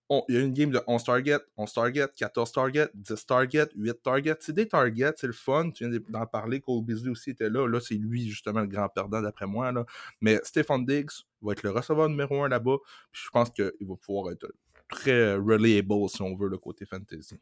il 0.09 0.35
y 0.35 0.37
a 0.37 0.41
une 0.41 0.53
game 0.53 0.71
de 0.71 0.81
11 0.87 1.03
targets, 1.03 1.39
11 1.57 1.73
targets, 1.73 2.07
14 2.15 2.51
targets, 2.51 2.89
10 2.93 3.25
targets, 3.25 3.69
8 3.75 4.01
targets. 4.01 4.37
C'est 4.39 4.53
des 4.53 4.67
targets, 4.67 5.13
c'est 5.17 5.27
le 5.27 5.33
fun. 5.33 5.69
Tu 5.71 5.87
viens 5.87 5.99
d'en 6.09 6.25
parler, 6.25 6.61
Cole 6.61 6.83
Beasley 6.83 7.09
aussi 7.09 7.31
était 7.31 7.49
là. 7.49 7.67
Là, 7.67 7.79
c'est 7.81 7.95
lui, 7.95 8.29
justement, 8.29 8.61
le 8.61 8.67
grand 8.67 8.87
perdant 8.89 9.21
d'après 9.21 9.47
moi. 9.47 9.71
Là. 9.71 9.85
Mais 10.21 10.39
Stephen 10.43 10.85
Diggs 10.85 11.11
va 11.41 11.51
être 11.51 11.63
le 11.63 11.71
receveur 11.71 12.07
numéro 12.07 12.43
1 12.43 12.49
là-bas. 12.49 12.77
je 13.11 13.29
pense 13.31 13.49
qu'il 13.49 13.71
va 13.81 13.95
pouvoir 13.95 14.31
être 14.31 14.51
très 14.89 15.35
reliable, 15.35 16.09
si 16.09 16.21
on 16.21 16.35
veut, 16.35 16.47
le 16.47 16.57
côté 16.57 16.85
fantasy. 16.85 17.39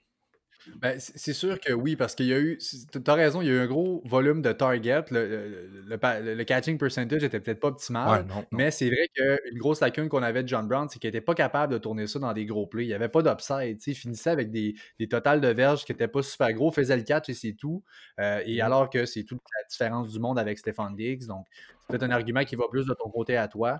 Ben, 0.77 0.99
c'est 0.99 1.33
sûr 1.33 1.59
que 1.59 1.73
oui, 1.73 1.95
parce 1.95 2.15
qu'il 2.15 2.27
y 2.27 2.33
a 2.33 2.39
eu. 2.39 2.57
Tu 2.59 2.99
as 3.05 3.13
raison, 3.13 3.41
il 3.41 3.47
y 3.47 3.51
a 3.51 3.53
eu 3.53 3.59
un 3.59 3.67
gros 3.67 4.01
volume 4.05 4.41
de 4.41 4.51
target. 4.51 5.03
Le, 5.11 5.69
le, 5.87 6.43
catching 6.43 6.77
percentage 6.77 7.23
était 7.23 7.39
peut-être 7.39 7.59
pas 7.59 7.69
optimal, 7.69 8.25
mais 8.51 8.71
c'est 8.71 8.87
vrai 8.87 9.09
qu'une 9.13 9.57
grosse 9.57 9.81
lacune 9.81 10.09
qu'on 10.09 10.23
avait 10.23 10.43
de 10.43 10.47
John 10.47 10.67
Brown, 10.67 10.87
c'est 10.89 10.99
qu'il 10.99 11.07
n'était 11.07 11.21
pas 11.21 11.35
capable 11.35 11.73
de 11.73 11.77
tourner 11.77 12.07
ça 12.07 12.19
dans 12.19 12.33
des 12.33 12.45
gros 12.45 12.67
plays. 12.67 12.85
Il 12.85 12.87
n'y 12.87 12.93
avait 12.93 13.09
pas 13.09 13.21
d'upside. 13.21 13.79
Il 13.85 13.95
finissait 13.95 14.29
avec 14.29 14.51
des, 14.51 14.75
des 14.99 15.07
totales 15.07 15.41
de 15.41 15.47
verges 15.47 15.85
qui 15.85 15.91
n'étaient 15.91 16.07
pas 16.07 16.23
super 16.23 16.51
gros, 16.53 16.71
faisait 16.71 16.97
le 16.97 17.03
catch 17.03 17.29
et 17.29 17.33
c'est 17.33 17.53
tout. 17.53 17.83
Euh, 18.19 18.41
et 18.45 18.55
mm-hmm. 18.55 18.63
alors 18.63 18.89
que 18.89 19.05
c'est 19.05 19.23
toute 19.23 19.41
la 19.57 19.67
différence 19.67 20.11
du 20.11 20.19
monde 20.19 20.39
avec 20.39 20.57
Stéphane 20.57 20.95
Diggs. 20.95 21.25
Donc, 21.27 21.45
c'est 21.81 21.87
peut-être 21.87 22.03
un 22.03 22.11
argument 22.11 22.43
qui 22.43 22.55
va 22.55 22.65
plus 22.69 22.85
de 22.85 22.93
ton 22.93 23.09
côté 23.09 23.37
à 23.37 23.47
toi. 23.47 23.79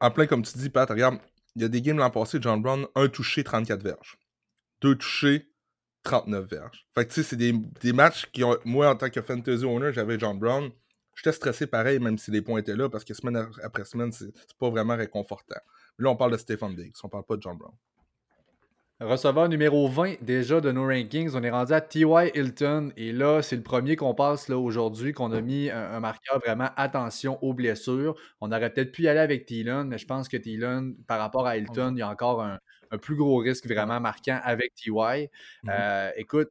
En 0.00 0.10
plein, 0.10 0.26
comme 0.26 0.42
tu 0.42 0.58
dis, 0.58 0.70
Pat, 0.70 0.88
regarde, 0.88 1.18
il 1.56 1.62
y 1.62 1.64
a 1.64 1.68
des 1.68 1.82
games 1.82 1.98
l'an 1.98 2.10
passé, 2.10 2.38
John 2.40 2.60
Brown, 2.60 2.86
un 2.94 3.08
touché, 3.08 3.44
34 3.44 3.82
verges. 3.82 4.18
Deux 4.80 4.96
touchés, 4.96 5.48
39 6.04 6.48
verges. 6.48 6.86
Fait 6.94 7.04
que 7.06 7.12
tu 7.12 7.22
sais, 7.22 7.28
c'est 7.30 7.36
des, 7.36 7.92
matchs 7.92 8.26
qui 8.32 8.44
ont. 8.44 8.56
Moi, 8.64 8.88
en 8.88 8.94
tant 8.94 9.10
que 9.10 9.20
fantasy 9.20 9.64
owner, 9.64 9.92
j'avais 9.92 10.18
John 10.18 10.38
Brown. 10.38 10.70
J'étais 11.16 11.32
stressé 11.32 11.66
pareil, 11.66 11.98
même 11.98 12.18
si 12.18 12.30
les 12.30 12.42
points 12.42 12.58
étaient 12.58 12.76
là, 12.76 12.88
parce 12.88 13.04
que 13.04 13.14
semaine 13.14 13.48
après 13.62 13.84
semaine, 13.84 14.12
c'est 14.12 14.32
pas 14.58 14.70
vraiment 14.70 14.96
réconfortant. 14.96 15.60
là, 15.98 16.10
on 16.10 16.16
parle 16.16 16.32
de 16.32 16.36
Stephen 16.36 16.74
Diggs, 16.74 16.94
on 17.02 17.08
parle 17.08 17.24
pas 17.24 17.36
de 17.36 17.42
John 17.42 17.56
Brown. 17.56 17.74
Receveur 19.00 19.48
numéro 19.48 19.88
20 19.88 20.22
déjà 20.22 20.60
de 20.60 20.70
nos 20.70 20.86
rankings, 20.86 21.32
on 21.34 21.42
est 21.42 21.50
rendu 21.50 21.72
à 21.72 21.80
T.Y. 21.80 22.30
Hilton 22.36 22.92
et 22.96 23.12
là, 23.12 23.42
c'est 23.42 23.56
le 23.56 23.62
premier 23.62 23.96
qu'on 23.96 24.14
passe 24.14 24.48
là 24.48 24.56
aujourd'hui, 24.56 25.12
qu'on 25.12 25.32
a 25.32 25.40
mis 25.40 25.68
un, 25.68 25.98
marqueur 25.98 26.38
vraiment 26.38 26.70
attention 26.76 27.42
aux 27.42 27.54
blessures. 27.54 28.14
On 28.40 28.52
aurait 28.52 28.72
peut-être 28.72 28.92
pu 28.92 29.02
y 29.02 29.08
aller 29.08 29.20
avec 29.20 29.46
Thielen, 29.46 29.88
mais 29.88 29.98
je 29.98 30.06
pense 30.06 30.28
que 30.28 30.36
Thielen, 30.36 30.94
par 31.08 31.18
rapport 31.18 31.46
à 31.46 31.56
Hilton, 31.56 31.94
il 31.96 31.98
y 31.98 32.02
a 32.02 32.08
encore 32.08 32.40
un, 32.42 32.60
un 32.94 32.98
plus 32.98 33.16
gros 33.16 33.36
risque 33.38 33.66
vraiment 33.66 34.00
marquant 34.00 34.40
avec 34.42 34.74
TY. 34.74 34.90
Mm-hmm. 34.90 35.28
Euh, 35.68 36.10
écoute, 36.16 36.50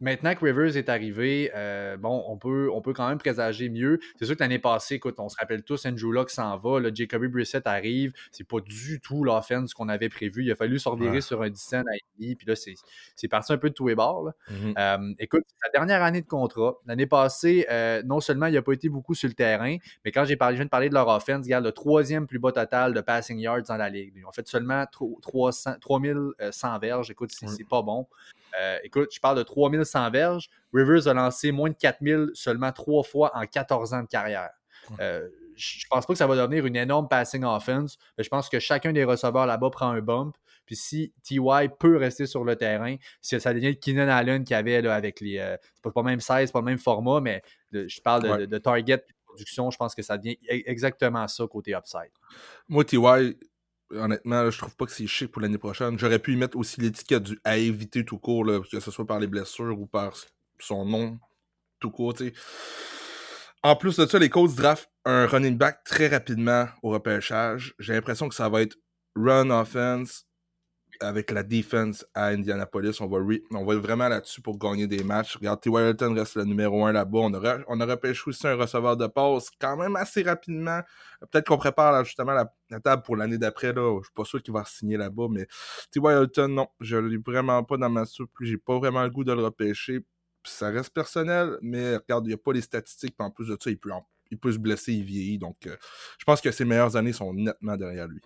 Maintenant 0.00 0.34
que 0.34 0.44
Rivers 0.44 0.76
est 0.76 0.88
arrivé, 0.88 1.50
euh, 1.54 1.96
bon, 1.98 2.24
on 2.26 2.38
peut, 2.38 2.70
on 2.72 2.80
peut 2.80 2.94
quand 2.94 3.08
même 3.08 3.18
présager 3.18 3.68
mieux. 3.68 4.00
C'est 4.18 4.24
sûr 4.24 4.34
que 4.34 4.42
l'année 4.42 4.58
passée, 4.58 4.94
écoute, 4.94 5.16
on 5.18 5.28
se 5.28 5.36
rappelle 5.38 5.62
tous, 5.62 5.84
Andrew 5.84 6.10
Luck 6.10 6.30
s'en 6.30 6.56
va, 6.56 6.80
le 6.80 6.90
Jacoby 6.94 7.28
Brissett 7.28 7.66
arrive, 7.66 8.12
c'est 8.32 8.46
pas 8.46 8.60
du 8.60 9.00
tout 9.00 9.24
l'offense 9.24 9.74
qu'on 9.74 9.88
avait 9.88 10.08
prévu. 10.08 10.44
Il 10.44 10.50
a 10.50 10.56
fallu 10.56 10.78
sortir 10.78 11.22
sur 11.22 11.42
un 11.42 11.50
10 11.50 11.74
à 11.74 11.82
puis 12.18 12.46
là, 12.46 12.54
c'est 12.56 13.28
parti 13.28 13.52
un 13.52 13.58
peu 13.58 13.70
de 13.70 13.74
tous 13.74 13.88
les 13.88 13.94
bords. 13.94 14.30
Euh, 14.78 15.14
écoute, 15.18 15.44
sa 15.62 15.70
dernière 15.70 16.02
année 16.02 16.22
de 16.22 16.26
contrat, 16.26 16.76
l'année 16.86 17.06
passée, 17.06 17.66
euh, 17.70 18.02
non 18.04 18.20
seulement 18.20 18.46
il 18.46 18.54
n'a 18.54 18.62
pas 18.62 18.72
été 18.72 18.88
beaucoup 18.88 19.14
sur 19.14 19.28
le 19.28 19.34
terrain, 19.34 19.76
mais 20.04 20.12
quand 20.12 20.24
j'ai 20.24 20.36
parlé, 20.36 20.56
je 20.56 20.60
viens 20.60 20.66
de 20.66 20.70
parler 20.70 20.88
de 20.88 20.94
leur 20.94 21.08
offense, 21.08 21.44
regarde, 21.44 21.64
le 21.64 21.72
troisième 21.72 22.26
plus 22.26 22.38
bas 22.38 22.52
total 22.52 22.94
de 22.94 23.00
passing 23.00 23.38
yards 23.38 23.62
dans 23.62 23.76
la 23.76 23.90
ligue. 23.90 24.14
Ils 24.16 24.24
ont 24.24 24.32
fait 24.32 24.46
seulement 24.48 24.84
300, 25.22 25.74
3100 25.80 26.78
verges, 26.78 27.10
écoute, 27.10 27.32
c'est 27.32 27.68
pas 27.68 27.82
bon. 27.82 28.06
Euh, 28.58 28.78
écoute, 28.82 29.10
je 29.12 29.20
parle 29.20 29.38
de 29.38 29.42
3100 29.42 30.10
verges. 30.10 30.48
Rivers 30.72 31.08
a 31.08 31.14
lancé 31.14 31.52
moins 31.52 31.70
de 31.70 31.76
4000 31.76 32.30
seulement 32.34 32.72
trois 32.72 33.02
fois 33.02 33.30
en 33.34 33.46
14 33.46 33.94
ans 33.94 34.02
de 34.02 34.08
carrière. 34.08 34.50
Euh, 34.98 35.28
je 35.56 35.84
pense 35.90 36.06
pas 36.06 36.14
que 36.14 36.18
ça 36.18 36.26
va 36.26 36.36
devenir 36.36 36.66
une 36.66 36.76
énorme 36.76 37.06
passing 37.08 37.44
offense, 37.44 37.98
mais 38.16 38.24
je 38.24 38.28
pense 38.28 38.48
que 38.48 38.58
chacun 38.58 38.92
des 38.92 39.04
receveurs 39.04 39.46
là-bas 39.46 39.70
prend 39.70 39.90
un 39.90 40.00
bump. 40.00 40.36
Puis 40.66 40.76
si 40.76 41.12
TY 41.22 41.40
peut 41.78 41.96
rester 41.96 42.26
sur 42.26 42.44
le 42.44 42.56
terrain, 42.56 42.96
si 43.20 43.40
ça 43.40 43.52
devient 43.52 43.78
Keenan 43.78 44.08
Allen 44.08 44.44
qui 44.44 44.54
avait 44.54 44.80
là, 44.80 44.94
avec 44.94 45.20
les. 45.20 45.38
Euh, 45.38 45.56
c'est 45.74 45.82
pas, 45.82 45.90
le 45.94 46.02
même 46.02 46.20
size, 46.20 46.50
pas 46.50 46.60
le 46.60 46.64
même 46.64 46.78
format, 46.78 47.20
mais 47.20 47.42
je 47.72 48.00
parle 48.00 48.40
de, 48.40 48.46
de, 48.46 48.58
target 48.58 48.98
de 48.98 49.04
production, 49.26 49.70
je 49.70 49.76
pense 49.76 49.94
que 49.94 50.02
ça 50.02 50.16
devient 50.16 50.38
e-, 50.50 50.62
exactement 50.66 51.26
ça 51.28 51.46
côté 51.46 51.72
upside. 51.72 52.10
Moi, 52.68 52.84
TY, 52.84 52.98
honnêtement, 53.90 54.50
je 54.50 54.58
trouve 54.58 54.76
pas 54.76 54.86
que 54.86 54.92
c'est 54.92 55.06
chic 55.06 55.30
pour 55.30 55.42
l'année 55.42 55.58
prochaine. 55.58 55.98
J'aurais 55.98 56.18
pu 56.18 56.32
y 56.32 56.36
mettre 56.36 56.56
aussi 56.56 56.80
l'étiquette 56.80 57.22
du 57.22 57.38
à 57.44 57.56
éviter 57.56 58.04
tout 58.04 58.18
court, 58.18 58.46
que 58.70 58.80
ce 58.80 58.90
soit 58.90 59.06
par 59.06 59.20
les 59.20 59.26
blessures 59.26 59.78
ou 59.78 59.86
par 59.86 60.14
son 60.58 60.84
nom 60.84 61.18
tout 61.80 61.90
court. 61.90 62.14
En 63.62 63.76
plus 63.76 63.96
de 63.96 64.06
ça, 64.06 64.18
les 64.18 64.30
Colts 64.30 64.54
draft 64.54 64.90
un 65.04 65.26
running 65.26 65.56
back 65.56 65.82
très 65.84 66.08
rapidement 66.08 66.66
au 66.82 66.90
repêchage. 66.90 67.74
J'ai 67.78 67.94
l'impression 67.94 68.28
que 68.28 68.34
ça 68.34 68.48
va 68.48 68.62
être 68.62 68.76
run 69.16 69.50
offense, 69.50 70.26
avec 71.00 71.30
la 71.30 71.42
defense 71.42 72.06
à 72.14 72.26
Indianapolis. 72.26 73.00
On 73.00 73.06
va, 73.06 73.18
on 73.52 73.64
va 73.64 73.76
vraiment 73.76 74.08
là-dessus 74.08 74.42
pour 74.42 74.58
gagner 74.58 74.86
des 74.86 75.02
matchs. 75.02 75.36
Regarde, 75.36 75.60
T. 75.60 75.70
Wellington 75.70 76.14
reste 76.14 76.36
le 76.36 76.44
numéro 76.44 76.84
un 76.84 76.92
là-bas. 76.92 77.18
On 77.18 77.34
aurait, 77.34 77.58
on 77.68 77.80
aurait 77.80 77.98
pêché 77.98 78.22
aussi 78.26 78.46
un 78.46 78.54
receveur 78.54 78.96
de 78.96 79.06
passe 79.06 79.50
quand 79.58 79.76
même 79.76 79.96
assez 79.96 80.22
rapidement. 80.22 80.80
Peut-être 81.30 81.46
qu'on 81.46 81.56
prépare 81.56 82.04
justement 82.04 82.32
la, 82.32 82.80
table 82.80 83.02
pour 83.02 83.16
l'année 83.16 83.38
d'après. 83.38 83.72
Je 83.74 84.00
suis 84.02 84.14
pas 84.14 84.24
sûr 84.24 84.42
qu'il 84.42 84.52
va 84.52 84.64
signer 84.64 84.96
là-bas, 84.96 85.26
mais 85.30 85.46
T. 85.90 86.00
Wellington, 86.00 86.48
non, 86.48 86.68
je 86.80 86.96
ne 86.96 87.08
l'ai 87.08 87.18
vraiment 87.18 87.64
pas 87.64 87.76
dans 87.78 87.90
ma 87.90 88.04
soupe. 88.04 88.30
J'ai 88.40 88.58
pas 88.58 88.78
vraiment 88.78 89.02
le 89.02 89.10
goût 89.10 89.24
de 89.24 89.32
le 89.32 89.42
repêcher. 89.42 90.00
ça 90.44 90.70
reste 90.70 90.92
personnel, 90.92 91.56
mais 91.62 91.96
regarde, 91.96 92.26
il 92.26 92.28
n'y 92.28 92.34
a 92.34 92.38
pas 92.38 92.52
les 92.52 92.62
statistiques. 92.62 93.14
En 93.18 93.30
plus 93.30 93.48
de 93.48 93.56
ça, 93.58 93.70
il 93.70 93.78
peut, 93.78 93.90
il 94.30 94.38
peut 94.38 94.52
se 94.52 94.58
blesser, 94.58 94.92
il 94.92 95.04
vieillit. 95.04 95.38
Donc, 95.38 95.66
euh, 95.66 95.76
je 96.18 96.24
pense 96.24 96.40
que 96.40 96.50
ses 96.50 96.64
meilleures 96.64 96.96
années 96.96 97.12
sont 97.12 97.32
nettement 97.32 97.76
derrière 97.76 98.06
lui 98.06 98.20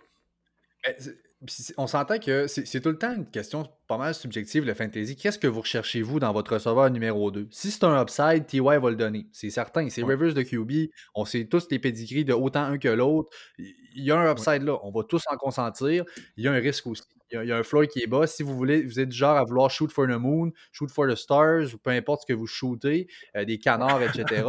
on 1.77 1.87
s'entend 1.87 2.19
que 2.19 2.47
c'est 2.47 2.81
tout 2.81 2.89
le 2.89 2.97
temps 2.97 3.13
une 3.13 3.29
question 3.29 3.67
pas 3.87 3.97
mal 3.97 4.13
subjective, 4.13 4.65
le 4.65 4.73
fantasy. 4.73 5.15
Qu'est-ce 5.15 5.39
que 5.39 5.47
vous 5.47 5.61
recherchez, 5.61 6.01
vous, 6.01 6.19
dans 6.19 6.33
votre 6.33 6.53
receveur 6.53 6.89
numéro 6.89 7.31
2? 7.31 7.47
Si 7.51 7.71
c'est 7.71 7.83
un 7.83 8.01
upside, 8.01 8.45
TY 8.47 8.59
va 8.59 8.89
le 8.89 8.95
donner. 8.95 9.27
C'est 9.31 9.49
certain. 9.49 9.89
C'est 9.89 10.03
Rivers 10.03 10.33
de 10.33 10.41
QB. 10.41 10.91
On 11.13 11.25
sait 11.25 11.45
tous 11.45 11.67
les 11.69 11.79
pédigris 11.79 12.25
de 12.25 12.33
autant 12.33 12.63
un 12.63 12.77
que 12.77 12.87
l'autre. 12.87 13.29
Il 13.57 14.03
y 14.03 14.11
a 14.11 14.17
un 14.17 14.31
upside 14.31 14.63
là. 14.63 14.77
On 14.83 14.91
va 14.91 15.03
tous 15.03 15.23
en 15.31 15.37
consentir. 15.37 16.03
Il 16.37 16.43
y 16.43 16.47
a 16.47 16.51
un 16.51 16.59
risque 16.59 16.87
aussi. 16.87 17.03
Il 17.31 17.43
y 17.43 17.51
a, 17.51 17.57
un 17.57 17.63
floor 17.63 17.87
qui 17.87 18.03
est 18.03 18.07
bas. 18.07 18.27
Si 18.27 18.43
vous 18.43 18.55
voulez, 18.55 18.83
vous 18.83 18.99
êtes 18.99 19.09
du 19.09 19.17
genre 19.17 19.37
à 19.37 19.43
vouloir 19.43 19.71
shoot 19.71 19.91
for 19.91 20.05
the 20.05 20.11
moon, 20.11 20.51
shoot 20.71 20.91
for 20.91 21.07
the 21.07 21.15
stars, 21.15 21.73
ou 21.73 21.77
peu 21.77 21.89
importe 21.89 22.21
ce 22.21 22.27
que 22.27 22.33
vous 22.33 22.45
shootez, 22.45 23.07
euh, 23.35 23.45
des 23.45 23.57
canards, 23.57 24.03
etc. 24.03 24.43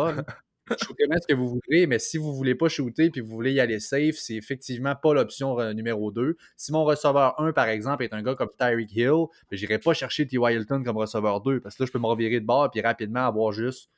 Shootez 0.82 1.04
ce 1.20 1.26
que 1.26 1.34
vous 1.34 1.48
voudrez, 1.48 1.86
mais 1.86 1.98
si 1.98 2.18
vous 2.18 2.30
ne 2.30 2.34
voulez 2.34 2.54
pas 2.54 2.68
shooter 2.68 3.10
et 3.14 3.20
vous 3.20 3.30
voulez 3.30 3.52
y 3.52 3.60
aller 3.60 3.78
safe, 3.78 4.16
c'est 4.16 4.34
effectivement 4.34 4.94
pas 4.96 5.14
l'option 5.14 5.58
euh, 5.60 5.72
numéro 5.72 6.10
2. 6.10 6.36
Si 6.56 6.72
mon 6.72 6.84
receveur 6.84 7.40
1, 7.40 7.52
par 7.52 7.68
exemple, 7.68 8.02
est 8.02 8.12
un 8.12 8.22
gars 8.22 8.34
comme 8.34 8.50
Tyreek 8.58 8.92
Hill, 8.92 9.26
ben, 9.50 9.56
je 9.56 9.60
n'irai 9.64 9.78
pas 9.78 9.94
chercher 9.94 10.26
T.Y. 10.26 10.54
Hilton 10.54 10.82
comme 10.82 10.96
receveur 10.96 11.40
2 11.40 11.60
parce 11.60 11.76
que 11.76 11.82
là, 11.82 11.86
je 11.86 11.92
peux 11.92 11.98
me 11.98 12.06
revirer 12.06 12.40
de 12.40 12.46
bord 12.46 12.70
et 12.74 12.80
rapidement 12.80 13.26
avoir 13.26 13.52
juste 13.52 13.90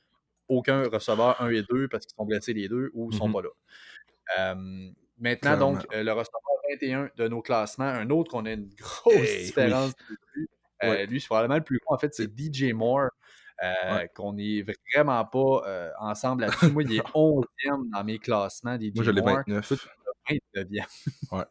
aucun 0.48 0.82
receveur 0.88 1.40
1 1.40 1.50
et 1.50 1.62
2 1.62 1.88
parce 1.88 2.04
qu'ils 2.04 2.16
sont 2.16 2.26
blessés 2.26 2.52
les 2.52 2.68
deux 2.68 2.90
ou 2.94 3.10
ne 3.10 3.16
sont 3.16 3.28
mm-hmm. 3.28 3.32
pas 3.32 4.44
là. 4.44 4.54
maintenant, 5.18 5.56
donc, 5.56 5.86
euh, 5.94 6.02
le 6.02 6.12
receveur 6.12 6.40
21 6.70 7.10
de 7.16 7.28
nos 7.28 7.42
classements, 7.42 7.84
un 7.84 8.10
autre 8.10 8.30
qu'on 8.30 8.46
a 8.46 8.52
une 8.52 8.68
grosse 8.74 9.38
différence. 9.44 9.92
Lui, 10.34 10.48
euh, 10.84 11.06
lui 11.06 11.20
c'est 11.20 11.26
probablement 11.26 11.56
le 11.56 11.64
plus 11.64 11.78
gros. 11.78 11.94
En 11.94 11.98
fait, 11.98 12.14
c'est 12.14 12.28
DJ 12.38 12.72
Moore. 12.72 13.10
Qu'on 14.14 14.34
n'est 14.34 14.64
vraiment 14.94 15.24
pas 15.24 15.92
ensemble 16.00 16.42
là-dessus. 16.42 16.70
Moi, 16.70 16.82
il 16.84 16.96
est 16.96 16.98
11e 17.14 17.90
dans 17.92 18.04
mes 18.04 18.18
classements 18.18 18.76
des 18.76 18.92
Moi, 18.94 19.04
je 19.04 19.10
l'ai 19.10 19.22
29. 19.22 19.88
29e. 20.28 21.44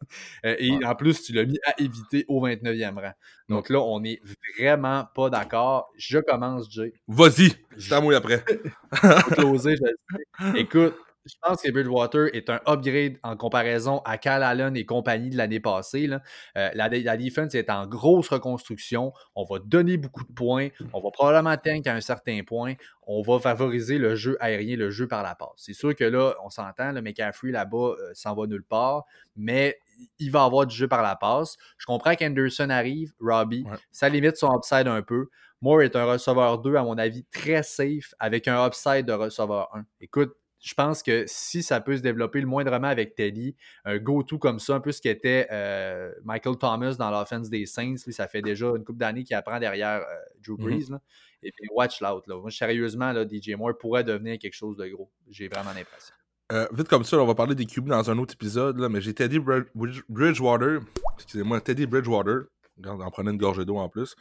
et 0.44 0.84
en 0.84 0.94
plus, 0.94 1.22
tu 1.22 1.32
l'as 1.32 1.44
mis 1.44 1.58
à 1.64 1.80
éviter 1.80 2.24
au 2.28 2.46
29e 2.46 2.94
rang. 2.94 3.12
Donc 3.48 3.68
là, 3.68 3.80
on 3.80 4.00
n'est 4.00 4.20
vraiment 4.58 5.06
pas 5.14 5.30
d'accord. 5.30 5.90
Je 5.96 6.18
commence, 6.18 6.70
Jay. 6.70 6.92
Vas-y, 7.06 7.52
c'est 7.78 7.92
à 7.92 8.00
moi 8.00 8.16
après. 8.16 8.44
Écoute, 10.56 10.96
je 11.28 11.34
pense 11.42 11.62
que 11.62 11.70
Bridgewater 11.70 12.34
est 12.34 12.50
un 12.50 12.60
upgrade 12.66 13.18
en 13.22 13.36
comparaison 13.36 14.00
à 14.04 14.18
Cal 14.18 14.42
Allen 14.42 14.76
et 14.76 14.84
compagnie 14.84 15.30
de 15.30 15.36
l'année 15.36 15.60
passée. 15.60 16.08
Euh, 16.08 16.70
la, 16.74 16.88
la, 16.88 17.16
defense 17.16 17.54
est 17.54 17.70
en 17.70 17.86
grosse 17.86 18.28
reconstruction. 18.28 19.12
On 19.34 19.44
va 19.44 19.58
donner 19.58 19.96
beaucoup 19.96 20.24
de 20.24 20.32
points. 20.32 20.68
On 20.92 21.00
va 21.00 21.10
probablement 21.10 21.56
tank 21.56 21.86
à 21.86 21.94
un 21.94 22.00
certain 22.00 22.40
point. 22.46 22.74
On 23.06 23.22
va 23.22 23.38
favoriser 23.38 23.98
le 23.98 24.14
jeu 24.14 24.36
aérien, 24.40 24.76
le 24.76 24.90
jeu 24.90 25.08
par 25.08 25.22
la 25.22 25.34
passe. 25.34 25.48
C'est 25.56 25.72
sûr 25.72 25.94
que 25.94 26.04
là, 26.04 26.34
on 26.44 26.50
s'entend, 26.50 26.92
le 26.92 27.02
McCaffrey 27.02 27.50
là-bas 27.50 27.76
euh, 27.98 28.10
s'en 28.14 28.34
va 28.34 28.46
nulle 28.46 28.64
part, 28.64 29.04
mais 29.36 29.78
il 30.18 30.30
va 30.30 30.44
avoir 30.44 30.66
du 30.66 30.74
jeu 30.74 30.88
par 30.88 31.02
la 31.02 31.16
passe. 31.16 31.56
Je 31.78 31.86
comprends 31.86 32.14
qu'Anderson 32.14 32.70
arrive, 32.70 33.12
Robbie, 33.20 33.64
ça 33.90 34.08
limite 34.08 34.36
son 34.36 34.54
upside 34.56 34.86
un 34.86 35.02
peu. 35.02 35.28
Moore 35.60 35.82
est 35.82 35.96
un 35.96 36.04
receveur 36.04 36.58
2, 36.58 36.76
à 36.76 36.84
mon 36.84 36.98
avis, 36.98 37.24
très 37.24 37.62
safe, 37.62 38.14
avec 38.20 38.46
un 38.46 38.64
upside 38.64 39.06
de 39.06 39.12
receveur 39.12 39.74
1. 39.74 39.84
Écoute, 40.00 40.34
je 40.60 40.74
pense 40.74 41.02
que 41.02 41.24
si 41.26 41.62
ça 41.62 41.80
peut 41.80 41.96
se 41.96 42.02
développer 42.02 42.40
le 42.40 42.46
moindrement 42.46 42.88
avec 42.88 43.14
Teddy, 43.14 43.54
un 43.84 43.98
go-to 43.98 44.38
comme 44.38 44.58
ça, 44.58 44.74
un 44.74 44.80
peu 44.80 44.92
ce 44.92 45.00
qu'était 45.00 45.46
euh, 45.52 46.12
Michael 46.24 46.56
Thomas 46.56 46.94
dans 46.98 47.10
l'offense 47.10 47.48
des 47.48 47.66
Saints, 47.66 47.96
ça 47.96 48.26
fait 48.26 48.42
déjà 48.42 48.66
une 48.68 48.84
couple 48.84 48.98
d'années 48.98 49.24
qu'il 49.24 49.36
apprend 49.36 49.60
derrière 49.60 50.00
euh, 50.00 50.14
Drew 50.44 50.56
mm-hmm. 50.56 50.88
Brees. 50.88 50.98
Et 51.44 51.52
puis, 51.52 51.68
watch 51.72 52.00
l'out. 52.00 52.22
Moi, 52.26 52.50
sérieusement, 52.50 53.12
là, 53.12 53.24
DJ 53.24 53.50
Moore 53.50 53.78
pourrait 53.78 54.02
devenir 54.02 54.38
quelque 54.38 54.54
chose 54.54 54.76
de 54.76 54.88
gros. 54.88 55.10
J'ai 55.28 55.48
vraiment 55.48 55.72
l'impression. 55.72 56.14
Euh, 56.50 56.66
vite 56.72 56.88
comme 56.88 57.04
ça, 57.04 57.18
on 57.18 57.26
va 57.26 57.34
parler 57.34 57.54
des 57.54 57.66
QB 57.66 57.88
dans 57.88 58.10
un 58.10 58.18
autre 58.18 58.34
épisode, 58.34 58.78
là, 58.80 58.88
mais 58.88 59.00
j'ai 59.00 59.14
Teddy 59.14 59.38
Bridgewater, 59.38 60.80
excusez-moi, 61.14 61.60
Teddy 61.60 61.86
Bridgewater, 61.86 62.46
en 62.84 63.10
prenant 63.10 63.30
une 63.30 63.36
gorge 63.36 63.64
d'eau 63.66 63.76
en 63.76 63.90
plus, 63.90 64.16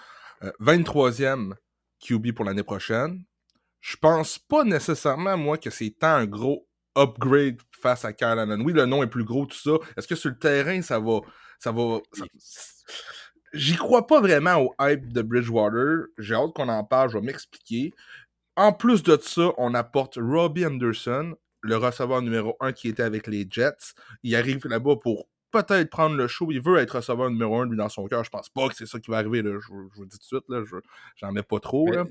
23e 0.60 1.54
QB 2.02 2.34
pour 2.34 2.44
l'année 2.44 2.64
prochaine 2.64 3.24
je 3.88 3.96
pense 3.96 4.38
pas 4.38 4.66
nécessairement, 4.66 5.38
moi, 5.38 5.58
que 5.58 5.70
c'est 5.70 5.92
tant 5.92 6.16
un 6.16 6.26
gros 6.26 6.68
upgrade 6.98 7.62
face 7.72 8.04
à 8.04 8.12
Kyle 8.12 8.28
Allen. 8.28 8.62
Oui, 8.62 8.74
le 8.74 8.86
nom 8.86 9.02
est 9.02 9.08
plus 9.08 9.24
gros, 9.24 9.46
tout 9.46 9.58
ça. 9.58 9.78
Est-ce 9.96 10.10
que 10.10 10.16
sur 10.16 10.30
le 10.30 10.38
terrain, 10.38 10.82
ça 10.82 11.00
va. 11.00 11.22
Ça 11.58 11.72
va. 11.72 12.00
J'y 13.54 13.78
crois 13.78 14.06
pas 14.06 14.20
vraiment 14.20 14.58
au 14.58 14.76
hype 14.82 15.14
de 15.14 15.22
Bridgewater. 15.22 16.08
J'ai 16.18 16.36
hâte 16.36 16.52
qu'on 16.54 16.68
en 16.68 16.84
parle, 16.84 17.12
je 17.12 17.18
vais 17.18 17.26
m'expliquer. 17.26 17.94
En 18.58 18.74
plus 18.74 19.04
de 19.04 19.18
ça, 19.22 19.54
on 19.58 19.74
apporte 19.74 20.20
Robbie 20.22 20.66
Anderson, 20.66 21.38
le 21.62 21.78
receveur 21.78 22.22
numéro 22.22 22.58
1 22.60 22.74
qui 22.74 22.90
était 22.90 23.04
avec 23.04 23.26
les 23.26 23.48
Jets. 23.50 23.94
Il 24.22 24.36
arrive 24.36 24.68
là-bas 24.68 24.98
pour 24.98 25.30
peut-être 25.52 25.90
prendre 25.90 26.18
le 26.18 26.28
show. 26.28 26.52
Il 26.52 26.62
veut 26.62 26.78
être 26.80 26.98
receveur 26.98 27.30
numéro 27.30 27.62
1, 27.62 27.68
lui, 27.68 27.78
dans 27.78 27.88
son 27.88 28.06
cœur. 28.08 28.26
Je 28.26 28.32
pense 28.32 28.50
pas 28.50 28.68
que 28.68 28.76
c'est 28.76 28.86
ça 28.86 29.00
qui 29.00 29.10
va 29.10 29.20
arriver. 29.20 29.44
Je, 29.44 29.72
vous 29.72 30.06
dis 30.06 30.20
tout 30.20 30.40
de 30.40 30.42
suite. 30.42 30.50
Là. 30.50 30.62
j'en 31.16 31.32
mets 31.32 31.42
pas 31.42 31.62
trop. 31.62 31.90
Là. 31.90 32.04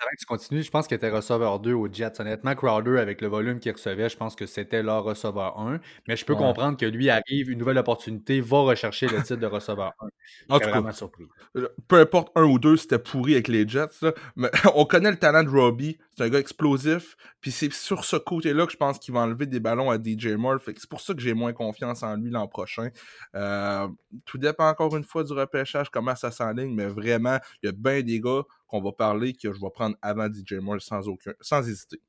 Avant 0.00 0.10
que 0.10 0.16
tu 0.18 0.26
continues, 0.26 0.62
je 0.62 0.70
pense 0.70 0.88
qu'il 0.88 0.96
était 0.96 1.08
receveur 1.10 1.60
2 1.60 1.72
au 1.72 1.88
Jets. 1.90 2.20
Honnêtement, 2.20 2.54
Crowder, 2.54 2.98
avec 2.98 3.20
le 3.20 3.28
volume 3.28 3.60
qu'il 3.60 3.72
recevait, 3.72 4.08
je 4.08 4.16
pense 4.16 4.34
que 4.34 4.44
c'était 4.44 4.82
leur 4.82 5.04
receveur 5.04 5.58
1. 5.58 5.80
Mais 6.08 6.16
je 6.16 6.24
peux 6.24 6.34
comprendre 6.34 6.76
que 6.76 6.86
lui 6.86 7.10
arrive, 7.10 7.50
une 7.50 7.58
nouvelle 7.58 7.78
opportunité, 7.78 8.40
va 8.40 8.58
rechercher 8.62 9.06
le 9.06 9.22
titre 9.22 9.36
de 9.36 9.46
receveur 9.46 9.92
1. 10.00 10.54
En 10.54 10.58
tout 10.58 10.68
vraiment 10.68 10.92
surpris. 10.92 11.24
Euh, 11.56 11.68
peu 11.86 12.00
importe 12.00 12.32
un 12.34 12.42
ou 12.42 12.58
deux, 12.58 12.76
c'était 12.76 12.98
pourri 12.98 13.34
avec 13.34 13.48
les 13.48 13.68
Jets. 13.68 14.12
Mais 14.34 14.50
on 14.74 14.84
connaît 14.84 15.10
le 15.10 15.18
talent 15.18 15.44
de 15.44 15.48
Robbie. 15.48 15.96
C'est 16.16 16.24
un 16.24 16.28
gars 16.28 16.40
explosif. 16.40 17.16
Puis 17.40 17.52
c'est 17.52 17.72
sur 17.72 18.04
ce 18.04 18.16
côté-là 18.16 18.66
que 18.66 18.72
je 18.72 18.76
pense 18.76 18.98
qu'il 18.98 19.14
va 19.14 19.20
enlever 19.20 19.46
des 19.46 19.60
ballons 19.60 19.90
à 19.90 19.96
DJ 19.96 20.28
Moore. 20.28 20.58
C'est 20.64 20.88
pour 20.88 21.00
ça 21.00 21.14
que 21.14 21.20
j'ai 21.20 21.34
moins 21.34 21.52
confiance 21.52 22.02
en 22.02 22.16
lui 22.16 22.30
l'an 22.30 22.48
prochain. 22.48 22.88
Euh, 23.34 23.88
tout 24.24 24.38
dépend 24.38 24.68
encore 24.68 24.96
une 24.96 25.04
fois 25.04 25.22
du 25.22 25.32
repêchage, 25.32 25.88
comment 25.90 26.16
ça 26.16 26.30
s'enligne. 26.30 26.74
Mais 26.74 26.86
vraiment, 26.86 27.38
il 27.62 27.66
y 27.66 27.68
a 27.68 27.72
bien 27.72 28.02
des 28.02 28.20
gars 28.20 28.42
qu'on 28.74 28.82
va 28.82 28.92
parler 28.92 29.34
que 29.34 29.52
je 29.52 29.60
vais 29.60 29.70
prendre 29.72 29.96
avant 30.02 30.26
DJ 30.26 30.54
Moore 30.54 30.80
sans, 30.80 31.06
aucun, 31.08 31.32
sans 31.40 31.66
hésiter. 31.68 32.00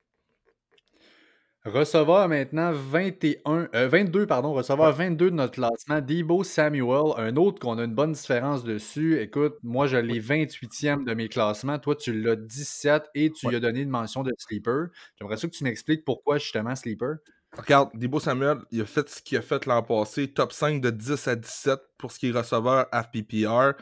Receveur 1.64 2.28
maintenant 2.28 2.72
21, 2.72 3.68
22, 3.72 4.20
euh, 4.20 4.26
pardon, 4.26 4.52
receveur 4.52 4.92
22 4.92 5.30
de 5.30 5.36
notre 5.36 5.52
classement, 5.52 6.00
Debo 6.00 6.44
Samuel, 6.44 7.12
un 7.16 7.34
autre 7.36 7.60
qu'on 7.60 7.78
a 7.78 7.84
une 7.84 7.94
bonne 7.94 8.12
différence 8.12 8.64
dessus. 8.64 9.20
Écoute, 9.20 9.54
moi 9.62 9.86
je 9.86 9.96
l'ai 9.96 10.20
28e 10.20 11.04
de 11.04 11.14
mes 11.14 11.28
classements, 11.28 11.78
toi 11.78 11.94
tu 11.94 12.12
l'as 12.20 12.36
17 12.36 13.10
et 13.14 13.30
tu 13.30 13.48
lui 13.48 13.56
as 13.56 13.60
donné 13.60 13.80
une 13.80 13.90
mention 13.90 14.22
de 14.22 14.32
sleeper. 14.38 14.88
J'aimerais 15.18 15.36
ça 15.36 15.48
que 15.48 15.52
tu 15.52 15.64
m'expliques 15.64 16.04
pourquoi 16.04 16.38
justement 16.38 16.74
sleeper. 16.74 17.16
Regarde, 17.56 17.90
Debo 17.94 18.20
Samuel, 18.20 18.58
il 18.70 18.82
a 18.82 18.86
fait 18.86 19.08
ce 19.08 19.22
qu'il 19.22 19.38
a 19.38 19.42
fait 19.42 19.64
l'an 19.66 19.82
passé, 19.82 20.28
top 20.28 20.52
5 20.52 20.80
de 20.80 20.90
10 20.90 21.28
à 21.28 21.36
17 21.36 21.80
pour 21.96 22.12
ce 22.12 22.18
qui 22.18 22.28
est 22.28 22.32
receveur 22.32 22.86
FPPR 22.92 23.72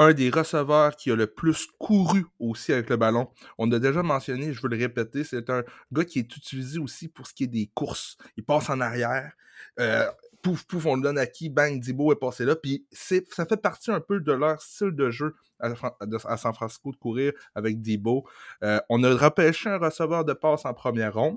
un 0.00 0.14
des 0.14 0.30
receveurs 0.30 0.96
qui 0.96 1.10
a 1.10 1.14
le 1.16 1.26
plus 1.26 1.66
couru 1.78 2.24
aussi 2.38 2.72
avec 2.72 2.88
le 2.88 2.96
ballon. 2.96 3.28
On 3.58 3.70
a 3.70 3.78
déjà 3.78 4.02
mentionné, 4.02 4.54
je 4.54 4.62
veux 4.62 4.68
le 4.68 4.78
répéter, 4.78 5.24
c'est 5.24 5.50
un 5.50 5.62
gars 5.92 6.04
qui 6.04 6.20
est 6.20 6.36
utilisé 6.36 6.78
aussi 6.78 7.08
pour 7.08 7.26
ce 7.26 7.34
qui 7.34 7.44
est 7.44 7.48
des 7.48 7.70
courses. 7.74 8.16
Il 8.38 8.44
passe 8.44 8.70
en 8.70 8.80
arrière. 8.80 9.32
Euh, 9.78 10.10
pouf, 10.42 10.64
pouf, 10.64 10.86
on 10.86 10.96
le 10.96 11.02
donne 11.02 11.18
à 11.18 11.26
qui, 11.26 11.50
bang, 11.50 11.78
Dibo 11.78 12.12
est 12.12 12.18
passé 12.18 12.46
là. 12.46 12.56
Puis 12.56 12.86
ça 12.92 13.44
fait 13.44 13.60
partie 13.60 13.90
un 13.90 14.00
peu 14.00 14.20
de 14.20 14.32
leur 14.32 14.62
style 14.62 14.92
de 14.92 15.10
jeu 15.10 15.34
à, 15.58 16.36
San 16.38 16.54
Francisco 16.54 16.92
de 16.92 16.96
courir 16.96 17.32
avec 17.54 17.82
Dibo. 17.82 18.26
Euh, 18.64 18.80
on 18.88 19.04
a 19.04 19.14
repêché 19.14 19.68
un 19.68 19.76
receveur 19.76 20.24
de 20.24 20.32
passe 20.32 20.64
en 20.64 20.72
première 20.72 21.12
ronde 21.12 21.36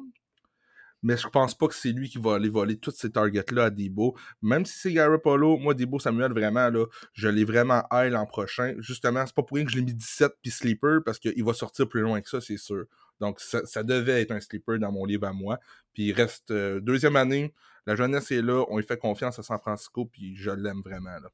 mais 1.04 1.18
je 1.18 1.28
pense 1.28 1.54
pas 1.54 1.68
que 1.68 1.76
c'est 1.76 1.92
lui 1.92 2.10
qui 2.10 2.18
va 2.18 2.36
aller 2.36 2.50
voler 2.50 2.78
toutes 2.78 2.96
ces 2.96 3.12
targets-là 3.12 3.66
à 3.66 3.70
Debo. 3.70 4.16
Même 4.42 4.66
si 4.66 4.80
c'est 4.80 4.94
Garoppolo, 4.94 5.58
moi, 5.58 5.74
Debo 5.74 6.00
Samuel, 6.00 6.32
vraiment, 6.32 6.70
là, 6.70 6.86
je 7.14 7.28
l'ai 7.28 7.44
vraiment 7.44 7.84
high 7.92 8.12
l'an 8.12 8.26
prochain. 8.26 8.74
Justement, 8.80 9.26
c'est 9.26 9.36
pas 9.36 9.44
pour 9.44 9.56
rien 9.56 9.66
que 9.66 9.72
je 9.72 9.76
l'ai 9.76 9.84
mis 9.84 9.94
17 9.94 10.32
puis 10.42 10.50
sleeper, 10.50 11.04
parce 11.06 11.20
qu'il 11.20 11.44
va 11.44 11.54
sortir 11.54 11.88
plus 11.88 12.02
loin 12.02 12.22
que 12.22 12.30
ça, 12.30 12.40
c'est 12.40 12.58
sûr. 12.58 12.86
Donc, 13.20 13.40
ça, 13.40 13.84
devait 13.84 14.22
être 14.22 14.32
un 14.32 14.40
sleeper 14.40 14.80
dans 14.80 14.92
mon 14.92 15.06
livre 15.06 15.28
à 15.28 15.34
moi. 15.34 15.60
Puis 15.94 16.08
il 16.08 16.14
reste 16.14 16.52
euh, 16.52 16.80
deuxième 16.80 17.16
année, 17.16 17.54
la 17.86 17.96
jeunesse 17.96 18.32
est 18.32 18.42
là, 18.42 18.66
on 18.70 18.78
lui 18.78 18.86
fait 18.86 18.98
confiance 18.98 19.38
à 19.38 19.44
San 19.44 19.60
Francisco, 19.60 20.06
puis 20.06 20.36
je 20.36 20.50
l'aime 20.50 20.82
vraiment, 20.84 21.20
là. 21.22 21.30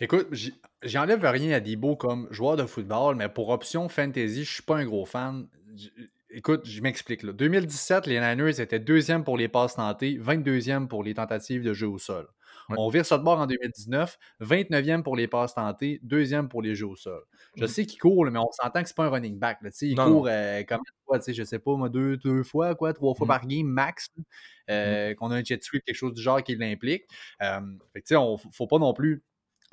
Écoute, 0.00 0.28
j'enlève 0.82 1.22
rien 1.22 1.54
à 1.54 1.60
Debo 1.60 1.96
comme 1.96 2.26
joueur 2.30 2.56
de 2.56 2.64
football, 2.64 3.14
mais 3.14 3.28
pour 3.28 3.50
option 3.50 3.88
fantasy, 3.88 4.44
je 4.44 4.50
suis 4.54 4.62
pas 4.62 4.78
un 4.78 4.86
gros 4.86 5.04
fan 5.04 5.46
écoute, 6.32 6.66
je 6.66 6.80
m'explique. 6.80 7.24
2017, 7.24 8.06
les 8.06 8.20
Niners 8.20 8.60
étaient 8.60 8.78
deuxième 8.78 9.24
pour 9.24 9.36
les 9.36 9.48
passes 9.48 9.74
tentées, 9.74 10.18
22e 10.18 10.88
pour 10.88 11.04
les 11.04 11.14
tentatives 11.14 11.62
de 11.62 11.72
jeu 11.74 11.88
au 11.88 11.98
sol. 11.98 12.28
On 12.78 12.88
vire 12.88 13.04
ça 13.04 13.18
de 13.18 13.22
bord 13.22 13.38
en 13.38 13.46
2019, 13.46 14.18
29e 14.40 15.02
pour 15.02 15.16
les 15.16 15.28
passes 15.28 15.54
tentées, 15.54 16.00
deuxième 16.02 16.48
pour 16.48 16.62
les 16.62 16.74
jeux 16.74 16.86
au 16.86 16.96
sol. 16.96 17.22
Je 17.56 17.64
mm. 17.64 17.68
sais 17.68 17.86
qu'il 17.86 17.98
court, 17.98 18.24
mais 18.30 18.38
on 18.38 18.50
s'entend 18.52 18.82
que 18.82 18.88
c'est 18.88 18.96
pas 18.96 19.06
un 19.06 19.10
running 19.10 19.38
back. 19.38 19.58
il 19.82 19.96
court 19.96 20.26
euh, 20.28 20.62
fois, 21.04 21.18
je 21.26 21.42
sais 21.42 21.58
pas, 21.58 21.76
moi, 21.76 21.88
deux, 21.88 22.16
deux 22.16 22.42
fois, 22.42 22.74
quoi, 22.74 22.94
trois 22.94 23.14
fois 23.14 23.26
mm. 23.26 23.28
par 23.28 23.46
game 23.46 23.66
max. 23.66 24.10
Mm. 24.16 24.22
Euh, 24.70 25.14
qu'on 25.14 25.30
a 25.32 25.36
un 25.36 25.44
jet 25.44 25.62
sweep, 25.62 25.84
quelque 25.84 25.96
chose 25.96 26.14
du 26.14 26.22
genre 26.22 26.42
qui 26.42 26.54
l'implique. 26.56 27.04
Euh, 27.42 27.60
fait 27.92 28.16
on, 28.16 28.38
faut 28.38 28.66
pas 28.66 28.78
non 28.78 28.94
plus 28.94 29.22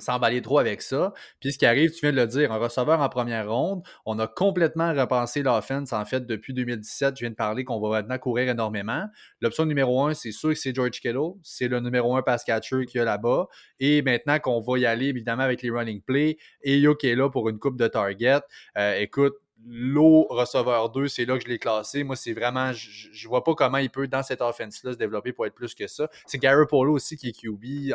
s'emballer 0.02 0.42
trop 0.42 0.58
avec 0.58 0.82
ça. 0.82 1.12
Puis 1.40 1.52
ce 1.52 1.58
qui 1.58 1.66
arrive, 1.66 1.90
tu 1.92 2.00
viens 2.00 2.12
de 2.12 2.16
le 2.16 2.26
dire, 2.26 2.52
un 2.52 2.58
receveur 2.58 3.00
en 3.00 3.08
première 3.08 3.50
ronde, 3.50 3.82
on 4.06 4.18
a 4.18 4.26
complètement 4.26 4.92
repensé 4.94 5.42
l'offense 5.42 5.92
en 5.92 6.04
fait 6.04 6.26
depuis 6.26 6.54
2017. 6.54 7.16
Je 7.16 7.20
viens 7.20 7.30
de 7.30 7.34
parler 7.34 7.64
qu'on 7.64 7.80
va 7.80 8.00
maintenant 8.00 8.18
courir 8.18 8.48
énormément. 8.48 9.06
L'option 9.40 9.66
numéro 9.66 10.04
un, 10.04 10.14
c'est 10.14 10.32
sûr 10.32 10.50
que 10.50 10.54
c'est 10.56 10.74
George 10.74 11.00
Kittle. 11.00 11.34
C'est 11.42 11.68
le 11.68 11.80
numéro 11.80 12.16
un 12.16 12.22
pass 12.22 12.44
catcher 12.44 12.86
qu'il 12.86 12.98
y 12.98 13.02
a 13.02 13.04
là-bas. 13.04 13.46
Et 13.78 14.02
maintenant 14.02 14.38
qu'on 14.38 14.60
va 14.60 14.78
y 14.78 14.86
aller 14.86 15.06
évidemment 15.06 15.42
avec 15.42 15.62
les 15.62 15.70
running 15.70 16.02
plays, 16.02 16.36
et 16.62 16.82
qui 16.98 17.08
est 17.08 17.14
là 17.14 17.30
pour 17.30 17.48
une 17.48 17.58
coupe 17.58 17.76
de 17.76 17.88
target. 17.88 18.40
Euh, 18.76 18.98
écoute, 18.98 19.34
l'eau 19.66 20.26
receveur 20.30 20.90
2, 20.90 21.08
c'est 21.08 21.24
là 21.24 21.36
que 21.36 21.44
je 21.44 21.48
l'ai 21.48 21.58
classé. 21.58 22.04
Moi, 22.04 22.16
c'est 22.16 22.32
vraiment, 22.32 22.72
je, 22.72 23.08
ne 23.08 23.28
vois 23.28 23.44
pas 23.44 23.54
comment 23.54 23.78
il 23.78 23.90
peut, 23.90 24.08
dans 24.08 24.22
cette 24.22 24.40
offense-là, 24.40 24.92
se 24.92 24.98
développer 24.98 25.32
pour 25.32 25.46
être 25.46 25.54
plus 25.54 25.74
que 25.74 25.86
ça. 25.86 26.08
C'est 26.26 26.38
Gary 26.38 26.64
Polo 26.68 26.94
aussi 26.94 27.16
qui 27.16 27.28
est 27.28 27.32
QB. 27.32 27.94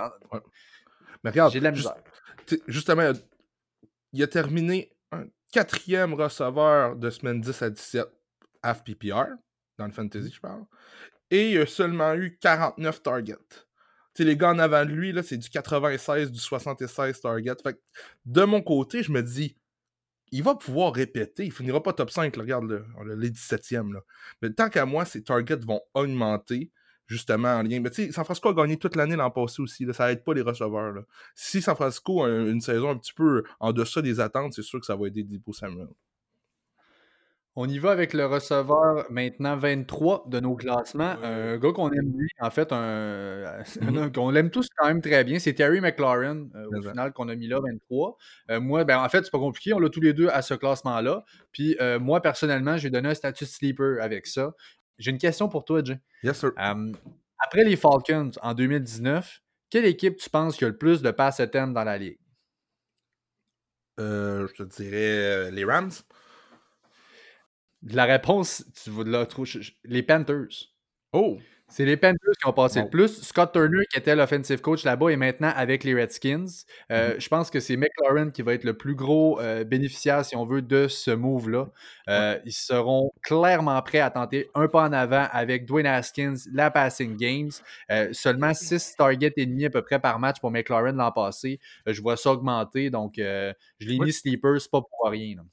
Mais 1.26 1.32
regarde, 1.32 1.54
j'ai 1.54 1.60
de 1.60 1.64
la 1.64 1.72
misère. 1.72 1.96
justement, 2.68 3.12
il 4.14 4.22
a 4.22 4.28
terminé 4.28 4.96
un 5.12 5.26
quatrième 5.52 6.14
receveur 6.14 6.96
de 6.96 7.10
semaine 7.10 7.42
10 7.42 7.62
à 7.64 7.70
17 7.72 8.06
FPPR, 8.64 9.26
dans 9.80 9.88
le 9.88 9.92
fantasy, 9.92 10.32
je 10.32 10.40
parle. 10.40 10.66
Et 11.32 11.54
il 11.54 11.58
a 11.58 11.66
seulement 11.66 12.14
eu 12.14 12.38
49 12.40 13.02
targets. 13.02 13.36
les 14.20 14.38
gars 14.38 14.52
en 14.52 14.60
avant 14.60 14.86
de 14.86 14.92
lui, 14.92 15.12
là, 15.14 15.24
c'est 15.24 15.38
du 15.38 15.50
96, 15.50 16.32
du 16.32 16.40
76 16.40 17.20
targets. 17.20 17.56
Fait 17.64 17.82
de 18.26 18.44
mon 18.44 18.62
côté, 18.62 19.02
je 19.02 19.12
me 19.12 19.24
dis, 19.24 19.58
il 20.32 20.44
va 20.44 20.54
pouvoir 20.54 20.94
répéter. 20.94 21.44
Il 21.46 21.52
finira 21.52 21.82
pas 21.82 21.94
top 21.94 22.12
5, 22.12 22.36
regarde, 22.36 22.70
là, 22.70 23.16
les 23.16 23.32
17e. 23.32 23.94
Là. 23.94 24.02
Mais 24.44 24.54
tant 24.54 24.70
qu'à 24.70 24.86
moi, 24.86 25.06
ses 25.06 25.24
targets 25.24 25.66
vont 25.66 25.82
augmenter 25.96 26.72
justement 27.08 27.50
en 27.50 27.62
lien. 27.62 27.80
Mais 27.80 27.90
tu 27.90 28.06
sais, 28.06 28.12
San 28.12 28.24
Francisco 28.24 28.50
a 28.50 28.54
gagné 28.54 28.78
toute 28.78 28.96
l'année 28.96 29.16
l'an 29.16 29.32
passé 29.32 29.62
aussi. 29.62 29.86
Là, 29.86 29.94
ça 29.94 30.12
aide 30.12 30.24
pas 30.24 30.34
les 30.34 30.42
receveurs. 30.42 30.92
Là. 30.92 31.02
Si 31.36 31.62
San 31.62 31.76
Francisco 31.76 32.24
a 32.24 32.30
une 32.30 32.62
saison 32.62 32.90
un 32.90 32.98
petit 32.98 33.14
peu 33.14 33.44
en 33.60 33.74
deçà 33.74 34.02
des 34.02 34.20
attentes, 34.20 34.54
c'est 34.54 34.64
sûr 34.64 34.80
que 34.80 34.86
ça 34.86 34.96
va 34.96 35.08
aider 35.08 35.24
Debo 35.24 35.54
Samuel. 35.54 35.88
On 37.58 37.70
y 37.70 37.80
va 37.80 37.92
avec 37.92 38.14
le 38.14 38.26
receveur 38.26 39.06
maintenant 39.10 39.56
23 39.56 40.26
de 40.28 40.42
nos 40.42 40.56
classements. 40.56 41.16
Un 41.24 41.58
gars 41.58 41.72
qu'on 41.72 41.90
aime 41.90 42.12
bien, 42.12 42.28
en 42.42 42.50
fait, 42.50 42.74
un, 42.74 43.62
mm-hmm. 43.64 44.12
qu'on 44.14 44.30
l'aime 44.30 44.50
tous 44.52 44.68
quand 44.76 44.88
même 44.88 45.02
très 45.02 45.24
bien, 45.24 45.40
c'est 45.40 45.54
Terry 45.54 45.80
McLaurin, 45.80 46.48
euh, 46.54 46.68
au 46.78 46.82
final, 46.82 47.14
qu'on 47.14 47.30
a 47.30 47.36
mis 47.36 47.48
là 47.48 47.62
23. 47.62 48.18
Euh, 48.52 48.60
moi, 48.60 48.84
ben, 48.84 49.00
en 49.00 49.08
fait, 49.08 49.24
c'est 49.24 49.32
pas 49.32 49.40
compliqué, 49.40 49.74
on 49.74 49.80
l'a 49.80 49.88
tous 49.88 50.02
les 50.02 50.12
deux 50.12 50.28
à 50.28 50.42
ce 50.42 50.54
classement-là. 50.54 51.24
Puis 51.54 51.78
euh, 51.80 51.98
moi, 51.98 52.22
personnellement, 52.22 52.76
j'ai 52.76 52.90
donné 52.90 53.08
un 53.08 53.14
statut 53.14 53.46
sleeper 53.46 54.04
avec 54.04 54.28
ça. 54.28 54.52
J'ai 54.98 55.12
une 55.12 55.18
question 55.18 55.50
pour 55.50 55.66
toi, 55.66 55.84
Jay. 55.84 56.00
Yes, 56.24 56.40
sir. 56.40 56.52
après 56.58 57.64
les 57.64 57.76
Falcons 57.76 58.32
en 58.42 58.54
2019, 58.54 59.42
quelle 59.70 59.86
équipe 59.86 60.18
tu 60.18 60.30
penses 60.30 60.58
qui 60.58 60.66
a 60.66 60.70
le 60.70 60.78
plus 60.78 61.02
de 61.02 61.12
passes 61.12 61.42
thème 61.52 61.74
dans 61.74 61.84
la 61.84 61.98
ligue? 61.98 62.20
je 63.98 64.54
te 64.54 64.64
dirais 64.64 65.52
les 65.52 65.64
Rams. 65.64 65.92
La 67.84 68.06
réponse, 68.06 68.66
tu 68.84 68.90
vas 68.90 69.04
la 69.04 69.26
trouver. 69.26 69.62
Les 69.84 70.04
Panthers. 70.04 70.74
Oh! 71.14 71.38
C'est 71.76 71.84
les 71.84 71.98
Panthers 71.98 72.38
qui 72.42 72.48
ont 72.48 72.54
passé 72.54 72.82
le 72.82 72.90
plus. 72.90 73.22
Scott 73.22 73.52
Turner, 73.52 73.84
qui 73.92 74.00
était 74.00 74.16
l'offensive 74.16 74.62
coach 74.62 74.86
là-bas, 74.86 75.10
est 75.10 75.18
maintenant 75.18 75.52
avec 75.54 75.84
les 75.84 75.94
Redskins. 75.94 76.46
Euh, 76.90 77.16
mm-hmm. 77.16 77.20
Je 77.22 77.28
pense 77.28 77.50
que 77.50 77.60
c'est 77.60 77.76
McLaurin 77.76 78.30
qui 78.30 78.44
va 78.44 78.54
être 78.54 78.64
le 78.64 78.78
plus 78.78 78.96
gros 78.96 79.42
euh, 79.42 79.66
bénéficiaire, 79.66 80.24
si 80.24 80.38
on 80.38 80.46
veut, 80.46 80.62
de 80.62 80.88
ce 80.88 81.12
move-là. 81.12 81.68
Euh, 82.08 82.40
ils 82.46 82.54
seront 82.54 83.12
clairement 83.22 83.82
prêts 83.82 84.00
à 84.00 84.10
tenter 84.10 84.50
un 84.56 84.70
pas 84.70 84.84
en 84.84 84.94
avant 84.94 85.28
avec 85.34 85.66
Dwayne 85.66 85.88
Haskins, 85.88 86.38
la 86.54 86.72
passing 86.72 87.18
games. 87.18 87.52
seulement 88.14 88.54
6 88.54 88.96
targets 88.98 89.34
et 89.36 89.46
demi 89.46 89.66
à 89.66 89.70
peu 89.70 89.82
près 89.82 90.00
par 90.00 90.18
match 90.18 90.40
pour 90.40 90.52
McLaurin 90.52 90.94
l'an 90.94 91.12
passé. 91.12 91.60
je 91.86 92.02
vois 92.02 92.16
ça 92.16 92.32
augmenter, 92.32 92.90
donc 92.90 93.16
je 93.18 93.54
l'ai 93.82 94.00
mis 94.00 94.14
sleeper, 94.14 94.62
c'est 94.62 94.72
pas 94.72 94.80
pour 94.80 95.10
rien. 95.12 95.44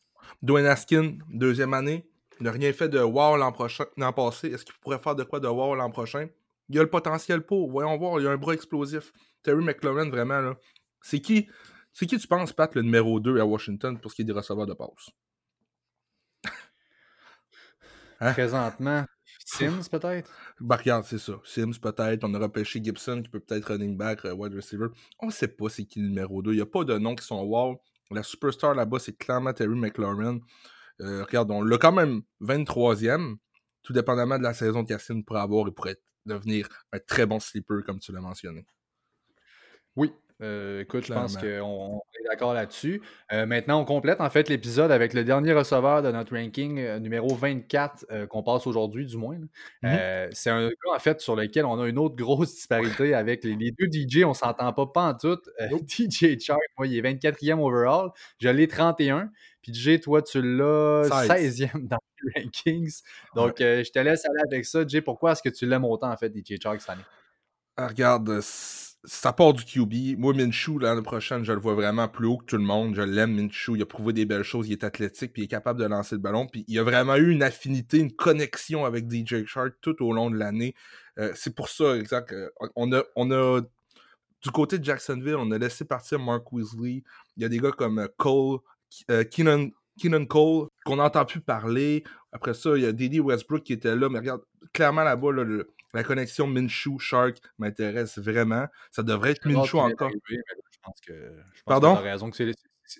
Dwayne 0.40 0.66
Haskins, 0.66 1.18
deuxième 1.32 1.74
année, 1.74 2.04
n'a 2.42 2.50
rien 2.50 2.72
fait 2.72 2.88
de 2.88 2.98
wow 2.98 3.36
l'an 3.36 3.52
prochain, 3.52 3.84
l'an 3.96 4.12
passé. 4.12 4.48
Est-ce 4.48 4.64
qu'il 4.64 4.74
pourrait 4.80 4.98
faire 4.98 5.14
de 5.14 5.24
quoi 5.24 5.40
de 5.40 5.48
wow 5.48 5.74
l'an 5.74 5.90
prochain? 5.90 6.28
Il 6.68 6.78
a 6.78 6.82
le 6.82 6.90
potentiel 6.90 7.42
pour. 7.42 7.70
Voyons 7.70 7.96
voir, 7.98 8.20
il 8.20 8.26
a 8.26 8.30
un 8.30 8.36
bras 8.36 8.54
explosif. 8.54 9.12
Terry 9.42 9.62
McLaurin, 9.64 10.08
vraiment, 10.08 10.40
là. 10.40 10.56
C'est 11.02 11.20
qui, 11.20 11.48
c'est 11.92 12.06
qui 12.06 12.18
tu 12.18 12.28
penses, 12.28 12.52
Pat, 12.52 12.74
le 12.74 12.82
numéro 12.82 13.20
2 13.20 13.40
à 13.40 13.44
Washington 13.44 13.98
pour 13.98 14.10
ce 14.10 14.16
qui 14.16 14.22
est 14.22 14.24
des 14.24 14.32
receveurs 14.32 14.66
de 14.66 14.74
passe? 14.74 15.10
hein? 18.20 18.32
Présentement, 18.32 19.04
Sims, 19.44 19.88
peut-être? 19.90 20.30
Bah, 20.60 20.76
regarde, 20.76 21.04
c'est 21.04 21.18
ça. 21.18 21.34
Sims, 21.44 21.78
peut-être. 21.80 22.24
On 22.24 22.34
a 22.34 22.38
repêché 22.38 22.82
Gibson, 22.82 23.22
qui 23.22 23.28
peut 23.28 23.40
peut-être 23.40 23.66
running 23.66 23.96
back, 23.96 24.24
euh, 24.24 24.32
wide 24.32 24.54
receiver. 24.54 24.86
On 25.18 25.26
ne 25.26 25.32
sait 25.32 25.48
pas 25.48 25.68
c'est 25.68 25.84
qui 25.84 26.00
le 26.00 26.08
numéro 26.08 26.42
2. 26.42 26.52
Il 26.52 26.56
n'y 26.56 26.62
a 26.62 26.66
pas 26.66 26.84
de 26.84 26.96
noms 26.98 27.14
qui 27.14 27.24
sont 27.24 27.42
wow. 27.42 27.80
La 28.10 28.22
superstar 28.22 28.74
là-bas, 28.74 28.98
c'est 28.98 29.16
clairement 29.16 29.52
Terry 29.52 29.74
McLaurin. 29.74 30.38
Euh, 31.00 31.24
regarde, 31.24 31.50
on 31.50 31.62
l'a 31.62 31.78
quand 31.78 31.92
même 31.92 32.22
23e. 32.40 33.36
Tout 33.82 33.92
dépendamment 33.92 34.38
de 34.38 34.44
la 34.44 34.54
saison 34.54 34.84
que 34.84 34.92
Cassine 34.92 35.24
pourrait 35.24 35.40
avoir, 35.40 35.66
il 35.66 35.72
pourrait 35.72 35.96
devenir 36.24 36.68
un 36.92 36.98
très 37.00 37.26
bon 37.26 37.40
sleeper, 37.40 37.82
comme 37.84 37.98
tu 37.98 38.12
l'as 38.12 38.20
mentionné. 38.20 38.64
Oui, 39.96 40.12
euh, 40.42 40.80
écoute, 40.80 41.06
je 41.06 41.12
pense 41.12 41.36
qu'on 41.36 42.02
est 42.18 42.28
d'accord 42.28 42.52
là-dessus. 42.52 43.00
Euh, 43.32 43.46
maintenant, 43.46 43.80
on 43.80 43.84
complète 43.84 44.20
en 44.20 44.28
fait 44.28 44.48
l'épisode 44.48 44.90
avec 44.90 45.14
le 45.14 45.22
dernier 45.24 45.52
receveur 45.52 46.02
de 46.02 46.10
notre 46.10 46.36
ranking, 46.36 46.78
euh, 46.80 46.98
numéro 46.98 47.32
24, 47.34 48.26
qu'on 48.26 48.42
passe 48.42 48.66
aujourd'hui 48.66 49.06
du 49.06 49.16
moins. 49.16 49.38
Mm-hmm. 49.82 50.28
c'est 50.32 50.50
un 50.50 50.68
gars 50.68 50.94
en 50.94 50.98
fait 50.98 51.20
sur 51.20 51.36
lequel 51.36 51.64
on 51.64 51.80
a 51.80 51.88
une 51.88 51.98
autre 51.98 52.16
grosse 52.16 52.54
disparité 52.54 53.14
avec 53.14 53.44
les, 53.44 53.56
deux 53.56 53.86
DJ, 53.86 54.24
on 54.24 54.34
s'entend 54.34 54.72
pas, 54.72 54.86
pas 54.86 55.08
en 55.08 55.14
tout. 55.14 55.38
DJ 55.86 56.38
Chark, 56.40 56.60
moi, 56.76 56.86
il 56.86 56.96
est 56.96 57.02
24e 57.02 57.60
overall, 57.60 58.10
je 58.40 58.48
l'ai 58.48 58.66
31. 58.66 59.30
Puis 59.62 59.72
DJ, 59.74 60.00
toi, 60.00 60.22
tu 60.22 60.42
l'as 60.42 61.08
16e 61.08 61.86
dans 61.86 61.98
les 62.22 62.32
rankings. 62.42 63.00
Donc, 63.34 63.56
je 63.58 63.90
te 63.90 63.98
laisse 63.98 64.24
aller 64.24 64.42
avec 64.50 64.64
ça. 64.64 64.86
DJ, 64.86 65.00
pourquoi 65.00 65.32
est-ce 65.32 65.42
que 65.42 65.48
tu 65.48 65.66
l'aimes 65.66 65.84
autant 65.84 66.10
en 66.10 66.16
fait, 66.16 66.32
DJ 66.34 66.60
Chark, 66.60 66.80
cette 66.80 66.90
année? 66.90 67.04
Ah, 67.76 67.88
regarde, 67.88 68.40
ça 69.04 69.32
part 69.32 69.52
du 69.52 69.64
QB. 69.64 70.18
Moi, 70.18 70.34
Minshew, 70.34 70.78
l'année 70.78 71.02
prochaine, 71.02 71.44
je 71.44 71.52
le 71.52 71.60
vois 71.60 71.74
vraiment 71.74 72.08
plus 72.08 72.26
haut 72.26 72.36
que 72.36 72.44
tout 72.44 72.56
le 72.56 72.62
monde. 72.62 72.94
Je 72.94 73.02
l'aime, 73.02 73.34
Minshew. 73.34 73.76
Il 73.76 73.82
a 73.82 73.86
prouvé 73.86 74.12
des 74.12 74.26
belles 74.26 74.42
choses. 74.42 74.68
Il 74.68 74.72
est 74.72 74.84
athlétique, 74.84 75.32
puis 75.32 75.42
il 75.42 75.44
est 75.46 75.48
capable 75.48 75.80
de 75.80 75.86
lancer 75.86 76.14
le 76.14 76.20
ballon. 76.20 76.46
Puis 76.46 76.64
il 76.68 76.78
a 76.78 76.82
vraiment 76.82 77.16
eu 77.16 77.30
une 77.30 77.42
affinité, 77.42 77.98
une 77.98 78.12
connexion 78.12 78.84
avec 78.84 79.10
DJ 79.10 79.44
Shark 79.46 79.74
tout 79.80 80.04
au 80.04 80.12
long 80.12 80.30
de 80.30 80.36
l'année. 80.36 80.74
Euh, 81.18 81.32
c'est 81.34 81.54
pour 81.54 81.68
ça, 81.68 81.96
exact. 81.96 82.34
on, 82.76 82.92
a, 82.92 83.02
on 83.16 83.30
a, 83.30 83.60
du 84.42 84.50
côté 84.50 84.78
de 84.78 84.84
Jacksonville, 84.84 85.36
on 85.36 85.50
a 85.50 85.58
laissé 85.58 85.84
partir 85.84 86.18
Mark 86.18 86.52
Weasley. 86.52 87.02
Il 87.36 87.42
y 87.42 87.44
a 87.44 87.48
des 87.48 87.58
gars 87.58 87.72
comme 87.72 87.98
euh, 87.98 88.08
Cole, 88.16 88.58
euh, 89.10 89.24
Keenan, 89.24 89.68
Keenan 90.00 90.24
Cole, 90.26 90.68
qu'on 90.84 90.96
n'entend 90.96 91.24
plus 91.24 91.40
parler. 91.40 92.04
Après 92.32 92.54
ça, 92.54 92.76
il 92.76 92.82
y 92.82 92.86
a 92.86 92.92
Didi 92.92 93.20
Westbrook 93.20 93.62
qui 93.62 93.72
était 93.72 93.94
là. 93.94 94.08
Mais 94.08 94.18
regarde, 94.18 94.42
clairement 94.72 95.02
là-bas, 95.02 95.30
le, 95.30 95.68
la 95.94 96.02
connexion 96.02 96.46
Minshew-Shark 96.46 97.38
m'intéresse 97.58 98.18
vraiment. 98.18 98.66
Ça 98.90 99.02
devrait 99.02 99.32
être 99.32 99.46
Minshew 99.46 99.78
encore. 99.78 100.10
je 100.28 100.36
pense 100.82 101.00
que, 101.06 101.12
je 101.54 101.62
Pardon? 101.64 101.94
raison 101.94 102.30
que 102.30 102.36
c'est 102.36 102.52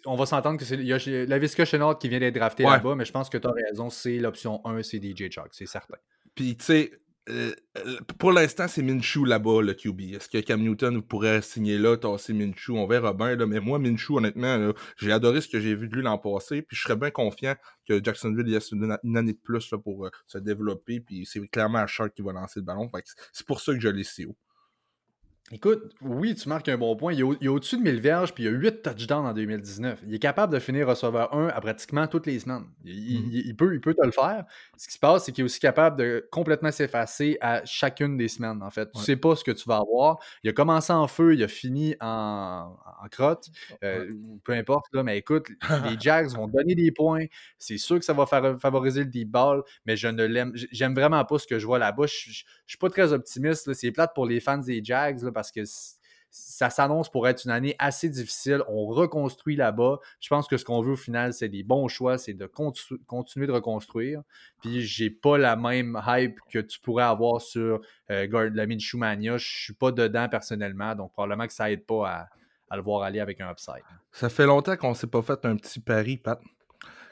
on 0.07 0.17
va 0.17 0.27
s'entendre 0.27 0.59
que 0.59 0.65
c'est 0.65 0.77
il 0.77 0.87
y 0.87 0.93
a 0.93 1.27
la 1.27 1.39
Visca 1.39 1.65
Chenard 1.65 1.99
qui 1.99 2.09
vient 2.09 2.21
d'être 2.21 2.35
drafté 2.35 2.63
là-bas, 2.63 2.95
mais 2.95 3.05
je 3.05 3.13
pense 3.13 3.29
que 3.29 3.39
tu 3.39 3.47
as 3.47 3.53
raison, 3.53 3.91
c'est 3.91 4.19
l'option 4.19 4.65
1, 4.65 4.83
c'est 4.83 5.03
DJ 5.03 5.29
Chuck, 5.29 5.49
c'est 5.53 5.67
certain. 5.67 5.99
Puis 6.35 6.57
tu 6.57 6.65
sais, 6.65 7.02
euh, 7.29 7.55
euh, 7.79 8.01
pour 8.19 8.33
l'instant, 8.33 8.67
c'est 8.67 8.83
Minshew 8.83 9.25
là-bas, 9.25 9.63
le 9.63 9.75
QB. 9.75 10.01
Est-ce 10.15 10.29
que 10.29 10.39
Cam 10.39 10.61
Newton 10.61 11.03
pourrait 11.03 11.41
signer 11.41 11.79
là, 11.79 11.97
tasser 11.97 12.33
Minshew? 12.33 12.73
On 12.73 12.87
verra 12.87 13.13
bien. 13.13 13.37
Mais 13.47 13.61
moi, 13.61 13.79
Minshew, 13.79 14.17
honnêtement, 14.17 14.73
j'ai 14.97 15.13
adoré 15.13 15.41
ce 15.41 15.49
que 15.49 15.61
j'ai 15.61 15.75
vu 15.75 15.89
de 15.89 15.95
lui 15.95 16.03
l'an 16.03 16.19
passé. 16.19 16.63
Puis 16.63 16.77
je 16.77 16.83
serais 16.83 16.97
bien 16.97 17.11
confiant 17.11 17.55
que 17.87 18.03
Jacksonville 18.03 18.49
y 18.49 18.59
une, 18.73 18.99
une 19.05 19.17
année 19.17 19.33
de 19.35 19.39
plus 19.39 19.71
là, 19.71 19.79
pour 19.79 20.07
euh, 20.07 20.11
se 20.27 20.39
développer. 20.39 21.01
Puis 21.01 21.25
c'est 21.25 21.47
clairement 21.49 21.79
à 21.79 21.87
Shark 21.87 22.13
qui 22.15 22.23
va 22.23 22.33
lancer 22.33 22.61
le 22.61 22.65
ballon. 22.65 22.91
C'est 23.33 23.47
pour 23.47 23.61
ça 23.61 23.73
que 23.73 23.81
je 23.81 23.89
l'ai 23.89 24.05
si 24.05 24.27
haut. 24.27 24.37
Écoute, 25.51 25.95
oui, 26.01 26.35
tu 26.35 26.49
marques 26.49 26.69
un 26.69 26.79
bon 26.79 26.97
point. 26.97 27.13
Il 27.13 27.21
est, 27.21 27.49
au-dessus 27.49 27.77
de 27.77 27.83
1000 27.83 28.01
verges, 28.01 28.33
puis 28.33 28.45
il 28.45 28.47
a 28.47 28.51
8 28.53 28.83
touchdowns 28.83 29.27
en 29.27 29.35
2019. 29.35 30.03
Il 30.07 30.15
est 30.15 30.19
capable 30.19 30.53
de 30.53 30.59
finir 30.59 30.87
receveur 30.87 31.35
1 31.35 31.49
à 31.49 31.61
pratiquement 31.61 32.07
toutes 32.07 32.27
les 32.27 32.39
semaines. 32.39 32.65
Mm-hmm. 32.87 33.43
Il, 33.45 33.57
peut, 33.57 33.75
il 33.75 33.81
peut 33.81 33.93
te 33.93 34.05
le 34.05 34.13
faire. 34.13 34.47
Ce 34.79 34.87
qui 34.87 34.95
se 34.95 34.99
passe, 34.99 35.25
c'est 35.25 35.33
qu'il 35.33 35.43
est 35.43 35.45
aussi 35.45 35.61
capable 35.61 35.99
de 35.99 36.27
complètement 36.31 36.71
s'effacer 36.71 37.37
à 37.43 37.63
chacune 37.67 38.17
des 38.17 38.29
semaines, 38.29 38.63
en 38.63 38.71
fait. 38.71 38.91
Tu 38.93 39.03
sais 39.03 39.17
pas 39.17 39.37
ce 39.37 39.45
que 39.45 39.51
tu 39.51 39.69
vas 39.69 39.77
avoir. 39.77 40.21
Il 40.43 40.49
a 40.49 40.53
commencé 40.55 40.93
en 40.93 41.07
feu, 41.07 41.35
il 41.35 41.43
a 41.43 41.49
fini 41.49 41.97
en, 42.01 42.75
crotte. 43.11 43.49
Euh, 43.85 44.11
peu 44.45 44.53
importe, 44.53 44.87
là, 44.93 45.03
mais 45.03 45.19
écoute, 45.19 45.49
les 45.85 45.99
Jags 46.01 46.31
vont 46.31 46.49
donner 46.49 46.75
des 46.75 46.93
points. 46.93 47.27
C'est 47.59 47.79
sûr 47.79 47.99
que 47.99 48.05
ça 48.07 48.15
va 48.15 48.25
favoriser 48.25 49.01
le 49.01 49.11
deep 49.11 49.31
ball, 49.31 49.63
mais 49.85 49.97
je 49.97 50.09
ne 50.09 50.25
l'aime. 50.25 50.53
J'aime 50.55 50.95
vraiment 50.95 51.23
pas 51.27 51.39
ce 51.39 51.47
que 51.47 51.59
je 51.59 51.67
vois 51.67 51.79
là-bas. 51.79 52.07
Je, 52.07 52.31
ne 52.31 52.35
suis 52.67 52.79
pas 52.79 52.89
très 52.89 53.13
optimiste. 53.13 53.71
C'est 53.75 53.91
plate 53.91 54.15
pour 54.15 54.25
les 54.25 54.41
fans 54.41 54.57
des 54.57 54.83
Jags, 54.83 55.32
parce 55.33 55.51
que 55.51 55.65
ça 56.33 56.71
s'annonce 56.71 57.11
pour 57.11 57.29
être 57.29 57.45
une 57.45 57.51
année 57.51 57.77
assez 57.79 58.09
difficile. 58.09 58.63
On 58.67 58.87
reconstruit 58.87 59.55
là-bas. 59.55 60.01
Je 60.19 60.29
pense 60.29 60.49
que 60.49 60.57
ce 60.57 60.65
qu'on 60.65 60.81
veut 60.81 60.93
au 60.93 60.97
final, 60.97 61.35
c'est 61.35 61.51
des 61.51 61.63
bons 61.63 61.89
choix, 61.89 62.17
c'est 62.17 62.33
de 62.33 62.47
continuer 62.47 63.47
de 63.47 63.53
reconstruire. 63.53 64.23
Puis 64.63 64.81
j'ai 64.81 65.11
pas 65.11 65.37
la 65.37 65.57
même 65.57 66.01
hype 66.07 66.41
que 66.51 66.59
tu 66.59 66.81
pourrais 66.81 67.05
avoir 67.05 67.43
sur 67.43 67.83
euh, 68.11 68.51
la 68.55 68.67
Minchumania. 68.67 69.37
Je 69.37 69.47
suis 69.47 69.75
pas 69.75 69.93
dedans 69.93 70.27
personnellement, 70.31 70.95
donc 70.95 71.13
probablement 71.13 71.47
que 71.47 71.53
ça 71.53 71.71
aide 71.71 71.85
pas 71.85 72.29
à, 72.71 72.77
le 72.77 72.83
voir 72.83 73.03
aller 73.03 73.21
avec 73.21 73.39
un 73.43 73.51
upside. 73.51 73.83
Ça 74.11 74.31
fait 74.31 74.47
longtemps 74.47 74.79
qu'on 74.79 74.95
s'est 74.95 75.07
pas 75.07 75.21
fait 75.21 75.45
un 75.45 75.57
petit 75.57 75.81
pari, 75.81 76.17
Pat. 76.17 76.41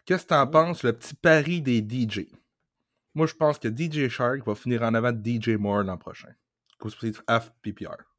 Qu'est-ce 0.07 0.23
que 0.23 0.29
tu 0.29 0.35
en 0.35 0.47
penses, 0.47 0.83
le 0.83 0.95
petit 0.95 1.14
pari 1.14 1.61
des 1.61 1.87
DJ? 1.87 2.27
Moi, 3.14 3.27
je 3.27 3.35
pense 3.35 3.59
que 3.59 3.68
DJ 3.68 4.09
Shark 4.09 4.47
va 4.47 4.55
finir 4.55 4.83
en 4.83 4.95
avant 4.95 5.12
de 5.12 5.21
DJ 5.23 5.59
Moore 5.59 5.83
l'an 5.83 5.99
prochain. 5.99 6.31
Cause 6.79 6.97
PPR. 7.62 8.10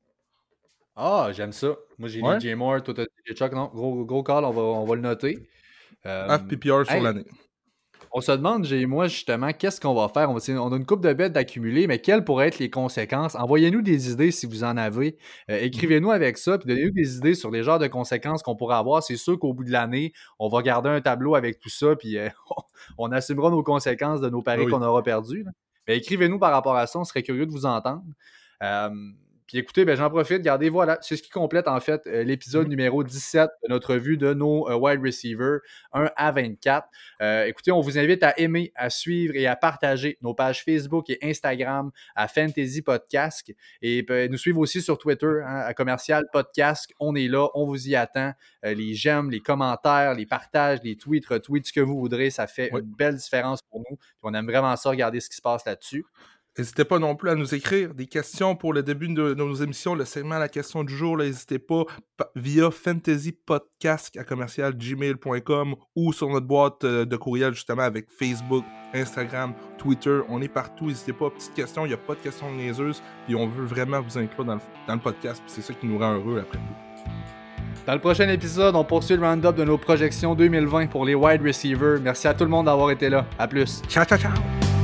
Ah, 0.96 1.30
j'aime 1.34 1.52
ça. 1.52 1.76
Moi, 1.98 2.10
j'ai 2.10 2.22
dit 2.22 2.50
DJ 2.50 2.56
Moore, 2.56 2.84
toi, 2.84 2.94
t'as 2.94 3.04
DJ 3.04 3.36
Chuck. 3.36 3.54
Non, 3.54 3.72
gros, 3.74 4.06
gros 4.06 4.24
call, 4.24 4.44
on 4.44 4.52
va, 4.52 4.62
on 4.62 4.86
va 4.86 4.96
le 4.96 5.02
noter. 5.02 5.48
Euh, 6.06 6.38
FPPR 6.38 6.86
sur 6.86 7.02
l'année. 7.02 7.26
On 8.14 8.20
se 8.20 8.32
demande, 8.34 8.66
j'ai 8.66 8.86
moi, 8.88 9.08
justement, 9.08 9.54
qu'est-ce 9.54 9.80
qu'on 9.80 9.94
va 9.94 10.10
faire? 10.10 10.30
On, 10.30 10.36
on, 10.36 10.74
a 10.74 10.76
une 10.76 10.86
coupe 10.86 11.02
de 11.02 11.14
bêtes 11.14 11.32
d'accumuler, 11.32 11.88
mais 11.88 12.00
quelles 12.00 12.26
pourraient 12.26 12.50
être 12.50 12.60
les 12.60 12.70
conséquences? 12.70 13.36
Envoyez-nous 13.36 13.82
des 13.82 14.12
idées 14.12 14.32
si 14.32 14.46
vous 14.46 14.66
en 14.66 14.76
avez. 14.76 15.18
Euh, 15.50 15.60
écrivez-nous 15.62 16.12
avec 16.12 16.38
ça, 16.38 16.58
puis 16.58 16.68
donnez-nous 16.68 16.92
des 16.92 17.18
idées 17.18 17.36
sur 17.36 17.52
les 17.52 17.64
genres 17.64 17.80
de 17.80 17.88
conséquences 17.88 18.44
qu'on 18.44 18.58
pourrait 18.58 18.76
avoir. 18.76 19.02
C'est 19.02 19.16
sûr 19.16 19.40
qu'au 19.40 19.54
bout 19.54 19.64
de 19.64 19.72
l'année, 19.72 20.12
on 20.40 20.50
va 20.50 20.62
garder 20.62 20.90
un 20.90 21.00
tableau 21.00 21.36
avec 21.36 21.60
tout 21.60 21.70
ça, 21.70 21.96
puis 21.96 22.18
euh, 22.18 22.28
on 22.98 23.14
assumera 23.14 23.50
nos 23.50 23.64
conséquences 23.64 24.20
de 24.20 24.30
nos 24.30 24.42
paris 24.42 24.68
qu'on 24.68 24.82
aura 24.82 25.04
perdus. 25.04 25.46
Mais 25.88 25.98
écrivez-nous 25.98 26.38
par 26.38 26.52
rapport 26.52 26.76
à 26.76 26.88
ça, 26.88 27.00
on 27.00 27.06
serait 27.06 27.24
curieux 27.24 27.46
de 27.46 27.52
vous 27.52 27.66
entendre. 27.66 28.04
Puis 29.52 29.60
écoutez, 29.60 29.84
ben, 29.84 29.98
j'en 29.98 30.10
profite, 30.10 30.42
gardez, 30.44 30.70
voilà, 30.70 30.98
c'est 31.02 31.18
ce 31.18 31.22
qui 31.22 31.30
complète 31.30 31.68
en 31.68 31.82
fait 31.82 32.08
euh, 32.08 32.24
l'épisode 32.24 32.68
mm-hmm. 32.68 32.70
numéro 32.70 33.04
17 33.04 33.50
de 33.66 33.68
notre 33.68 33.96
vue 33.96 34.16
de 34.16 34.34
nos 34.34 34.70
euh, 34.70 34.78
wide 34.78 35.02
receivers 35.04 35.60
1 35.92 36.10
à 36.16 36.32
24. 36.32 36.88
Euh, 37.22 37.44
écoutez, 37.44 37.74
on 37.74 37.82
vous 37.82 38.00
invite 38.00 38.24
à 38.24 38.34
aimer, 38.40 38.72
à 38.76 38.90
suivre 38.90 39.36
et 39.36 39.48
à 39.48 39.58
partager 39.58 40.18
nos 40.22 40.34
pages 40.34 40.64
Facebook 40.64 41.10
et 41.10 41.20
Instagram 41.22 41.92
à 42.16 42.30
Fantasy 42.30 42.82
Podcast 42.82 43.52
et 43.82 44.06
nous 44.30 44.38
suivre 44.38 44.60
aussi 44.60 44.82
sur 44.82 44.98
Twitter 44.98 45.42
hein, 45.46 45.64
à 45.66 45.74
commercial 45.74 46.24
podcast. 46.32 46.90
On 47.02 47.14
est 47.16 47.28
là, 47.28 47.50
on 47.54 47.66
vous 47.66 47.90
y 47.90 47.96
attend. 47.98 48.32
les 48.64 48.94
j'aime, 48.94 49.32
les 49.32 49.42
commentaires, 49.42 50.14
les 50.14 50.26
partages, 50.26 50.80
les 50.82 50.96
tweets, 50.96 51.26
retweets, 51.26 51.68
ce 51.68 51.74
que 51.74 51.82
vous 51.82 52.00
voudrez, 52.00 52.30
ça 52.30 52.48
fait 52.48 52.70
une 52.72 52.80
belle 52.96 53.16
différence 53.16 53.62
pour 53.64 53.82
nous. 53.82 53.98
on 54.24 54.34
aime 54.34 54.46
vraiment 54.46 54.78
ça, 54.78 54.92
regarder 54.92 55.20
ce 55.20 55.30
qui 55.30 55.36
se 55.36 55.42
passe 55.42 55.66
là-dessus. 55.66 56.06
N'hésitez 56.58 56.84
pas 56.84 57.00
non 57.00 57.16
plus 57.16 57.30
à 57.30 57.36
nous 57.36 57.56
écrire 57.56 57.94
des 57.94 58.08
questions 58.08 58.56
pour 58.56 58.74
le 58.74 58.84
début 58.84 59.08
de 59.08 59.34
nos 59.34 59.54
émissions, 59.56 59.96
le 59.96 60.04
segment 60.04 60.38
La 60.38 60.50
question 60.50 60.84
du 60.84 60.96
jour. 60.96 61.18
N'hésitez 61.18 61.60
pas 61.60 61.84
via 62.36 62.70
fantasypodcast 62.70 64.18
à 64.18 64.24
commercial 64.26 64.76
gmail.com 64.76 65.76
ou 65.96 66.12
sur 66.12 66.30
notre 66.30 66.48
boîte 66.48 66.84
euh, 66.84 67.06
de 67.06 67.16
courriel 67.16 67.54
justement 67.54 67.84
avec 67.84 68.08
Facebook, 68.12 68.66
Instagram, 68.94 69.54
Twitter. 69.78 70.20
On 70.28 70.42
est 70.42 70.50
partout. 70.50 70.88
N'hésitez 70.88 71.14
pas. 71.14 71.30
Petite 71.30 71.54
question, 71.54 71.86
il 71.86 71.90
n'y 71.90 71.94
a 71.94 71.98
pas 71.98 72.16
de 72.16 72.20
questions 72.20 72.52
niaiseuses. 72.52 73.02
Puis 73.26 73.36
on 73.36 73.48
veut 73.48 73.66
vraiment 73.66 74.02
vous 74.02 74.18
inclure 74.18 74.44
dans 74.44 74.56
le, 74.56 74.62
dans 74.88 74.96
le 74.96 75.02
podcast. 75.02 75.42
C'est 75.48 75.62
ça 75.62 75.74
qui 75.74 75.88
nous 75.88 75.98
rend 75.98 76.16
heureux 76.16 76.40
après 76.40 76.58
tout. 76.58 77.12
Dans 77.88 77.94
le 77.94 78.00
prochain 78.00 78.28
épisode, 78.30 78.76
on 78.76 78.84
poursuit 78.84 79.16
le 79.16 79.26
round-up 79.26 79.56
de 79.56 79.64
nos 79.64 79.78
projections 79.78 80.36
2020 80.36 80.88
pour 80.88 81.06
les 81.06 81.16
wide 81.16 81.42
receivers. 81.42 82.00
Merci 82.02 82.28
à 82.28 82.34
tout 82.34 82.44
le 82.44 82.50
monde 82.50 82.66
d'avoir 82.66 82.92
été 82.92 83.10
là. 83.10 83.26
À 83.40 83.48
plus. 83.48 83.82
Ciao, 83.88 84.06
ciao, 84.06 84.20
ciao. 84.20 84.81